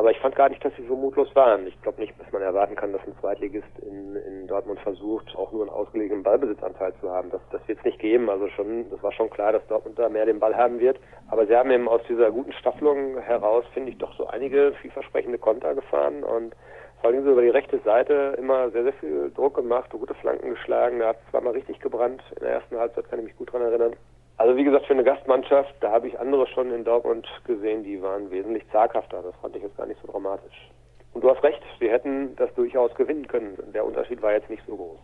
Aber 0.00 0.12
ich 0.12 0.18
fand 0.20 0.34
gar 0.34 0.48
nicht, 0.48 0.64
dass 0.64 0.74
sie 0.76 0.86
so 0.86 0.96
mutlos 0.96 1.28
waren. 1.36 1.66
Ich 1.66 1.78
glaube 1.82 2.00
nicht, 2.00 2.18
dass 2.18 2.32
man 2.32 2.40
erwarten 2.40 2.74
kann, 2.74 2.90
dass 2.90 3.06
ein 3.06 3.14
Zweitligist 3.20 3.68
in, 3.82 4.16
in 4.16 4.46
Dortmund 4.46 4.80
versucht, 4.80 5.36
auch 5.36 5.52
nur 5.52 5.60
einen 5.60 5.70
ausgelegenen 5.70 6.22
Ballbesitzanteil 6.22 6.94
zu 7.02 7.10
haben. 7.10 7.28
Das, 7.28 7.42
das 7.52 7.60
wird 7.68 7.80
es 7.80 7.84
nicht 7.84 7.98
geben. 7.98 8.30
Also 8.30 8.48
schon, 8.48 8.88
das 8.88 9.02
war 9.02 9.12
schon 9.12 9.28
klar, 9.28 9.52
dass 9.52 9.66
Dortmund 9.66 9.98
da 9.98 10.08
mehr 10.08 10.24
den 10.24 10.40
Ball 10.40 10.56
haben 10.56 10.80
wird. 10.80 10.98
Aber 11.28 11.46
sie 11.46 11.54
haben 11.54 11.70
eben 11.70 11.86
aus 11.86 12.00
dieser 12.08 12.30
guten 12.30 12.54
Staffelung 12.54 13.18
heraus, 13.18 13.66
finde 13.74 13.90
ich, 13.90 13.98
doch 13.98 14.16
so 14.16 14.26
einige 14.26 14.72
vielversprechende 14.80 15.36
Konter 15.36 15.74
gefahren 15.74 16.24
und 16.24 16.56
vor 17.02 17.10
allem 17.10 17.22
so 17.22 17.32
über 17.32 17.42
die 17.42 17.50
rechte 17.50 17.78
Seite 17.80 18.36
immer 18.38 18.70
sehr, 18.70 18.84
sehr 18.84 18.94
viel 18.94 19.30
Druck 19.32 19.56
gemacht, 19.56 19.90
gute 19.90 20.14
Flanken 20.14 20.48
geschlagen. 20.48 21.00
Da 21.00 21.08
hat 21.08 21.18
es 21.22 21.30
zweimal 21.30 21.52
richtig 21.52 21.78
gebrannt. 21.78 22.22
In 22.36 22.44
der 22.44 22.52
ersten 22.52 22.78
Halbzeit 22.78 23.10
kann 23.10 23.18
ich 23.18 23.26
mich 23.26 23.36
gut 23.36 23.52
dran 23.52 23.60
erinnern. 23.60 23.96
Also 24.40 24.56
wie 24.56 24.64
gesagt, 24.64 24.86
für 24.86 24.94
eine 24.94 25.04
Gastmannschaft, 25.04 25.74
da 25.80 25.90
habe 25.90 26.08
ich 26.08 26.18
andere 26.18 26.46
schon 26.46 26.72
in 26.72 26.82
Dortmund 26.82 27.28
gesehen, 27.44 27.84
die 27.84 28.00
waren 28.00 28.30
wesentlich 28.30 28.62
zaghafter. 28.72 29.20
Das 29.20 29.34
fand 29.42 29.54
ich 29.54 29.62
jetzt 29.62 29.76
gar 29.76 29.84
nicht 29.86 30.00
so 30.00 30.10
dramatisch. 30.10 30.70
Und 31.12 31.22
du 31.22 31.28
hast 31.28 31.42
recht, 31.42 31.60
sie 31.78 31.90
hätten 31.90 32.34
das 32.36 32.48
durchaus 32.54 32.94
gewinnen 32.94 33.28
können. 33.28 33.58
Der 33.74 33.84
Unterschied 33.84 34.22
war 34.22 34.32
jetzt 34.32 34.48
nicht 34.48 34.62
so 34.66 34.76
groß. 34.76 34.98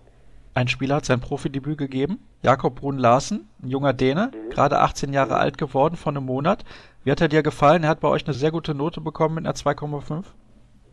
Ein 0.54 0.68
Spieler 0.68 0.94
hat 0.94 1.04
sein 1.04 1.20
Profidebüt 1.20 1.76
gegeben, 1.76 2.26
Jakob 2.40 2.76
Brun 2.76 2.96
Larsen, 2.96 3.50
ein 3.62 3.68
junger 3.68 3.92
Däne, 3.92 4.30
mhm. 4.32 4.48
gerade 4.48 4.78
18 4.78 5.12
Jahre 5.12 5.34
mhm. 5.34 5.40
alt 5.40 5.58
geworden 5.58 5.96
vor 5.96 6.12
einem 6.12 6.24
Monat. 6.24 6.64
Wie 7.04 7.10
hat 7.10 7.20
er 7.20 7.28
dir 7.28 7.42
gefallen? 7.42 7.82
Er 7.82 7.90
hat 7.90 8.00
bei 8.00 8.08
euch 8.08 8.24
eine 8.24 8.32
sehr 8.32 8.50
gute 8.50 8.74
Note 8.74 9.02
bekommen 9.02 9.34
mit 9.34 9.44
einer 9.44 9.54
2,5. 9.54 10.24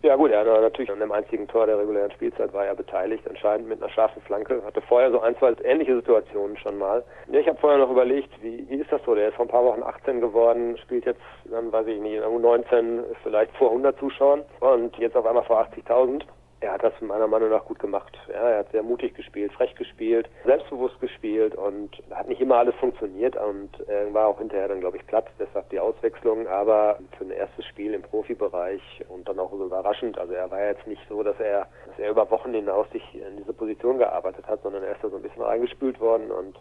Ja 0.06 0.18
gut, 0.18 0.32
er 0.32 0.42
hat 0.42 0.48
natürlich 0.48 0.92
an 0.92 1.00
dem 1.00 1.14
einzigen 1.14 1.48
Tor 1.48 1.66
der 1.66 1.80
regulären 1.80 2.12
Spielzeit 2.12 2.52
war 2.52 2.66
er 2.66 2.76
beteiligt, 2.76 3.26
entscheidend 3.26 3.70
mit 3.70 3.82
einer 3.82 3.90
scharfen 3.90 4.22
Flanke. 4.24 4.62
Hatte 4.66 4.82
vorher 4.82 5.10
so 5.12 5.22
ein, 5.22 5.34
zwei 5.38 5.54
ähnliche 5.64 5.96
Situationen 5.96 6.58
schon 6.58 6.78
mal. 6.78 7.06
Ich 7.32 7.48
habe 7.48 7.58
vorher 7.58 7.80
noch 7.80 7.90
überlegt, 7.90 8.30
wie, 8.42 8.68
wie 8.68 8.76
ist 8.76 8.92
das 8.92 9.02
so? 9.06 9.16
Der 9.16 9.30
ist 9.30 9.36
vor 9.36 9.46
ein 9.46 9.50
paar 9.50 9.64
Wochen 9.64 9.82
18 9.82 10.20
geworden, 10.20 10.78
spielt 10.80 11.06
jetzt, 11.06 11.22
dann 11.46 11.72
weiß 11.72 11.88
ich 11.88 12.02
nicht, 12.02 12.22
U19 12.22 13.06
vielleicht 13.24 13.56
vor 13.56 13.70
100 13.70 13.98
Zuschauern 13.98 14.42
und 14.60 14.94
jetzt 14.98 15.16
auf 15.16 15.26
einmal 15.26 15.46
vor 15.46 15.62
80.000 15.62 16.24
er 16.64 16.74
hat 16.74 16.84
das 16.84 16.94
meiner 17.02 17.28
Meinung 17.28 17.50
nach 17.50 17.66
gut 17.66 17.80
gemacht. 17.80 18.18
Ja, 18.30 18.50
er 18.50 18.60
hat 18.60 18.72
sehr 18.72 18.84
mutig 18.84 19.16
gespielt, 19.16 19.52
frech 19.52 19.76
gespielt, 19.76 20.30
selbstbewusst 20.46 20.98
gespielt 21.02 21.56
und 21.56 21.92
hat 22.12 22.30
nicht 22.30 22.40
immer 22.40 22.56
alles 22.56 22.74
funktioniert 22.76 23.36
und 23.36 23.70
er 23.88 24.14
war 24.14 24.28
auch 24.28 24.38
hinterher 24.38 24.70
dann, 24.70 24.80
glaube 24.80 24.98
ich, 24.98 25.06
platt, 25.06 25.26
deshalb 25.38 25.70
die 25.72 25.80
Auswechslung, 25.80 26.48
aber 26.48 27.00
für 27.18 27.26
ein 27.26 27.32
erstes 27.32 27.66
Spiel 27.66 27.94
im 27.94 28.02
Profibereich 28.02 28.82
und 29.10 29.28
dann 29.28 29.40
auch 29.40 29.52
so 29.52 29.66
überraschend. 29.66 30.18
Also 30.18 30.34
er 30.34 30.50
war 30.50 30.64
jetzt 30.64 30.88
nicht 30.88 31.02
so, 31.10 31.22
dass 31.22 31.38
er, 31.40 31.68
dass 31.88 32.00
er 32.00 32.12
über 32.12 32.32
Wochen 32.32 32.54
hinaus 32.54 32.88
sich 32.94 33.04
in 33.14 33.38
diese 33.38 33.54
Position 33.54 33.98
gearbeitet 33.98 34.48
hat, 34.48 34.64
sondern 34.64 34.84
er 34.84 34.94
ist 34.94 35.04
da 35.04 35.10
so 35.10 35.18
ein 35.18 35.22
bisschen 35.22 35.44
reingespült 35.44 36.00
worden 36.00 36.32
und 36.32 36.58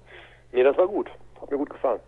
nee, 0.51 0.65
das 0.65 0.77
war 0.77 0.89
gut. 0.89 1.09
Hat 1.41 1.51
mir 1.51 1.59
gut 1.59 1.71
gefallen. 1.71 2.01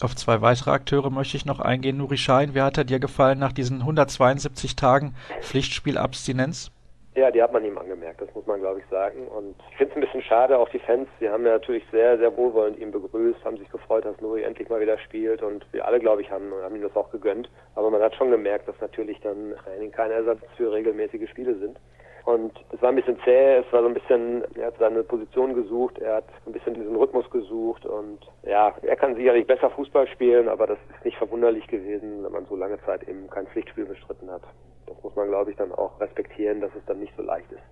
Auf 0.00 0.14
zwei 0.16 0.42
weitere 0.42 0.72
Akteure 0.72 1.10
möchte 1.10 1.36
ich 1.36 1.46
noch 1.46 1.60
eingehen. 1.60 1.96
Nuri 1.96 2.18
Schein, 2.18 2.54
wie 2.54 2.60
hat 2.60 2.76
er 2.76 2.84
dir 2.84 2.98
gefallen 2.98 3.38
nach 3.38 3.52
diesen 3.52 3.80
172 3.80 4.76
Tagen 4.76 5.14
Pflichtspielabstinenz? 5.40 6.70
Ja, 7.16 7.30
die 7.30 7.42
hat 7.42 7.50
man 7.50 7.64
ihm 7.64 7.78
angemerkt, 7.78 8.20
das 8.20 8.32
muss 8.34 8.46
man 8.46 8.60
glaube 8.60 8.80
ich 8.80 8.86
sagen. 8.90 9.26
Und 9.28 9.56
ich 9.70 9.76
finde 9.78 9.92
es 9.92 9.96
ein 9.96 10.00
bisschen 10.02 10.22
schade, 10.22 10.58
auch 10.58 10.68
die 10.68 10.78
Fans, 10.78 11.08
die 11.18 11.30
haben 11.30 11.46
ja 11.46 11.52
natürlich 11.52 11.82
sehr, 11.90 12.18
sehr 12.18 12.36
wohlwollend 12.36 12.78
ihn 12.78 12.90
begrüßt, 12.90 13.42
haben 13.42 13.56
sich 13.56 13.70
gefreut, 13.70 14.04
dass 14.04 14.20
Nuri 14.20 14.42
endlich 14.42 14.68
mal 14.68 14.82
wieder 14.82 14.98
spielt 14.98 15.42
und 15.42 15.64
wir 15.72 15.86
alle, 15.86 15.98
glaube 15.98 16.20
ich, 16.20 16.30
haben, 16.30 16.52
haben 16.62 16.76
ihm 16.76 16.82
das 16.82 16.94
auch 16.94 17.10
gegönnt. 17.10 17.48
Aber 17.74 17.90
man 17.90 18.02
hat 18.02 18.14
schon 18.16 18.30
gemerkt, 18.30 18.68
dass 18.68 18.78
natürlich 18.82 19.18
dann 19.20 19.54
Training 19.64 19.92
kein 19.92 20.10
Ersatz 20.10 20.40
für 20.58 20.70
regelmäßige 20.70 21.26
Spiele 21.30 21.54
sind. 21.54 21.78
Und 22.26 22.52
es 22.72 22.82
war 22.82 22.88
ein 22.88 22.96
bisschen 22.96 23.20
zäh, 23.24 23.58
es 23.58 23.72
war 23.72 23.82
so 23.82 23.86
ein 23.86 23.94
bisschen, 23.94 24.42
er 24.56 24.66
hat 24.66 24.78
seine 24.80 25.04
Position 25.04 25.54
gesucht, 25.54 25.96
er 26.00 26.16
hat 26.16 26.24
ein 26.44 26.52
bisschen 26.52 26.74
diesen 26.74 26.96
Rhythmus 26.96 27.30
gesucht 27.30 27.86
und 27.86 28.18
ja, 28.42 28.74
er 28.82 28.96
kann 28.96 29.14
sicherlich 29.14 29.46
besser 29.46 29.70
Fußball 29.70 30.08
spielen, 30.08 30.48
aber 30.48 30.66
das 30.66 30.78
ist 30.90 31.04
nicht 31.04 31.16
verwunderlich 31.18 31.68
gewesen, 31.68 32.24
wenn 32.24 32.32
man 32.32 32.44
so 32.46 32.56
lange 32.56 32.80
Zeit 32.84 33.08
eben 33.08 33.30
kein 33.30 33.46
Pflichtspiel 33.46 33.86
bestritten 33.86 34.28
hat. 34.28 34.42
Das 34.86 35.00
muss 35.04 35.14
man, 35.14 35.28
glaube 35.28 35.52
ich, 35.52 35.56
dann 35.56 35.70
auch 35.70 36.00
respektieren, 36.00 36.60
dass 36.60 36.74
es 36.76 36.84
dann 36.86 36.98
nicht 36.98 37.12
so 37.16 37.22
leicht 37.22 37.50
ist. 37.52 37.62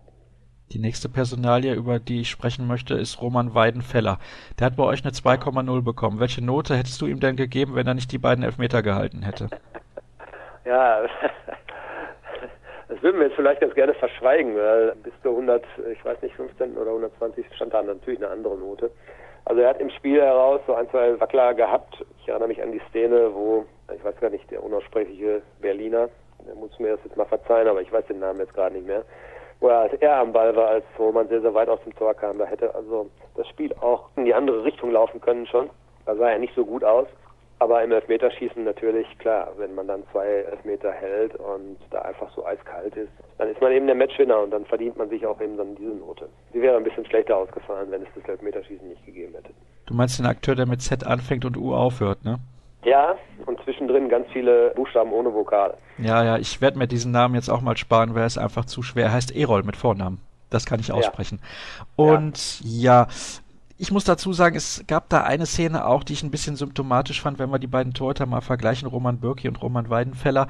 Die 0.70 0.78
nächste 0.78 1.08
Personalie, 1.08 1.74
über 1.74 1.98
die 1.98 2.20
ich 2.20 2.30
sprechen 2.30 2.68
möchte, 2.68 2.94
ist 2.94 3.20
Roman 3.20 3.56
Weidenfeller. 3.56 4.20
Der 4.60 4.66
hat 4.66 4.76
bei 4.76 4.84
euch 4.84 5.02
eine 5.02 5.12
2,0 5.12 5.82
bekommen. 5.82 6.20
Welche 6.20 6.44
Note 6.44 6.76
hättest 6.76 7.02
du 7.02 7.06
ihm 7.06 7.18
denn 7.18 7.34
gegeben, 7.34 7.74
wenn 7.74 7.88
er 7.88 7.94
nicht 7.94 8.12
die 8.12 8.18
beiden 8.18 8.44
Elfmeter 8.44 8.82
gehalten 8.82 9.22
hätte? 9.22 9.48
ja, 10.64 11.02
das 12.88 13.02
würden 13.02 13.18
wir 13.18 13.26
jetzt 13.26 13.36
vielleicht 13.36 13.60
ganz 13.60 13.74
gerne 13.74 13.94
verschweigen, 13.94 14.56
weil 14.56 14.94
bis 15.02 15.12
zu 15.22 15.30
100, 15.30 15.64
ich 15.92 16.04
weiß 16.04 16.20
nicht, 16.22 16.34
15 16.36 16.76
oder 16.76 16.90
120 16.90 17.46
stand 17.54 17.72
da 17.72 17.82
natürlich 17.82 18.20
eine 18.20 18.30
andere 18.30 18.56
Note. 18.56 18.90
Also 19.46 19.60
er 19.60 19.70
hat 19.70 19.80
im 19.80 19.90
Spiel 19.90 20.20
heraus 20.20 20.60
so 20.66 20.74
ein, 20.74 20.88
zwei 20.90 21.18
Wackler 21.20 21.54
gehabt. 21.54 22.04
Ich 22.20 22.28
erinnere 22.28 22.48
mich 22.48 22.62
an 22.62 22.72
die 22.72 22.80
Szene, 22.90 23.34
wo, 23.34 23.64
ich 23.94 24.02
weiß 24.02 24.18
gar 24.20 24.30
nicht, 24.30 24.50
der 24.50 24.62
unaussprechliche 24.62 25.42
Berliner, 25.60 26.08
der 26.46 26.54
muss 26.54 26.78
mir 26.78 26.92
das 26.92 27.00
jetzt 27.04 27.16
mal 27.16 27.26
verzeihen, 27.26 27.68
aber 27.68 27.82
ich 27.82 27.92
weiß 27.92 28.06
den 28.06 28.20
Namen 28.20 28.40
jetzt 28.40 28.54
gerade 28.54 28.74
nicht 28.74 28.86
mehr, 28.86 29.04
wo 29.60 29.68
er, 29.68 29.80
als 29.80 29.94
er 29.94 30.16
am 30.16 30.32
Ball 30.32 30.54
war, 30.56 30.68
als 30.68 30.84
wo 30.96 31.12
man 31.12 31.28
sehr, 31.28 31.40
sehr 31.40 31.54
weit 31.54 31.68
aus 31.68 31.82
dem 31.84 31.94
Tor 31.94 32.14
kam. 32.14 32.38
Da 32.38 32.46
hätte 32.46 32.74
also 32.74 33.10
das 33.36 33.46
Spiel 33.48 33.72
auch 33.80 34.08
in 34.16 34.24
die 34.24 34.34
andere 34.34 34.64
Richtung 34.64 34.90
laufen 34.90 35.20
können 35.20 35.46
schon. 35.46 35.70
Da 36.06 36.14
sah 36.16 36.30
er 36.30 36.38
nicht 36.38 36.54
so 36.54 36.64
gut 36.64 36.84
aus. 36.84 37.06
Aber 37.60 37.82
im 37.82 37.92
Elfmeterschießen 37.92 38.64
natürlich, 38.64 39.06
klar, 39.18 39.52
wenn 39.56 39.74
man 39.74 39.86
dann 39.86 40.02
zwei 40.10 40.26
Elfmeter 40.26 40.90
hält 40.92 41.36
und 41.36 41.78
da 41.90 42.02
einfach 42.02 42.28
so 42.34 42.44
eiskalt 42.44 42.96
ist, 42.96 43.12
dann 43.38 43.48
ist 43.48 43.60
man 43.60 43.72
eben 43.72 43.86
der 43.86 43.94
Matchwinner 43.94 44.40
und 44.40 44.50
dann 44.50 44.66
verdient 44.66 44.96
man 44.96 45.08
sich 45.08 45.24
auch 45.26 45.40
eben 45.40 45.56
dann 45.56 45.74
diese 45.76 45.92
Note. 45.92 46.28
Sie 46.52 46.60
wäre 46.60 46.76
ein 46.76 46.84
bisschen 46.84 47.06
schlechter 47.06 47.36
ausgefallen, 47.36 47.90
wenn 47.90 48.02
es 48.02 48.08
das 48.14 48.28
Elfmeterschießen 48.28 48.88
nicht 48.88 49.06
gegeben 49.06 49.34
hätte. 49.34 49.50
Du 49.86 49.94
meinst 49.94 50.18
den 50.18 50.26
Akteur, 50.26 50.54
der 50.54 50.66
mit 50.66 50.82
Z 50.82 51.06
anfängt 51.06 51.44
und 51.44 51.56
U 51.56 51.74
aufhört, 51.74 52.24
ne? 52.24 52.38
Ja, 52.84 53.16
und 53.46 53.58
zwischendrin 53.64 54.08
ganz 54.08 54.26
viele 54.32 54.70
Buchstaben 54.76 55.12
ohne 55.12 55.32
Vokale. 55.32 55.74
Ja, 55.98 56.22
ja, 56.22 56.36
ich 56.36 56.60
werde 56.60 56.78
mir 56.78 56.86
diesen 56.86 57.12
Namen 57.12 57.34
jetzt 57.34 57.48
auch 57.48 57.62
mal 57.62 57.76
sparen, 57.76 58.14
weil 58.14 58.24
es 58.24 58.36
einfach 58.36 58.66
zu 58.66 58.82
schwer 58.82 59.10
heißt. 59.10 59.34
Erol 59.34 59.62
mit 59.62 59.76
Vornamen. 59.76 60.20
Das 60.50 60.66
kann 60.66 60.80
ich 60.80 60.92
aussprechen. 60.92 61.40
Ja. 61.40 62.04
Und 62.04 62.60
ja. 62.60 63.02
ja, 63.02 63.08
ich 63.76 63.90
muss 63.90 64.04
dazu 64.04 64.32
sagen, 64.32 64.56
es 64.56 64.84
gab 64.86 65.08
da 65.08 65.22
eine 65.22 65.46
Szene 65.46 65.84
auch, 65.86 66.04
die 66.04 66.12
ich 66.12 66.22
ein 66.22 66.30
bisschen 66.30 66.56
symptomatisch 66.56 67.20
fand, 67.20 67.38
wenn 67.38 67.50
wir 67.50 67.58
die 67.58 67.66
beiden 67.66 67.92
Torhüter 67.92 68.26
mal 68.26 68.40
vergleichen, 68.40 68.86
Roman 68.88 69.18
Birki 69.18 69.48
und 69.48 69.60
Roman 69.60 69.90
Weidenfeller. 69.90 70.48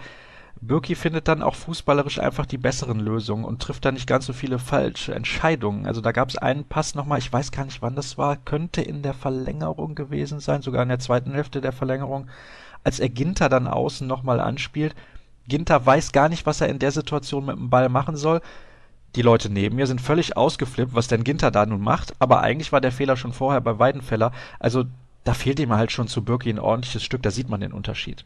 Birki 0.61 0.95
findet 0.95 1.27
dann 1.27 1.43
auch 1.43 1.55
fußballerisch 1.55 2.19
einfach 2.19 2.47
die 2.47 2.59
besseren 2.59 3.01
Lösungen 3.01 3.45
und 3.45 3.61
trifft 3.61 3.85
da 3.85 3.93
nicht 3.93 4.07
ganz 4.07 4.27
so 4.27 4.33
viele 4.33 4.59
falsche 4.59 5.15
Entscheidungen. 5.15 5.87
Also 5.87 6.01
da 6.01 6.13
gab 6.13 6.29
es 6.29 6.39
einen 6.39 6.65
Pass 6.65 6.95
nochmal, 6.95 7.19
ich 7.19 7.33
weiß 7.33 7.51
gar 7.51 7.65
nicht 7.65 7.83
wann 7.83 7.97
das 7.97 8.19
war, 8.19 8.37
könnte 8.37 8.83
in 8.83 9.03
der 9.03 9.15
Verlängerung 9.15 9.95
gewesen 9.95 10.41
sein, 10.41 10.63
sogar 10.63 10.83
in 10.83 10.89
der 10.91 10.99
zweiten 10.99 11.33
Hälfte 11.33 11.61
der 11.61 11.73
Verlängerung, 11.73 12.29
als 12.85 13.01
er 13.01 13.09
Ginter 13.09 13.49
dann 13.49 13.67
außen 13.67 14.07
nochmal 14.07 14.41
anspielt. 14.41 14.95
Ginter 15.49 15.85
weiß 15.85 16.13
gar 16.13 16.29
nicht, 16.29 16.47
was 16.47 16.61
er 16.61 16.69
in 16.69 16.79
der 16.79 16.93
Situation 16.93 17.47
mit 17.47 17.57
dem 17.57 17.71
Ball 17.71 17.89
machen 17.89 18.17
soll 18.17 18.41
die 19.17 19.23
Leute 19.23 19.53
neben 19.53 19.77
mir 19.77 19.87
sind 19.87 20.01
völlig 20.01 20.37
ausgeflippt, 20.37 20.95
was 20.95 21.09
denn 21.09 21.25
Ginter 21.25 21.51
da 21.51 21.67
nun 21.67 21.83
macht, 21.83 22.15
aber 22.19 22.41
eigentlich 22.41 22.73
war 22.73 22.81
der 22.81 22.93
Fehler 22.93 23.17
schon 23.17 23.33
vorher 23.33 23.61
bei 23.61 23.79
Weidenfeller. 23.79 24.33
Also 24.59 24.85
da 25.25 25.35
fehlt 25.35 25.61
ihm 25.61 25.73
halt 25.73 25.93
schon 25.93 26.09
zu 26.09 26.25
Birki 26.25 26.51
ein 26.51 26.59
ordentliches 26.59 27.03
Stück, 27.03 27.23
da 27.23 27.31
sieht 27.31 27.49
man 27.49 27.61
den 27.61 27.73
Unterschied. 27.73 28.25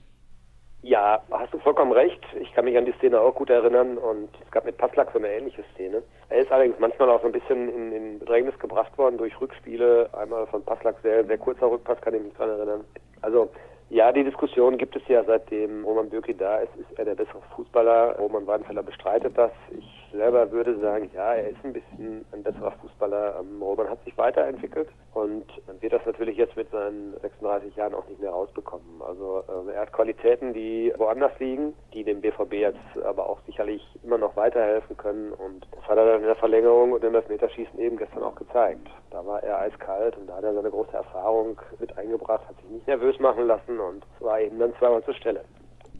Ja, 0.83 1.20
hast 1.31 1.53
du 1.53 1.59
vollkommen 1.59 1.92
recht. 1.92 2.20
Ich 2.40 2.53
kann 2.55 2.64
mich 2.64 2.79
an 2.79 2.87
die 2.87 2.92
Szene 2.92 3.20
auch 3.20 3.35
gut 3.35 3.51
erinnern 3.51 3.98
und 3.98 4.29
es 4.44 4.51
gab 4.51 4.64
mit 4.64 4.79
Passlack 4.79 5.11
so 5.12 5.18
eine 5.18 5.29
ähnliche 5.29 5.64
Szene. 5.74 6.03
Er 6.29 6.42
ist 6.42 6.53
allerdings 6.53 6.79
manchmal 6.79 7.11
auch 7.11 7.20
so 7.20 7.27
ein 7.27 7.33
bisschen 7.33 7.68
in, 7.68 7.92
in 7.92 8.18
Bedrängnis 8.20 8.59
gebracht 8.59 8.96
worden 8.96 9.18
durch 9.18 9.38
Rückspiele. 9.40 10.09
Einmal 10.12 10.46
von 10.46 10.62
Passlack 10.64 10.96
sehr, 11.03 11.24
sehr 11.24 11.38
kurzer 11.38 11.70
Rückpass, 11.70 12.01
kann 12.01 12.14
ich 12.14 12.22
mich 12.22 12.35
dran 12.35 12.51
erinnern. 12.51 12.85
Also 13.22 13.51
Ja, 13.90 14.12
die 14.12 14.24
Diskussion 14.24 14.79
gibt 14.79 14.94
es 14.96 15.03
ja 15.09 15.24
seitdem 15.24 15.85
Roman 15.85 16.11
Bürki 16.11 16.35
da 16.35 16.59
ist. 16.59 16.74
Ist 16.77 16.98
er 16.98 17.07
der 17.07 17.14
bessere 17.14 17.42
Fußballer? 17.57 18.16
Roman 18.18 18.46
Weidenfeller 18.46 18.83
bestreitet 18.83 19.37
das. 19.37 19.51
Ich 19.77 19.97
selber 20.12 20.51
würde 20.51 20.79
sagen, 20.81 21.11
ja, 21.14 21.35
er 21.35 21.51
ist 21.51 21.64
ein 21.64 21.73
bisschen 21.73 22.25
ein 22.33 22.42
besserer 22.42 22.73
Fußballer. 22.73 23.40
Ähm, 23.40 23.62
Roman 23.62 23.88
hat 23.88 24.03
sich 24.05 24.16
weiterentwickelt 24.16 24.88
und 25.14 25.44
wird 25.81 25.92
das 25.92 26.05
natürlich 26.07 26.37
jetzt 26.37 26.57
mit 26.57 26.71
seinen 26.71 27.14
36 27.21 27.77
Jahren 27.77 27.94
auch 27.94 28.07
nicht 28.09 28.21
mehr 28.21 28.31
rausbekommen. 28.31 29.03
Also 29.07 29.44
äh, 29.49 29.73
er 29.73 29.83
hat 29.83 29.92
Qualitäten, 29.92 30.53
die 30.53 30.92
woanders 30.97 31.33
liegen, 31.38 31.75
die 31.92 32.05
dem 32.05 32.21
BVB 32.21 32.55
jetzt 32.55 33.05
aber 33.05 33.29
auch 33.29 33.40
sicherlich 33.47 33.83
immer 34.03 34.18
noch 34.18 34.37
weiterhelfen 34.37 34.97
können 34.97 35.33
und 35.33 35.66
das 35.73 35.88
hat 35.88 35.99
er 35.99 36.07
dann 36.07 36.21
in 36.21 36.27
der 36.27 36.37
Verlängerung 36.37 36.92
und 36.92 37.05
im 37.05 37.14
Elfmeterschießen 37.14 37.79
eben 37.79 37.97
gestern 37.97 38.23
auch 38.23 38.35
gezeigt. 38.35 38.88
Da 39.11 39.25
war 39.25 39.42
er 39.42 39.61
eiskalt 39.61 40.16
und 40.16 40.27
da 40.27 40.37
hat 40.37 40.44
er 40.44 40.55
seine 40.55 40.71
große 40.71 40.92
Erfahrung 40.92 41.61
mit 41.79 41.97
eingebracht, 41.97 42.47
hat 42.49 42.57
sich 42.61 42.71
nicht 42.71 42.87
nervös 42.87 43.18
machen 43.18 43.47
lassen 43.47 43.81
und 43.81 44.05
war 44.21 44.40
eben 44.40 44.59
dann 44.59 44.75
zweimal 44.79 45.03
zur 45.05 45.14
Stelle. 45.14 45.44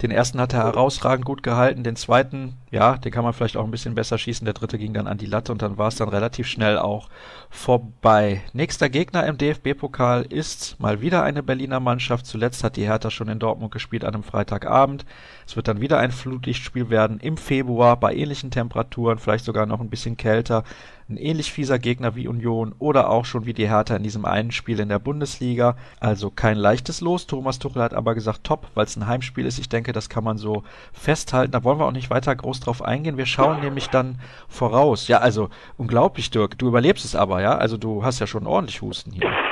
Den 0.03 0.13
ersten 0.13 0.41
hat 0.41 0.53
er 0.53 0.65
herausragend 0.65 1.25
gut 1.25 1.43
gehalten, 1.43 1.83
den 1.83 1.97
zweiten, 1.97 2.55
ja, 2.71 2.97
den 2.97 3.11
kann 3.11 3.25
man 3.25 3.33
vielleicht 3.33 3.57
auch 3.57 3.65
ein 3.65 3.71
bisschen 3.73 3.97
besser 3.97 4.17
schießen. 4.17 4.45
Der 4.45 4.55
dritte 4.55 4.79
ging 4.79 4.95
dann 4.95 5.09
an 5.09 5.19
die 5.19 5.27
Latte 5.27 5.51
und 5.51 5.61
dann 5.61 5.77
war 5.77 5.89
es 5.89 5.97
dann 5.97 6.09
relativ 6.09 6.47
schnell 6.47 6.79
auch 6.79 7.09
vorbei. 7.51 8.43
Nächster 8.53 8.89
Gegner 8.89 9.27
im 9.27 9.39
DFB-Pokal 9.39 10.23
ist 10.23 10.79
mal 10.79 11.01
wieder 11.01 11.25
eine 11.25 11.43
Berliner 11.43 11.81
Mannschaft. 11.81 12.27
Zuletzt 12.27 12.63
hat 12.63 12.77
die 12.77 12.87
Hertha 12.87 13.11
schon 13.11 13.29
in 13.29 13.41
Dortmund 13.41 13.73
gespielt 13.73 14.05
an 14.05 14.15
einem 14.15 14.23
Freitagabend. 14.23 15.05
Es 15.47 15.57
wird 15.57 15.67
dann 15.67 15.81
wieder 15.81 15.99
ein 15.99 16.13
Flutlichtspiel 16.13 16.91
werden 16.91 17.19
im 17.19 17.37
Februar 17.37 17.99
bei 17.99 18.15
ähnlichen 18.15 18.53
Temperaturen, 18.53 19.19
vielleicht 19.19 19.45
sogar 19.45 19.67
noch 19.67 19.81
ein 19.81 19.91
bisschen 19.91 20.17
kälter 20.17 20.63
ein 21.09 21.17
ähnlich 21.17 21.53
fieser 21.53 21.79
Gegner 21.79 22.17
wie 22.17 22.29
Union 22.29 22.75
oder 22.79 23.11
auch 23.11 23.25
schon 23.25 23.47
wie 23.47 23.55
die 23.55 23.69
Hertha 23.69 23.97
in 23.97 24.03
diesem 24.03 24.25
einen 24.25 24.51
Spiel 24.51 24.79
in 24.81 24.91
der 24.91 24.99
Bundesliga. 24.99 25.77
Also 26.01 26.31
kein 26.31 26.57
leichtes 26.57 27.01
Los. 27.01 27.27
Thomas 27.27 27.59
Tuchel 27.59 27.83
hat 27.83 27.95
aber 27.95 28.15
gesagt, 28.15 28.45
top, 28.45 28.67
weil 28.75 28.85
es 28.85 28.97
ein 28.97 29.07
Heimspiel 29.07 29.47
ist. 29.47 29.59
Ich 29.59 29.69
denke, 29.69 29.93
das 29.93 30.09
kann 30.09 30.25
man 30.25 30.37
so 30.37 30.65
festhalten. 30.93 31.53
Da 31.53 31.65
wollen 31.65 31.79
wir 31.79 31.87
auch 31.87 31.93
nicht 31.93 32.11
weiter 32.11 32.37
groß 32.37 32.61
drauf 32.61 32.83
eingehen. 32.83 33.17
Wir 33.17 33.27
schauen 33.27 33.61
nämlich 33.61 33.89
dann 33.89 34.21
voraus. 34.49 35.09
Ja, 35.09 35.19
also 35.19 35.49
unglaublich, 35.79 36.31
Dirk. 36.31 36.59
Du 36.59 36.69
überlebst 36.69 37.05
es 37.05 37.17
aber, 37.17 37.41
ja? 37.41 37.57
Also 37.57 37.79
du 37.79 38.05
hast 38.05 38.21
ja 38.21 38.27
schon 38.27 38.47
ordentlich 38.47 38.83
Husten 38.83 39.13
hier. 39.13 39.31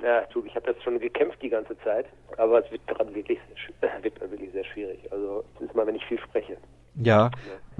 Ja, 0.00 0.22
ich 0.22 0.56
habe 0.56 0.70
jetzt 0.70 0.82
schon 0.82 0.98
gekämpft 0.98 1.42
die 1.42 1.50
ganze 1.50 1.78
Zeit, 1.80 2.06
aber 2.38 2.64
es 2.64 2.72
wird 2.72 2.86
gerade 2.86 3.14
wirklich, 3.14 3.38
wird 4.02 4.18
wirklich 4.18 4.50
sehr 4.52 4.64
schwierig. 4.64 5.00
Also 5.12 5.44
es 5.56 5.66
ist 5.66 5.74
mal, 5.74 5.86
wenn 5.86 5.96
ich 5.96 6.04
viel 6.06 6.18
spreche. 6.18 6.56
Ja. 6.94 7.30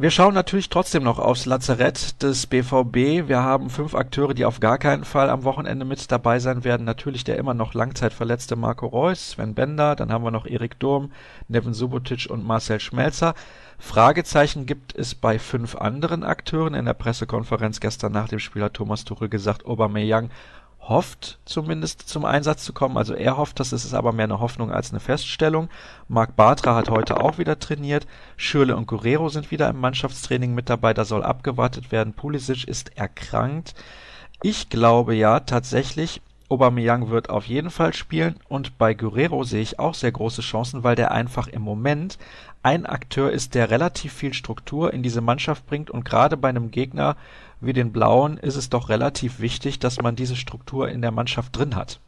Wir 0.01 0.13
schauen 0.13 0.33
natürlich 0.33 0.69
trotzdem 0.69 1.03
noch 1.03 1.19
aufs 1.19 1.45
Lazarett 1.45 2.23
des 2.23 2.47
BVB. 2.47 3.27
Wir 3.27 3.43
haben 3.43 3.69
fünf 3.69 3.97
Akteure, 3.97 4.33
die 4.33 4.45
auf 4.45 4.61
gar 4.61 4.79
keinen 4.79 5.03
Fall 5.03 5.29
am 5.29 5.43
Wochenende 5.43 5.85
mit 5.85 6.13
dabei 6.13 6.39
sein 6.39 6.63
werden. 6.63 6.85
Natürlich 6.85 7.25
der 7.25 7.37
immer 7.37 7.53
noch 7.53 7.75
langzeitverletzte 7.75 8.55
Marco 8.55 8.87
Reus, 8.87 9.31
Sven 9.31 9.57
Bender, 9.57 9.97
dann 9.97 10.13
haben 10.13 10.23
wir 10.23 10.31
noch 10.31 10.47
Erik 10.47 10.79
Durm, 10.79 11.11
Nevin 11.49 11.75
Subotic 11.75 12.31
und 12.31 12.47
Marcel 12.47 12.79
Schmelzer. 12.79 13.35
Fragezeichen 13.81 14.67
gibt 14.67 14.95
es 14.95 15.17
bei 15.17 15.41
fünf 15.41 15.75
anderen 15.75 16.23
Akteuren. 16.23 16.75
In 16.75 16.85
der 16.85 16.95
Pressekonferenz 16.95 17.81
gestern 17.81 18.13
nach 18.13 18.29
dem 18.29 18.39
Spiel 18.39 18.63
hat 18.63 18.75
Thomas 18.75 19.05
Tuchel 19.05 19.29
gesagt, 19.29 19.67
Aubameyang 19.67 20.31
hofft 20.81 21.39
zumindest 21.45 22.09
zum 22.09 22.25
Einsatz 22.25 22.65
zu 22.65 22.73
kommen. 22.73 22.97
Also 22.97 23.15
er 23.15 23.37
hofft 23.37 23.61
das, 23.61 23.73
es 23.73 23.85
ist 23.85 23.95
aber 23.95 24.13
mehr 24.13 24.25
eine 24.25 24.41
Hoffnung 24.41 24.71
als 24.71 24.91
eine 24.91 25.01
Feststellung. 25.01 25.69
Marc 26.09 26.37
Bartra 26.37 26.75
hat 26.75 26.89
heute 26.89 27.21
auch 27.21 27.39
wieder 27.39 27.59
trainiert. 27.59 28.07
Schürle 28.37 28.77
und 28.77 28.87
Guerrero 28.87 29.29
sind 29.29 29.51
wieder 29.51 29.69
im 29.69 29.81
Mannschaftstraining 29.81 30.55
mit 30.55 30.71
dabei. 30.71 30.95
Da 30.95 31.05
soll 31.05 31.23
abgewartet 31.23 31.93
werden. 31.93 32.15
Pulisic 32.15 32.67
ist 32.67 32.97
erkrankt. 32.97 33.75
Ich 34.43 34.71
glaube 34.71 35.15
ja 35.15 35.41
tatsächlich, 35.41 36.23
Aubameyang 36.51 37.11
wird 37.11 37.29
auf 37.29 37.45
jeden 37.45 37.71
Fall 37.71 37.93
spielen 37.93 38.37
und 38.49 38.79
bei 38.79 38.95
Guerrero 38.95 39.45
sehe 39.45 39.61
ich 39.61 39.79
auch 39.79 39.93
sehr 39.93 40.13
große 40.13 40.41
Chancen, 40.41 40.83
weil 40.83 40.97
der 40.97 41.11
einfach 41.11 41.47
im 41.49 41.61
Moment 41.61 42.19
ein 42.63 42.87
Akteur 42.87 43.31
ist, 43.31 43.55
der 43.55 43.71
relativ 43.71 44.15
viel 44.15 44.33
Struktur 44.33 44.95
in 44.95 45.03
diese 45.03 45.21
Mannschaft 45.21 45.67
bringt 45.67 45.91
und 45.91 46.05
gerade 46.05 46.39
bei 46.39 46.49
einem 46.49 46.71
Gegner 46.71 47.17
wie 47.61 47.73
den 47.73 47.93
Blauen 47.93 48.37
ist 48.37 48.57
es 48.57 48.71
doch 48.71 48.89
relativ 48.89 49.41
wichtig, 49.41 49.79
dass 49.79 50.01
man 50.01 50.17
diese 50.17 50.37
Struktur 50.37 50.89
in 50.89 51.03
der 51.03 51.11
Mannschaft 51.11 51.57
drin 51.57 51.75
hat. 51.77 52.01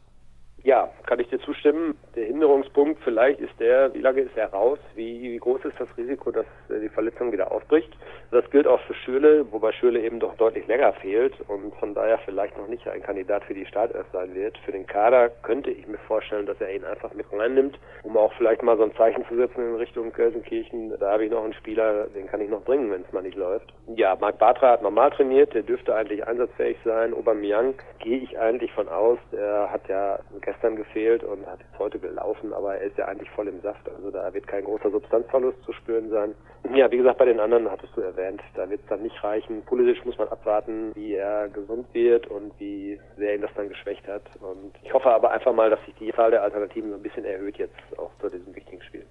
Ja, 0.63 0.89
kann 1.07 1.19
ich 1.19 1.27
dir 1.29 1.39
zustimmen. 1.39 1.97
Der 2.15 2.25
Hinderungspunkt 2.25 3.01
vielleicht 3.03 3.39
ist 3.39 3.59
der, 3.59 3.93
wie 3.95 4.01
lange 4.01 4.21
ist 4.21 4.37
er 4.37 4.51
raus? 4.51 4.77
Wie, 4.95 5.21
wie 5.23 5.37
groß 5.37 5.65
ist 5.65 5.79
das 5.79 5.87
Risiko, 5.97 6.29
dass 6.29 6.45
äh, 6.69 6.79
die 6.79 6.89
Verletzung 6.89 7.31
wieder 7.31 7.51
aufbricht? 7.51 7.91
Das 8.29 8.47
gilt 8.51 8.67
auch 8.67 8.79
für 8.81 8.93
Schürle, 8.93 9.51
wobei 9.51 9.71
Schürle 9.71 9.99
eben 10.01 10.19
doch 10.19 10.35
deutlich 10.35 10.67
länger 10.67 10.93
fehlt 10.93 11.33
und 11.47 11.73
von 11.75 11.95
daher 11.95 12.19
vielleicht 12.19 12.57
noch 12.57 12.67
nicht 12.67 12.87
ein 12.87 13.01
Kandidat 13.01 13.43
für 13.45 13.55
die 13.55 13.65
Startelf 13.65 14.05
sein 14.13 14.35
wird. 14.35 14.57
Für 14.59 14.71
den 14.71 14.85
Kader 14.85 15.29
könnte 15.41 15.71
ich 15.71 15.87
mir 15.87 15.97
vorstellen, 15.97 16.45
dass 16.45 16.61
er 16.61 16.73
ihn 16.75 16.85
einfach 16.85 17.13
mit 17.13 17.25
reinnimmt, 17.31 17.79
um 18.03 18.15
auch 18.15 18.31
vielleicht 18.33 18.61
mal 18.61 18.77
so 18.77 18.83
ein 18.83 18.95
Zeichen 18.95 19.25
zu 19.27 19.35
setzen 19.35 19.61
in 19.61 19.75
Richtung 19.75 20.13
Gelsenkirchen. 20.13 20.93
Da 20.99 21.13
habe 21.13 21.25
ich 21.25 21.31
noch 21.31 21.43
einen 21.43 21.53
Spieler, 21.53 22.07
den 22.07 22.27
kann 22.27 22.41
ich 22.41 22.49
noch 22.49 22.63
bringen, 22.63 22.91
wenn 22.91 23.01
es 23.01 23.11
mal 23.11 23.23
nicht 23.23 23.37
läuft. 23.37 23.73
Ja, 23.95 24.15
Marc 24.19 24.37
Bartra 24.37 24.71
hat 24.71 24.83
normal 24.83 25.09
trainiert, 25.11 25.53
der 25.53 25.63
dürfte 25.63 25.95
eigentlich 25.95 26.25
einsatzfähig 26.25 26.77
sein. 26.85 27.13
Aubameyang 27.13 27.73
gehe 27.99 28.19
ich 28.19 28.39
eigentlich 28.39 28.71
von 28.73 28.87
aus, 28.87 29.17
der 29.31 29.71
hat 29.71 29.87
ja 29.89 30.19
gestern 30.51 30.75
gefehlt 30.75 31.23
und 31.23 31.45
hat 31.47 31.59
jetzt 31.59 31.79
heute 31.79 31.97
gelaufen, 31.99 32.53
aber 32.53 32.75
er 32.75 32.87
ist 32.87 32.97
ja 32.97 33.05
eigentlich 33.05 33.29
voll 33.31 33.47
im 33.47 33.61
Saft. 33.61 33.87
Also 33.89 34.11
da 34.11 34.33
wird 34.33 34.47
kein 34.47 34.65
großer 34.65 34.91
Substanzverlust 34.91 35.63
zu 35.63 35.71
spüren 35.73 36.09
sein. 36.09 36.35
Ja, 36.75 36.91
wie 36.91 36.97
gesagt, 36.97 37.17
bei 37.17 37.25
den 37.25 37.39
anderen 37.39 37.69
hattest 37.71 37.95
du 37.95 38.01
erwähnt, 38.01 38.41
da 38.55 38.69
wird 38.69 38.81
es 38.81 38.87
dann 38.87 39.01
nicht 39.01 39.23
reichen. 39.23 39.63
Politisch 39.63 40.03
muss 40.05 40.17
man 40.17 40.27
abwarten, 40.27 40.91
wie 40.95 41.15
er 41.15 41.47
gesund 41.49 41.87
wird 41.93 42.27
und 42.27 42.51
wie 42.59 42.99
sehr 43.17 43.35
ihn 43.35 43.41
das 43.41 43.51
dann 43.55 43.69
geschwächt 43.69 44.05
hat. 44.07 44.23
Und 44.41 44.73
ich 44.83 44.93
hoffe 44.93 45.09
aber 45.09 45.31
einfach 45.31 45.53
mal, 45.53 45.69
dass 45.69 45.83
sich 45.85 45.95
die 45.95 46.11
Zahl 46.13 46.31
der 46.31 46.43
Alternativen 46.43 46.89
so 46.89 46.97
ein 46.97 47.03
bisschen 47.03 47.25
erhöht 47.25 47.57
jetzt 47.57 47.75
auch 47.97 48.11
zu 48.19 48.29
diesem 48.29 48.53
wichtigen 48.53 48.81
Spiel. 48.83 49.05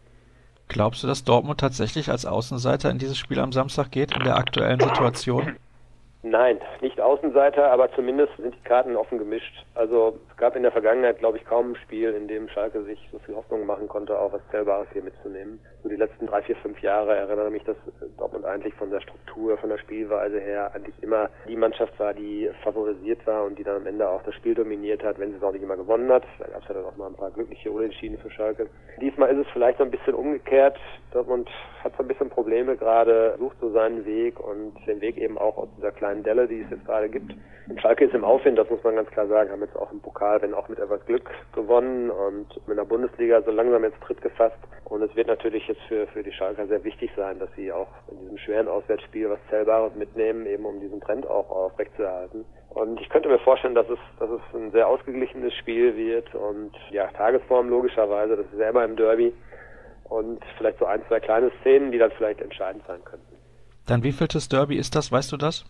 Glaubst 0.69 1.03
du, 1.03 1.07
dass 1.09 1.25
Dortmund 1.25 1.59
tatsächlich 1.59 2.11
als 2.11 2.27
Außenseiter 2.27 2.91
in 2.91 2.99
dieses 2.99 3.19
Spiel 3.19 3.41
am 3.41 3.51
Samstag 3.51 3.91
geht, 3.91 4.15
in 4.15 4.23
der 4.23 4.37
aktuellen 4.37 4.79
Situation? 4.79 5.57
Nein, 6.23 6.61
nicht 6.83 7.01
Außenseiter, 7.01 7.71
aber 7.71 7.91
zumindest 7.93 8.37
sind 8.37 8.55
die 8.55 8.63
Karten 8.69 8.95
offen 8.95 9.19
gemischt. 9.19 9.65
Also 9.75 10.19
es 10.31 10.37
gab 10.37 10.55
in 10.55 10.63
der 10.63 10.73
Vergangenheit, 10.73 11.19
glaube 11.19 11.39
ich, 11.39 11.47
kaum 11.47 11.73
ein 11.73 11.77
Spiel, 11.77 12.11
in 12.11 12.29
dem 12.29 12.49
Schalke 12.51 12.83
sich 12.85 12.99
so 13.11 13.19
viel 13.21 13.35
Hoffnung 13.35 13.65
machen 13.65 13.89
konnte, 13.89 14.19
auch 14.19 14.33
was 14.33 14.43
Zählbares 14.51 14.89
hier 14.93 15.03
mitzunehmen. 15.03 15.59
So 15.83 15.89
die 15.89 15.97
letzten 15.97 16.27
drei, 16.27 16.43
vier, 16.43 16.57
fünf 16.57 16.81
Jahre 16.83 17.17
erinnere 17.17 17.51
mich, 17.51 17.65
dass 17.65 17.77
Dortmund 18.19 18.45
eigentlich 18.45 18.75
von 18.75 18.91
der 18.91 19.01
Struktur, 19.01 19.57
von 19.57 19.71
der 19.71 19.79
Spielweise 19.79 20.39
her 20.39 20.71
eigentlich 20.75 20.95
immer 21.03 21.31
die 21.49 21.57
Mannschaft 21.57 21.99
war, 21.99 22.13
die 22.13 22.51
favorisiert 22.63 23.27
war 23.27 23.45
und 23.45 23.59
die 23.59 23.65
dann 23.65 23.77
am 23.77 23.87
Ende 23.87 24.07
auch 24.07 24.23
das 24.25 24.35
Spiel 24.35 24.55
dominiert 24.55 25.03
hat, 25.03 25.19
wenn 25.19 25.31
sie 25.31 25.39
es 25.39 25.43
auch 25.43 25.53
nicht 25.53 25.63
immer 25.63 25.77
gewonnen 25.77 26.13
hat. 26.13 26.25
Da 26.39 26.49
gab 26.49 26.63
es 26.63 26.69
ja 26.69 26.75
dann 26.75 26.85
auch 26.85 26.97
mal 26.97 27.07
ein 27.07 27.15
paar 27.15 27.31
glückliche 27.31 27.71
Unentschieden 27.71 28.19
für 28.19 28.31
Schalke. 28.31 28.69
Diesmal 29.01 29.31
ist 29.31 29.47
es 29.47 29.53
vielleicht 29.53 29.79
so 29.79 29.85
ein 29.85 29.91
bisschen 29.91 30.15
umgekehrt. 30.15 30.79
Dortmund 31.13 31.49
hat 31.83 31.97
so 31.97 32.03
ein 32.03 32.09
bisschen 32.09 32.29
Probleme 32.29 32.77
gerade, 32.77 33.37
sucht 33.39 33.57
so 33.61 33.71
seinen 33.71 34.05
Weg 34.05 34.39
und 34.39 34.75
den 34.87 35.01
Weg 35.01 35.17
eben 35.17 35.39
auch 35.39 35.57
aus 35.57 35.69
dieser 35.79 35.93
kleinen 35.93 36.23
Delle, 36.23 36.47
die 36.47 36.61
es 36.61 36.71
jetzt 36.71 36.85
gerade 36.85 37.09
gibt. 37.09 37.35
Und 37.69 37.81
Schalke 37.81 38.05
ist 38.05 38.15
im 38.15 38.25
Aufwind, 38.25 38.59
das 38.59 38.69
muss 38.69 38.83
man 38.85 38.97
ganz 38.97 39.09
klar 39.11 39.29
sagen, 39.29 39.51
haben 39.51 39.63
jetzt 39.63 39.77
auch 39.77 39.93
im 39.93 40.01
Pokal, 40.01 40.43
wenn 40.43 40.55
auch 40.55 40.69
mit 40.69 40.79
etwas 40.79 41.05
Glück 41.07 41.31
gewonnen 41.55 42.11
und 42.11 42.47
mit 42.67 42.77
der 42.77 42.85
Bundesliga 42.85 43.41
so 43.43 43.51
langsam 43.51 43.85
jetzt 43.85 44.01
Tritt 44.03 44.21
gefasst. 44.21 44.59
Und 44.85 45.03
es 45.03 45.15
wird 45.15 45.29
natürlich 45.29 45.69
jetzt 45.71 45.83
für, 45.89 46.07
für 46.09 46.23
die 46.23 46.33
Schalker 46.33 46.67
sehr 46.67 46.85
wichtig 46.85 47.11
sein, 47.17 47.39
dass 47.39 47.49
sie 47.57 47.73
auch 47.73 47.89
in 48.11 48.21
diesem 48.21 48.39
schweren 48.39 48.69
Auswärtsspiel 48.69 49.31
was 49.31 49.39
Zählbares 49.49 49.95
mitnehmen, 49.95 50.47
eben 50.47 50.65
um 50.65 50.81
diesen 50.81 51.01
Trend 51.01 51.27
auch 51.27 51.49
aufrechtzuerhalten. 51.51 52.45
Und 52.71 53.01
ich 53.01 53.09
könnte 53.09 53.29
mir 53.29 53.39
vorstellen, 53.39 53.75
dass 53.75 53.89
es, 53.89 53.99
dass 54.19 54.31
es 54.31 54.41
ein 54.55 54.71
sehr 54.73 54.87
ausgeglichenes 54.87 55.55
Spiel 55.55 55.97
wird 55.97 56.35
und 56.35 56.73
ja, 56.91 57.09
Tagesform 57.09 57.69
logischerweise, 57.69 58.37
das 58.37 58.47
ist 58.53 58.61
immer 58.61 58.85
im 58.85 58.97
Derby 58.97 59.33
und 60.05 60.41
vielleicht 60.59 60.79
so 60.79 60.87
ein, 60.87 61.03
zwei 61.09 61.21
kleine 61.21 61.51
Szenen, 61.61 61.91
die 61.93 61.99
dann 61.99 62.11
vielleicht 62.13 62.41
entscheidend 62.41 62.85
sein 62.87 63.03
könnten. 63.05 63.37
Dann 63.87 64.03
wievieltes 64.03 64.49
Derby 64.49 64.77
ist 64.77 64.95
das, 64.95 65.11
weißt 65.11 65.33
du 65.33 65.37
das? 65.37 65.65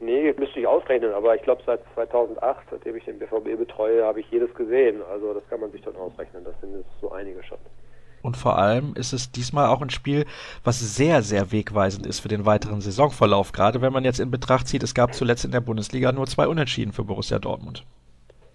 Nee, 0.00 0.34
müsste 0.38 0.60
ich 0.60 0.66
ausrechnen, 0.66 1.12
aber 1.12 1.34
ich 1.36 1.42
glaube 1.42 1.62
seit 1.64 1.80
2008, 1.94 2.66
seitdem 2.70 2.96
ich 2.96 3.04
den 3.04 3.18
BVB 3.18 3.56
betreue, 3.56 4.04
habe 4.04 4.20
ich 4.20 4.30
jedes 4.30 4.52
gesehen. 4.54 5.00
Also 5.10 5.32
das 5.32 5.48
kann 5.48 5.60
man 5.60 5.70
sich 5.70 5.80
dann 5.82 5.96
ausrechnen, 5.96 6.44
das 6.44 6.60
sind 6.60 6.84
so 7.00 7.12
einige 7.12 7.42
schon. 7.44 7.58
Und 8.24 8.38
vor 8.38 8.56
allem 8.56 8.94
ist 8.94 9.12
es 9.12 9.30
diesmal 9.30 9.66
auch 9.66 9.82
ein 9.82 9.90
Spiel, 9.90 10.24
was 10.64 10.80
sehr, 10.80 11.22
sehr 11.22 11.52
wegweisend 11.52 12.06
ist 12.06 12.20
für 12.20 12.28
den 12.28 12.46
weiteren 12.46 12.80
Saisonverlauf. 12.80 13.52
Gerade 13.52 13.82
wenn 13.82 13.92
man 13.92 14.02
jetzt 14.02 14.18
in 14.18 14.30
Betracht 14.30 14.66
zieht, 14.66 14.82
es 14.82 14.94
gab 14.94 15.14
zuletzt 15.14 15.44
in 15.44 15.50
der 15.50 15.60
Bundesliga 15.60 16.10
nur 16.10 16.26
zwei 16.26 16.48
Unentschieden 16.48 16.92
für 16.92 17.04
Borussia 17.04 17.38
Dortmund. 17.38 17.84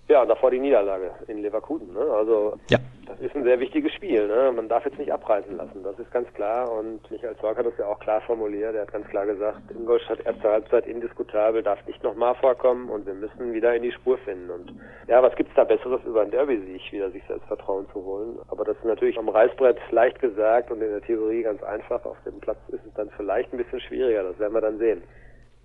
Ja, 0.10 0.24
und 0.24 0.28
davor 0.28 0.50
die 0.50 0.60
Niederlage 0.60 1.12
in 1.28 1.44
Leverkusen. 1.44 1.94
Ne? 1.94 2.00
Also 2.00 2.58
ja. 2.72 2.80
das 3.06 3.20
ist 3.20 3.36
ein 3.36 3.44
sehr 3.44 3.60
wichtiges 3.60 3.94
Spiel. 3.94 4.28
Ne? 4.28 4.52
Man 4.56 4.68
darf 4.68 4.84
jetzt 4.84 4.98
nicht 4.98 5.14
abreißen 5.14 5.56
lassen, 5.56 5.84
das 5.84 6.00
ist 6.00 6.12
ganz 6.12 6.28
klar. 6.34 6.72
Und 6.72 7.00
Michael 7.12 7.38
Zorc 7.38 7.60
hat 7.60 7.68
das 7.68 7.78
ja 7.78 7.86
auch 7.86 8.00
klar 8.00 8.20
formuliert. 8.22 8.74
Er 8.74 8.82
hat 8.82 8.92
ganz 8.92 9.08
klar 9.10 9.28
gesagt, 9.28 9.70
Ingolstadt 9.70 10.26
erste 10.26 10.50
Halbzeit 10.50 10.88
indiskutabel, 10.88 11.62
darf 11.62 11.86
nicht 11.86 12.04
nochmal 12.04 12.34
vorkommen 12.34 12.90
und 12.90 13.06
wir 13.06 13.14
müssen 13.14 13.54
wieder 13.54 13.76
in 13.76 13.84
die 13.84 13.92
Spur 13.92 14.18
finden. 14.18 14.50
Und 14.50 14.74
ja, 15.08 15.22
was 15.22 15.36
gibt's 15.36 15.54
da 15.56 15.64
Besseres 15.64 16.02
über 16.06 16.24
ein 16.24 16.32
Derby-Sieg, 16.32 16.92
wieder 16.92 17.12
sich 17.12 17.24
Selbstvertrauen 17.28 17.86
zu 17.94 18.04
holen? 18.04 18.40
Aber 18.48 18.66
das 18.66 18.78
ist 18.78 18.86
natürlich 18.86 19.20
am 19.20 19.30
Reißbrett 19.30 19.78
leicht 19.92 20.20
gesagt 20.20 20.72
und 20.72 20.82
in 20.82 20.90
der 20.90 21.02
Theorie 21.02 21.44
ganz 21.44 21.62
einfach. 21.62 22.04
Auf 22.06 22.18
dem 22.26 22.40
Platz 22.40 22.58
ist 22.70 22.84
es 22.84 22.94
dann 22.96 23.12
vielleicht 23.16 23.54
ein 23.54 23.58
bisschen 23.58 23.80
schwieriger, 23.82 24.24
das 24.24 24.40
werden 24.40 24.56
wir 24.56 24.62
dann 24.62 24.80
sehen. 24.80 25.04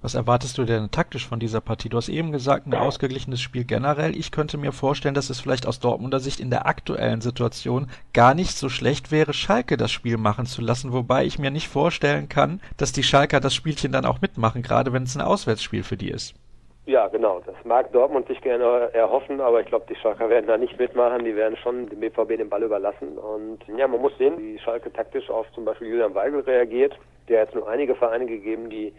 Was 0.04 0.14
erwartest 0.14 0.58
du 0.58 0.64
denn 0.64 0.90
taktisch 0.90 1.26
von 1.26 1.40
dieser 1.40 1.62
Partie? 1.62 1.88
Du 1.88 1.96
hast 1.96 2.10
eben 2.10 2.30
gesagt, 2.30 2.66
ein 2.66 2.74
ausgeglichenes 2.74 3.40
Spiel 3.40 3.64
generell. 3.64 4.14
Ich 4.14 4.32
könnte 4.32 4.58
mir 4.58 4.72
vorstellen, 4.72 5.14
dass 5.14 5.30
es 5.30 5.40
vielleicht 5.40 5.66
aus 5.66 5.80
Dortmunder 5.80 6.20
Sicht 6.20 6.40
in 6.40 6.50
der 6.50 6.66
aktuellen 6.66 7.22
Situation 7.22 7.86
gar 8.12 8.34
nicht 8.34 8.50
so 8.50 8.68
schlecht 8.68 9.10
wäre, 9.10 9.32
Schalke 9.32 9.78
das 9.78 9.90
Spiel 9.90 10.18
machen 10.18 10.44
zu 10.44 10.60
lassen, 10.60 10.92
wobei 10.92 11.24
ich 11.24 11.38
mir 11.38 11.50
nicht 11.50 11.68
vorstellen 11.68 12.28
kann, 12.28 12.60
dass 12.76 12.92
die 12.92 13.02
Schalker 13.02 13.40
das 13.40 13.54
Spielchen 13.54 13.92
dann 13.92 14.04
auch 14.04 14.20
mitmachen, 14.20 14.60
gerade 14.60 14.92
wenn 14.92 15.04
es 15.04 15.16
ein 15.16 15.22
Auswärtsspiel 15.22 15.82
für 15.82 15.96
die 15.96 16.10
ist. 16.10 16.34
Ja, 16.84 17.08
genau. 17.08 17.40
Das 17.46 17.56
mag 17.64 17.90
Dortmund 17.92 18.28
sich 18.28 18.42
gerne 18.42 18.90
erhoffen, 18.92 19.40
aber 19.40 19.62
ich 19.62 19.68
glaube, 19.68 19.86
die 19.88 19.96
Schalker 19.96 20.28
werden 20.28 20.46
da 20.46 20.58
nicht 20.58 20.78
mitmachen. 20.78 21.24
Die 21.24 21.34
werden 21.34 21.56
schon 21.56 21.88
dem 21.88 22.00
BVB 22.00 22.36
den 22.36 22.50
Ball 22.50 22.62
überlassen. 22.62 23.16
Und 23.16 23.60
ja, 23.74 23.88
man 23.88 24.02
muss 24.02 24.12
sehen, 24.18 24.36
wie 24.36 24.58
Schalke 24.58 24.92
taktisch 24.92 25.30
auf 25.30 25.50
zum 25.54 25.64
Beispiel 25.64 25.88
Julian 25.88 26.14
Weigel 26.14 26.40
reagiert. 26.40 26.92
Der 27.26 27.40
hat 27.40 27.48
jetzt 27.48 27.54
nur 27.54 27.66
einige 27.66 27.94
Vereine 27.94 28.26
gegeben, 28.26 28.68
die 28.68 28.92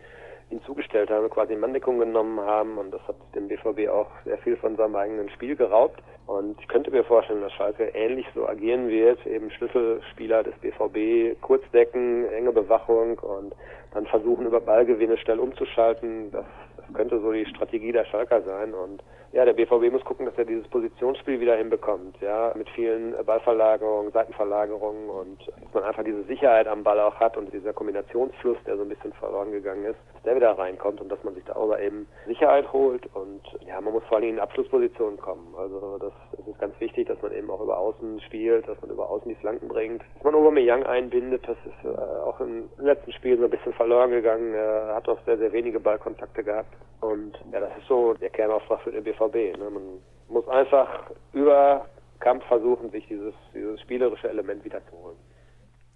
ihn 0.49 0.61
zugestellt 0.63 1.09
haben, 1.09 1.29
quasi 1.29 1.55
Manndeckung 1.55 1.99
genommen 1.99 2.39
haben 2.39 2.77
und 2.77 2.91
das 2.91 3.01
hat 3.07 3.15
dem 3.33 3.47
BVB 3.47 3.89
auch 3.89 4.07
sehr 4.25 4.37
viel 4.39 4.55
von 4.57 4.75
seinem 4.75 4.95
eigenen 4.95 5.29
Spiel 5.29 5.55
geraubt. 5.55 6.01
Und 6.27 6.59
ich 6.59 6.67
könnte 6.67 6.91
mir 6.91 7.03
vorstellen, 7.03 7.41
dass 7.41 7.53
Schalke 7.53 7.85
ähnlich 7.93 8.25
so 8.33 8.47
agieren 8.47 8.87
wird, 8.87 9.25
eben 9.27 9.51
Schlüsselspieler 9.51 10.43
des 10.43 10.55
BVB, 10.55 11.39
Kurzdecken, 11.41 12.27
enge 12.29 12.51
Bewachung 12.51 13.19
und 13.19 13.53
dann 13.93 14.07
versuchen 14.07 14.47
über 14.47 14.59
Ballgewinne 14.59 15.17
schnell 15.17 15.39
umzuschalten. 15.39 16.31
Das, 16.31 16.45
könnte 16.93 17.19
so 17.19 17.31
die 17.31 17.45
Strategie 17.45 17.91
der 17.91 18.05
Schalker 18.05 18.41
sein 18.41 18.73
und 18.73 19.03
ja, 19.31 19.43
der 19.43 19.53
BVB 19.53 19.91
muss 19.91 20.05
gucken, 20.05 20.25
dass 20.25 20.37
er 20.37 20.45
dieses 20.45 20.67
Positionsspiel 20.69 21.39
wieder 21.39 21.57
hinbekommt, 21.57 22.15
ja, 22.21 22.53
mit 22.55 22.69
vielen 22.69 23.13
Ballverlagerungen, 23.25 24.11
Seitenverlagerungen 24.11 25.09
und 25.09 25.47
dass 25.47 25.73
man 25.73 25.83
einfach 25.83 26.03
diese 26.03 26.23
Sicherheit 26.23 26.67
am 26.67 26.83
Ball 26.83 26.99
auch 26.99 27.15
hat 27.15 27.35
und 27.35 27.51
dieser 27.51 27.73
Kombinationsfluss, 27.73 28.57
der 28.65 28.77
so 28.77 28.83
ein 28.83 28.89
bisschen 28.89 29.13
verloren 29.13 29.51
gegangen 29.51 29.85
ist, 29.85 29.99
der 30.25 30.35
wieder 30.35 30.57
reinkommt 30.57 31.01
und 31.01 31.09
dass 31.09 31.23
man 31.23 31.35
sich 31.35 31.43
darüber 31.45 31.79
eben 31.79 32.07
Sicherheit 32.25 32.71
holt 32.73 33.05
und 33.15 33.41
ja, 33.65 33.79
man 33.81 33.93
muss 33.93 34.03
vor 34.05 34.17
allem 34.17 34.29
in 34.29 34.39
Abschlusspositionen 34.39 35.19
kommen. 35.19 35.53
Also 35.57 35.97
das, 35.99 36.13
das 36.37 36.47
ist 36.47 36.59
ganz 36.59 36.79
wichtig, 36.79 37.07
dass 37.07 37.21
man 37.21 37.31
eben 37.33 37.49
auch 37.49 37.61
über 37.61 37.77
Außen 37.77 38.19
spielt, 38.21 38.67
dass 38.67 38.79
man 38.81 38.91
über 38.91 39.09
Außen 39.09 39.29
die 39.29 39.35
Flanken 39.35 39.67
bringt, 39.67 40.01
dass 40.15 40.23
man 40.23 40.35
Aubameyang 40.35 40.83
einbindet, 40.83 41.47
das 41.47 41.57
ist 41.65 41.85
äh, 41.85 41.97
auch 41.97 42.39
im 42.39 42.69
letzten 42.77 43.11
Spiel 43.13 43.37
so 43.37 43.45
ein 43.45 43.49
bisschen 43.49 43.73
verloren 43.73 44.11
gegangen, 44.11 44.53
er 44.53 44.95
hat 44.95 45.07
auch 45.07 45.19
sehr, 45.25 45.37
sehr 45.37 45.51
wenige 45.51 45.79
Ballkontakte 45.79 46.43
gehabt 46.43 46.73
und 47.01 47.33
ja, 47.51 47.59
das 47.59 47.77
ist 47.77 47.87
so 47.87 48.13
der 48.13 48.29
Kernauftrag 48.29 48.81
für 48.81 48.91
den 48.91 49.03
BVB. 49.03 49.57
Ne? 49.57 49.69
Man 49.69 49.99
muss 50.29 50.47
einfach 50.47 51.11
über 51.33 51.85
Kampf 52.19 52.43
versuchen, 52.45 52.89
sich 52.89 53.05
dieses, 53.07 53.33
dieses 53.53 53.79
spielerische 53.81 54.29
Element 54.29 54.63
wiederzuholen. 54.63 55.17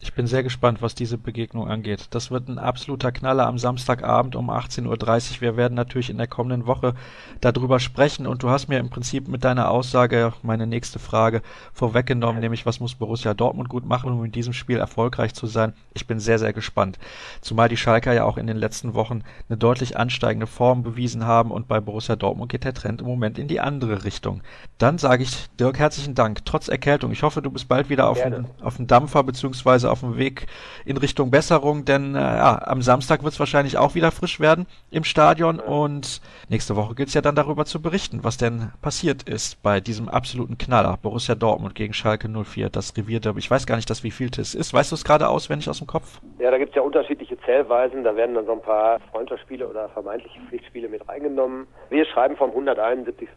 Ich 0.01 0.13
bin 0.13 0.27
sehr 0.27 0.43
gespannt, 0.43 0.81
was 0.81 0.95
diese 0.95 1.17
Begegnung 1.17 1.67
angeht. 1.67 2.07
Das 2.11 2.31
wird 2.31 2.47
ein 2.47 2.57
absoluter 2.57 3.11
Knaller 3.11 3.45
am 3.47 3.57
Samstagabend 3.57 4.37
um 4.37 4.49
18.30 4.49 4.85
Uhr. 4.85 5.41
Wir 5.41 5.57
werden 5.57 5.73
natürlich 5.73 6.09
in 6.09 6.17
der 6.17 6.27
kommenden 6.27 6.67
Woche 6.67 6.93
darüber 7.41 7.81
sprechen 7.81 8.25
und 8.25 8.41
du 8.41 8.49
hast 8.49 8.69
mir 8.69 8.79
im 8.79 8.89
Prinzip 8.89 9.27
mit 9.27 9.43
deiner 9.43 9.69
Aussage 9.69 10.31
meine 10.41 10.67
nächste 10.67 10.99
Frage 10.99 11.41
vorweggenommen, 11.73 12.39
nämlich 12.39 12.65
was 12.65 12.79
muss 12.79 12.95
Borussia 12.95 13.33
Dortmund 13.33 13.67
gut 13.67 13.85
machen, 13.85 14.13
um 14.13 14.23
in 14.23 14.31
diesem 14.31 14.53
Spiel 14.53 14.77
erfolgreich 14.77 15.33
zu 15.33 15.47
sein. 15.47 15.73
Ich 15.93 16.07
bin 16.07 16.21
sehr, 16.21 16.39
sehr 16.39 16.53
gespannt. 16.53 16.97
Zumal 17.41 17.67
die 17.67 17.75
Schalker 17.75 18.13
ja 18.13 18.23
auch 18.23 18.37
in 18.37 18.47
den 18.47 18.57
letzten 18.57 18.93
Wochen 18.93 19.23
eine 19.49 19.57
deutlich 19.57 19.97
ansteigende 19.97 20.47
Form 20.47 20.81
bewiesen 20.81 21.25
haben 21.25 21.51
und 21.51 21.67
bei 21.67 21.81
Borussia 21.81 22.15
Dortmund 22.15 22.49
geht 22.49 22.63
der 22.63 22.73
Trend 22.73 23.01
im 23.01 23.07
Moment 23.07 23.37
in 23.37 23.49
die 23.49 23.59
andere 23.59 24.05
Richtung. 24.05 24.43
Dann 24.77 24.97
sage 24.97 25.23
ich 25.23 25.49
Dirk 25.59 25.77
herzlichen 25.77 26.15
Dank, 26.15 26.45
trotz 26.45 26.69
Erkältung. 26.69 27.11
Ich 27.11 27.23
hoffe, 27.23 27.41
du 27.41 27.51
bist 27.51 27.67
bald 27.67 27.89
wieder 27.89 28.07
auf, 28.07 28.21
dem, 28.21 28.45
auf 28.61 28.77
dem 28.77 28.87
Dampfer 28.87 29.23
beziehungsweise 29.23 29.88
auf 29.89 30.01
dem 30.01 30.17
Weg 30.17 30.47
in 30.85 30.97
Richtung 30.97 31.31
Besserung, 31.31 31.85
denn 31.85 32.15
äh, 32.15 32.19
ja, 32.19 32.61
am 32.65 32.81
Samstag 32.81 33.23
wird 33.23 33.33
es 33.33 33.39
wahrscheinlich 33.39 33.77
auch 33.77 33.95
wieder 33.95 34.11
frisch 34.11 34.39
werden 34.39 34.65
im 34.91 35.03
Stadion 35.03 35.59
und 35.59 36.21
nächste 36.49 36.75
Woche 36.75 36.95
gilt 36.95 37.09
es 37.09 37.13
ja 37.13 37.21
dann 37.21 37.35
darüber 37.35 37.65
zu 37.65 37.81
berichten, 37.81 38.19
was 38.23 38.37
denn 38.37 38.71
passiert 38.81 39.23
ist 39.23 39.61
bei 39.63 39.79
diesem 39.79 40.09
absoluten 40.09 40.57
Knaller 40.57 40.97
Borussia 41.01 41.35
Dortmund 41.35 41.75
gegen 41.75 41.93
Schalke 41.93 42.29
04, 42.29 42.69
das 42.69 42.95
Revierderby. 42.95 43.39
Ich 43.39 43.51
weiß 43.51 43.65
gar 43.65 43.75
nicht, 43.75 43.89
das 43.89 44.03
wie 44.03 44.11
viel 44.11 44.29
es 44.37 44.55
ist. 44.55 44.73
Weißt 44.73 44.91
du 44.91 44.95
es 44.95 45.03
gerade 45.03 45.27
auswendig 45.27 45.69
aus 45.69 45.79
dem 45.79 45.87
Kopf? 45.87 46.19
Ja, 46.39 46.51
da 46.51 46.57
gibt 46.57 46.69
es 46.69 46.75
ja 46.75 46.81
unterschiedliche 46.81 47.39
Zählweisen. 47.41 48.03
Da 48.03 48.15
werden 48.15 48.35
dann 48.35 48.45
so 48.45 48.53
ein 48.53 48.61
paar 48.61 48.99
Freundschaftsspiele 49.11 49.67
oder 49.67 49.89
vermeintliche 49.89 50.39
Pflichtspiele 50.47 50.89
mit 50.89 51.07
reingenommen. 51.07 51.67
Wir 51.89 52.05
schreiben 52.05 52.35
vom 52.35 52.49
171. 52.51 53.27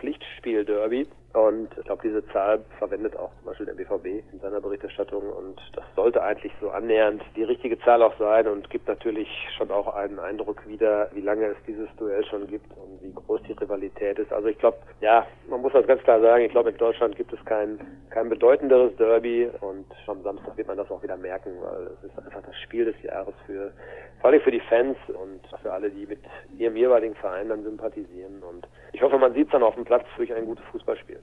Pflichtspiel-Derby. 0.00 1.06
Und 1.34 1.68
ich 1.76 1.84
glaube, 1.84 2.02
diese 2.04 2.24
Zahl 2.28 2.64
verwendet 2.78 3.16
auch 3.16 3.30
zum 3.38 3.46
Beispiel 3.46 3.66
der 3.66 3.74
BVB 3.74 4.22
in 4.32 4.38
seiner 4.40 4.60
Berichterstattung 4.60 5.24
und 5.32 5.60
das 5.74 5.82
sollte 5.96 6.22
eigentlich 6.22 6.52
so 6.60 6.70
annähernd 6.70 7.22
die 7.34 7.42
richtige 7.42 7.76
Zahl 7.80 8.04
auch 8.04 8.16
sein 8.20 8.46
und 8.46 8.70
gibt 8.70 8.86
natürlich 8.86 9.28
schon 9.58 9.68
auch 9.72 9.92
einen 9.96 10.20
Eindruck 10.20 10.64
wieder, 10.68 11.10
wie 11.12 11.22
lange 11.22 11.46
es 11.46 11.56
dieses 11.66 11.88
Duell 11.96 12.24
schon 12.26 12.46
gibt 12.46 12.70
und 12.76 13.02
wie 13.02 13.12
groß 13.12 13.40
die 13.48 13.52
Rivalität 13.54 14.20
ist. 14.20 14.32
Also 14.32 14.46
ich 14.46 14.58
glaube, 14.58 14.78
ja, 15.00 15.26
man 15.48 15.60
muss 15.60 15.72
das 15.72 15.84
ganz 15.88 16.00
klar 16.04 16.20
sagen, 16.20 16.44
ich 16.44 16.52
glaube, 16.52 16.70
in 16.70 16.76
Deutschland 16.76 17.16
gibt 17.16 17.32
es 17.32 17.44
kein, 17.46 17.80
kein 18.10 18.28
bedeutenderes 18.28 18.94
Derby 18.94 19.50
und 19.60 19.86
am 20.06 20.22
Samstag 20.22 20.56
wird 20.56 20.68
man 20.68 20.76
das 20.76 20.88
auch 20.88 21.02
wieder 21.02 21.16
merken, 21.16 21.50
weil 21.60 21.88
es 21.98 22.10
ist 22.10 22.16
einfach 22.16 22.42
das 22.46 22.56
Spiel 22.60 22.84
des 22.84 23.02
Jahres 23.02 23.34
für, 23.46 23.72
vor 24.20 24.30
allem 24.30 24.40
für 24.40 24.52
die 24.52 24.60
Fans 24.60 24.96
und 25.08 25.40
für 25.60 25.72
alle, 25.72 25.90
die 25.90 26.06
mit 26.06 26.20
ihrem 26.56 26.76
jeweiligen 26.76 27.16
Verein 27.16 27.48
dann 27.48 27.64
sympathisieren 27.64 28.40
und 28.48 28.68
ich 28.92 29.02
hoffe, 29.02 29.18
man 29.18 29.34
sieht 29.34 29.46
es 29.46 29.52
dann 29.52 29.64
auf 29.64 29.74
dem 29.74 29.84
Platz 29.84 30.06
durch 30.16 30.32
ein 30.32 30.46
gutes 30.46 30.64
Fußballspiel. 30.66 31.18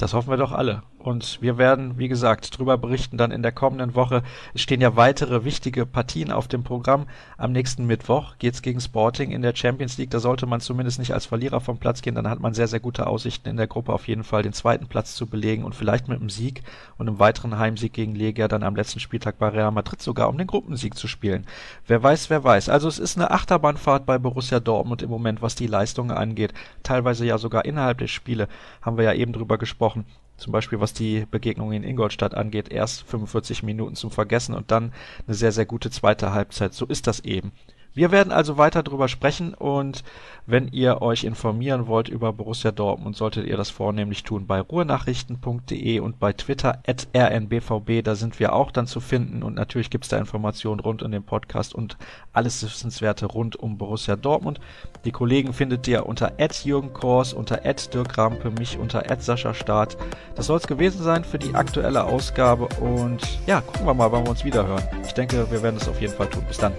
Das 0.00 0.14
hoffen 0.14 0.30
wir 0.30 0.38
doch 0.38 0.52
alle. 0.52 0.82
Und 0.98 1.40
wir 1.40 1.58
werden, 1.58 1.98
wie 1.98 2.08
gesagt, 2.08 2.58
drüber 2.58 2.78
berichten 2.78 3.18
dann 3.18 3.30
in 3.30 3.42
der 3.42 3.52
kommenden 3.52 3.94
Woche. 3.94 4.22
Es 4.54 4.62
stehen 4.62 4.80
ja 4.80 4.96
weitere 4.96 5.44
wichtige 5.44 5.84
Partien 5.84 6.30
auf 6.30 6.48
dem 6.48 6.62
Programm. 6.62 7.06
Am 7.36 7.52
nächsten 7.52 7.86
Mittwoch 7.86 8.36
geht's 8.38 8.62
gegen 8.62 8.80
Sporting 8.80 9.30
in 9.30 9.40
der 9.40 9.54
Champions 9.54 9.98
League. 9.98 10.10
Da 10.10 10.20
sollte 10.20 10.46
man 10.46 10.60
zumindest 10.60 10.98
nicht 10.98 11.12
als 11.12 11.26
Verlierer 11.26 11.60
vom 11.60 11.78
Platz 11.78 12.00
gehen. 12.00 12.14
Dann 12.14 12.28
hat 12.28 12.40
man 12.40 12.54
sehr, 12.54 12.66
sehr 12.66 12.80
gute 12.80 13.06
Aussichten 13.06 13.48
in 13.48 13.58
der 13.58 13.66
Gruppe 13.66 13.92
auf 13.92 14.08
jeden 14.08 14.24
Fall 14.24 14.42
den 14.42 14.54
zweiten 14.54 14.86
Platz 14.88 15.14
zu 15.14 15.26
belegen 15.26 15.64
und 15.64 15.74
vielleicht 15.74 16.08
mit 16.08 16.18
einem 16.18 16.30
Sieg 16.30 16.62
und 16.96 17.08
einem 17.08 17.18
weiteren 17.18 17.58
Heimsieg 17.58 17.92
gegen 17.92 18.14
Legia 18.14 18.48
dann 18.48 18.62
am 18.62 18.76
letzten 18.76 19.00
Spieltag 19.00 19.38
bei 19.38 19.48
Real 19.48 19.72
Madrid 19.72 20.00
sogar 20.00 20.30
um 20.30 20.38
den 20.38 20.46
Gruppensieg 20.46 20.96
zu 20.96 21.08
spielen. 21.08 21.46
Wer 21.86 22.02
weiß, 22.02 22.28
wer 22.28 22.44
weiß. 22.44 22.70
Also 22.70 22.88
es 22.88 22.98
ist 22.98 23.16
eine 23.16 23.30
Achterbahnfahrt 23.30 24.04
bei 24.06 24.18
Borussia 24.18 24.60
Dortmund 24.60 25.02
im 25.02 25.10
Moment, 25.10 25.42
was 25.42 25.54
die 25.54 25.66
Leistungen 25.66 26.10
angeht. 26.10 26.52
Teilweise 26.82 27.24
ja 27.24 27.38
sogar 27.38 27.64
innerhalb 27.64 27.98
der 27.98 28.08
Spiele 28.08 28.48
haben 28.82 28.98
wir 28.98 29.04
ja 29.04 29.14
eben 29.14 29.32
drüber 29.32 29.56
gesprochen 29.56 29.89
zum 30.36 30.52
Beispiel 30.52 30.80
was 30.80 30.94
die 30.94 31.26
Begegnung 31.30 31.72
in 31.72 31.84
Ingolstadt 31.84 32.34
angeht, 32.34 32.70
erst 32.72 33.02
45 33.04 33.62
Minuten 33.62 33.94
zum 33.94 34.10
Vergessen 34.10 34.54
und 34.54 34.70
dann 34.70 34.92
eine 35.26 35.34
sehr, 35.34 35.52
sehr 35.52 35.66
gute 35.66 35.90
zweite 35.90 36.32
Halbzeit. 36.32 36.74
So 36.74 36.86
ist 36.86 37.06
das 37.06 37.20
eben. 37.20 37.52
Wir 37.92 38.12
werden 38.12 38.32
also 38.32 38.56
weiter 38.56 38.82
drüber 38.82 39.08
sprechen 39.08 39.54
und 39.54 40.04
wenn 40.46 40.68
ihr 40.68 41.02
euch 41.02 41.24
informieren 41.24 41.86
wollt 41.86 42.08
über 42.08 42.32
Borussia 42.32 42.70
Dortmund, 42.72 43.16
solltet 43.16 43.46
ihr 43.46 43.56
das 43.56 43.70
vornehmlich 43.70 44.22
tun 44.22 44.46
bei 44.46 44.60
ruhrnachrichten.de 44.60 46.00
und 46.00 46.18
bei 46.18 46.32
Twitter 46.32 46.82
at 46.86 47.08
rnbvb, 47.14 48.02
da 48.02 48.14
sind 48.14 48.40
wir 48.40 48.52
auch 48.52 48.70
dann 48.70 48.86
zu 48.86 49.00
finden 49.00 49.42
und 49.42 49.54
natürlich 49.54 49.90
gibt's 49.90 50.08
da 50.08 50.18
Informationen 50.18 50.80
rund 50.80 51.02
um 51.02 51.10
den 51.10 51.22
Podcast 51.22 51.74
und 51.74 51.96
alles 52.32 52.62
Wissenswerte 52.62 53.26
rund 53.26 53.56
um 53.56 53.76
Borussia 53.76 54.16
Dortmund. 54.16 54.60
Die 55.04 55.12
Kollegen 55.12 55.52
findet 55.52 55.86
ihr 55.88 56.06
unter 56.06 56.32
at 56.38 56.64
Jürgen 56.64 56.92
Kors, 56.92 57.32
unter 57.32 57.66
at 57.66 57.92
Dirk 57.92 58.16
Rampe, 58.18 58.50
mich 58.50 58.78
unter 58.78 59.10
at 59.10 59.22
Sascha 59.22 59.52
Staat. 59.52 59.96
Das 60.36 60.46
soll's 60.46 60.66
gewesen 60.66 61.02
sein 61.02 61.24
für 61.24 61.38
die 61.38 61.54
aktuelle 61.54 62.04
Ausgabe 62.04 62.68
und 62.80 63.20
ja, 63.46 63.60
gucken 63.60 63.86
wir 63.86 63.94
mal, 63.94 64.10
wann 64.12 64.24
wir 64.24 64.30
uns 64.30 64.44
wieder 64.44 64.66
hören. 64.66 64.82
Ich 65.04 65.12
denke, 65.12 65.50
wir 65.50 65.62
werden 65.62 65.76
es 65.76 65.88
auf 65.88 66.00
jeden 66.00 66.14
Fall 66.14 66.28
tun. 66.28 66.44
Bis 66.48 66.58
dann. 66.58 66.72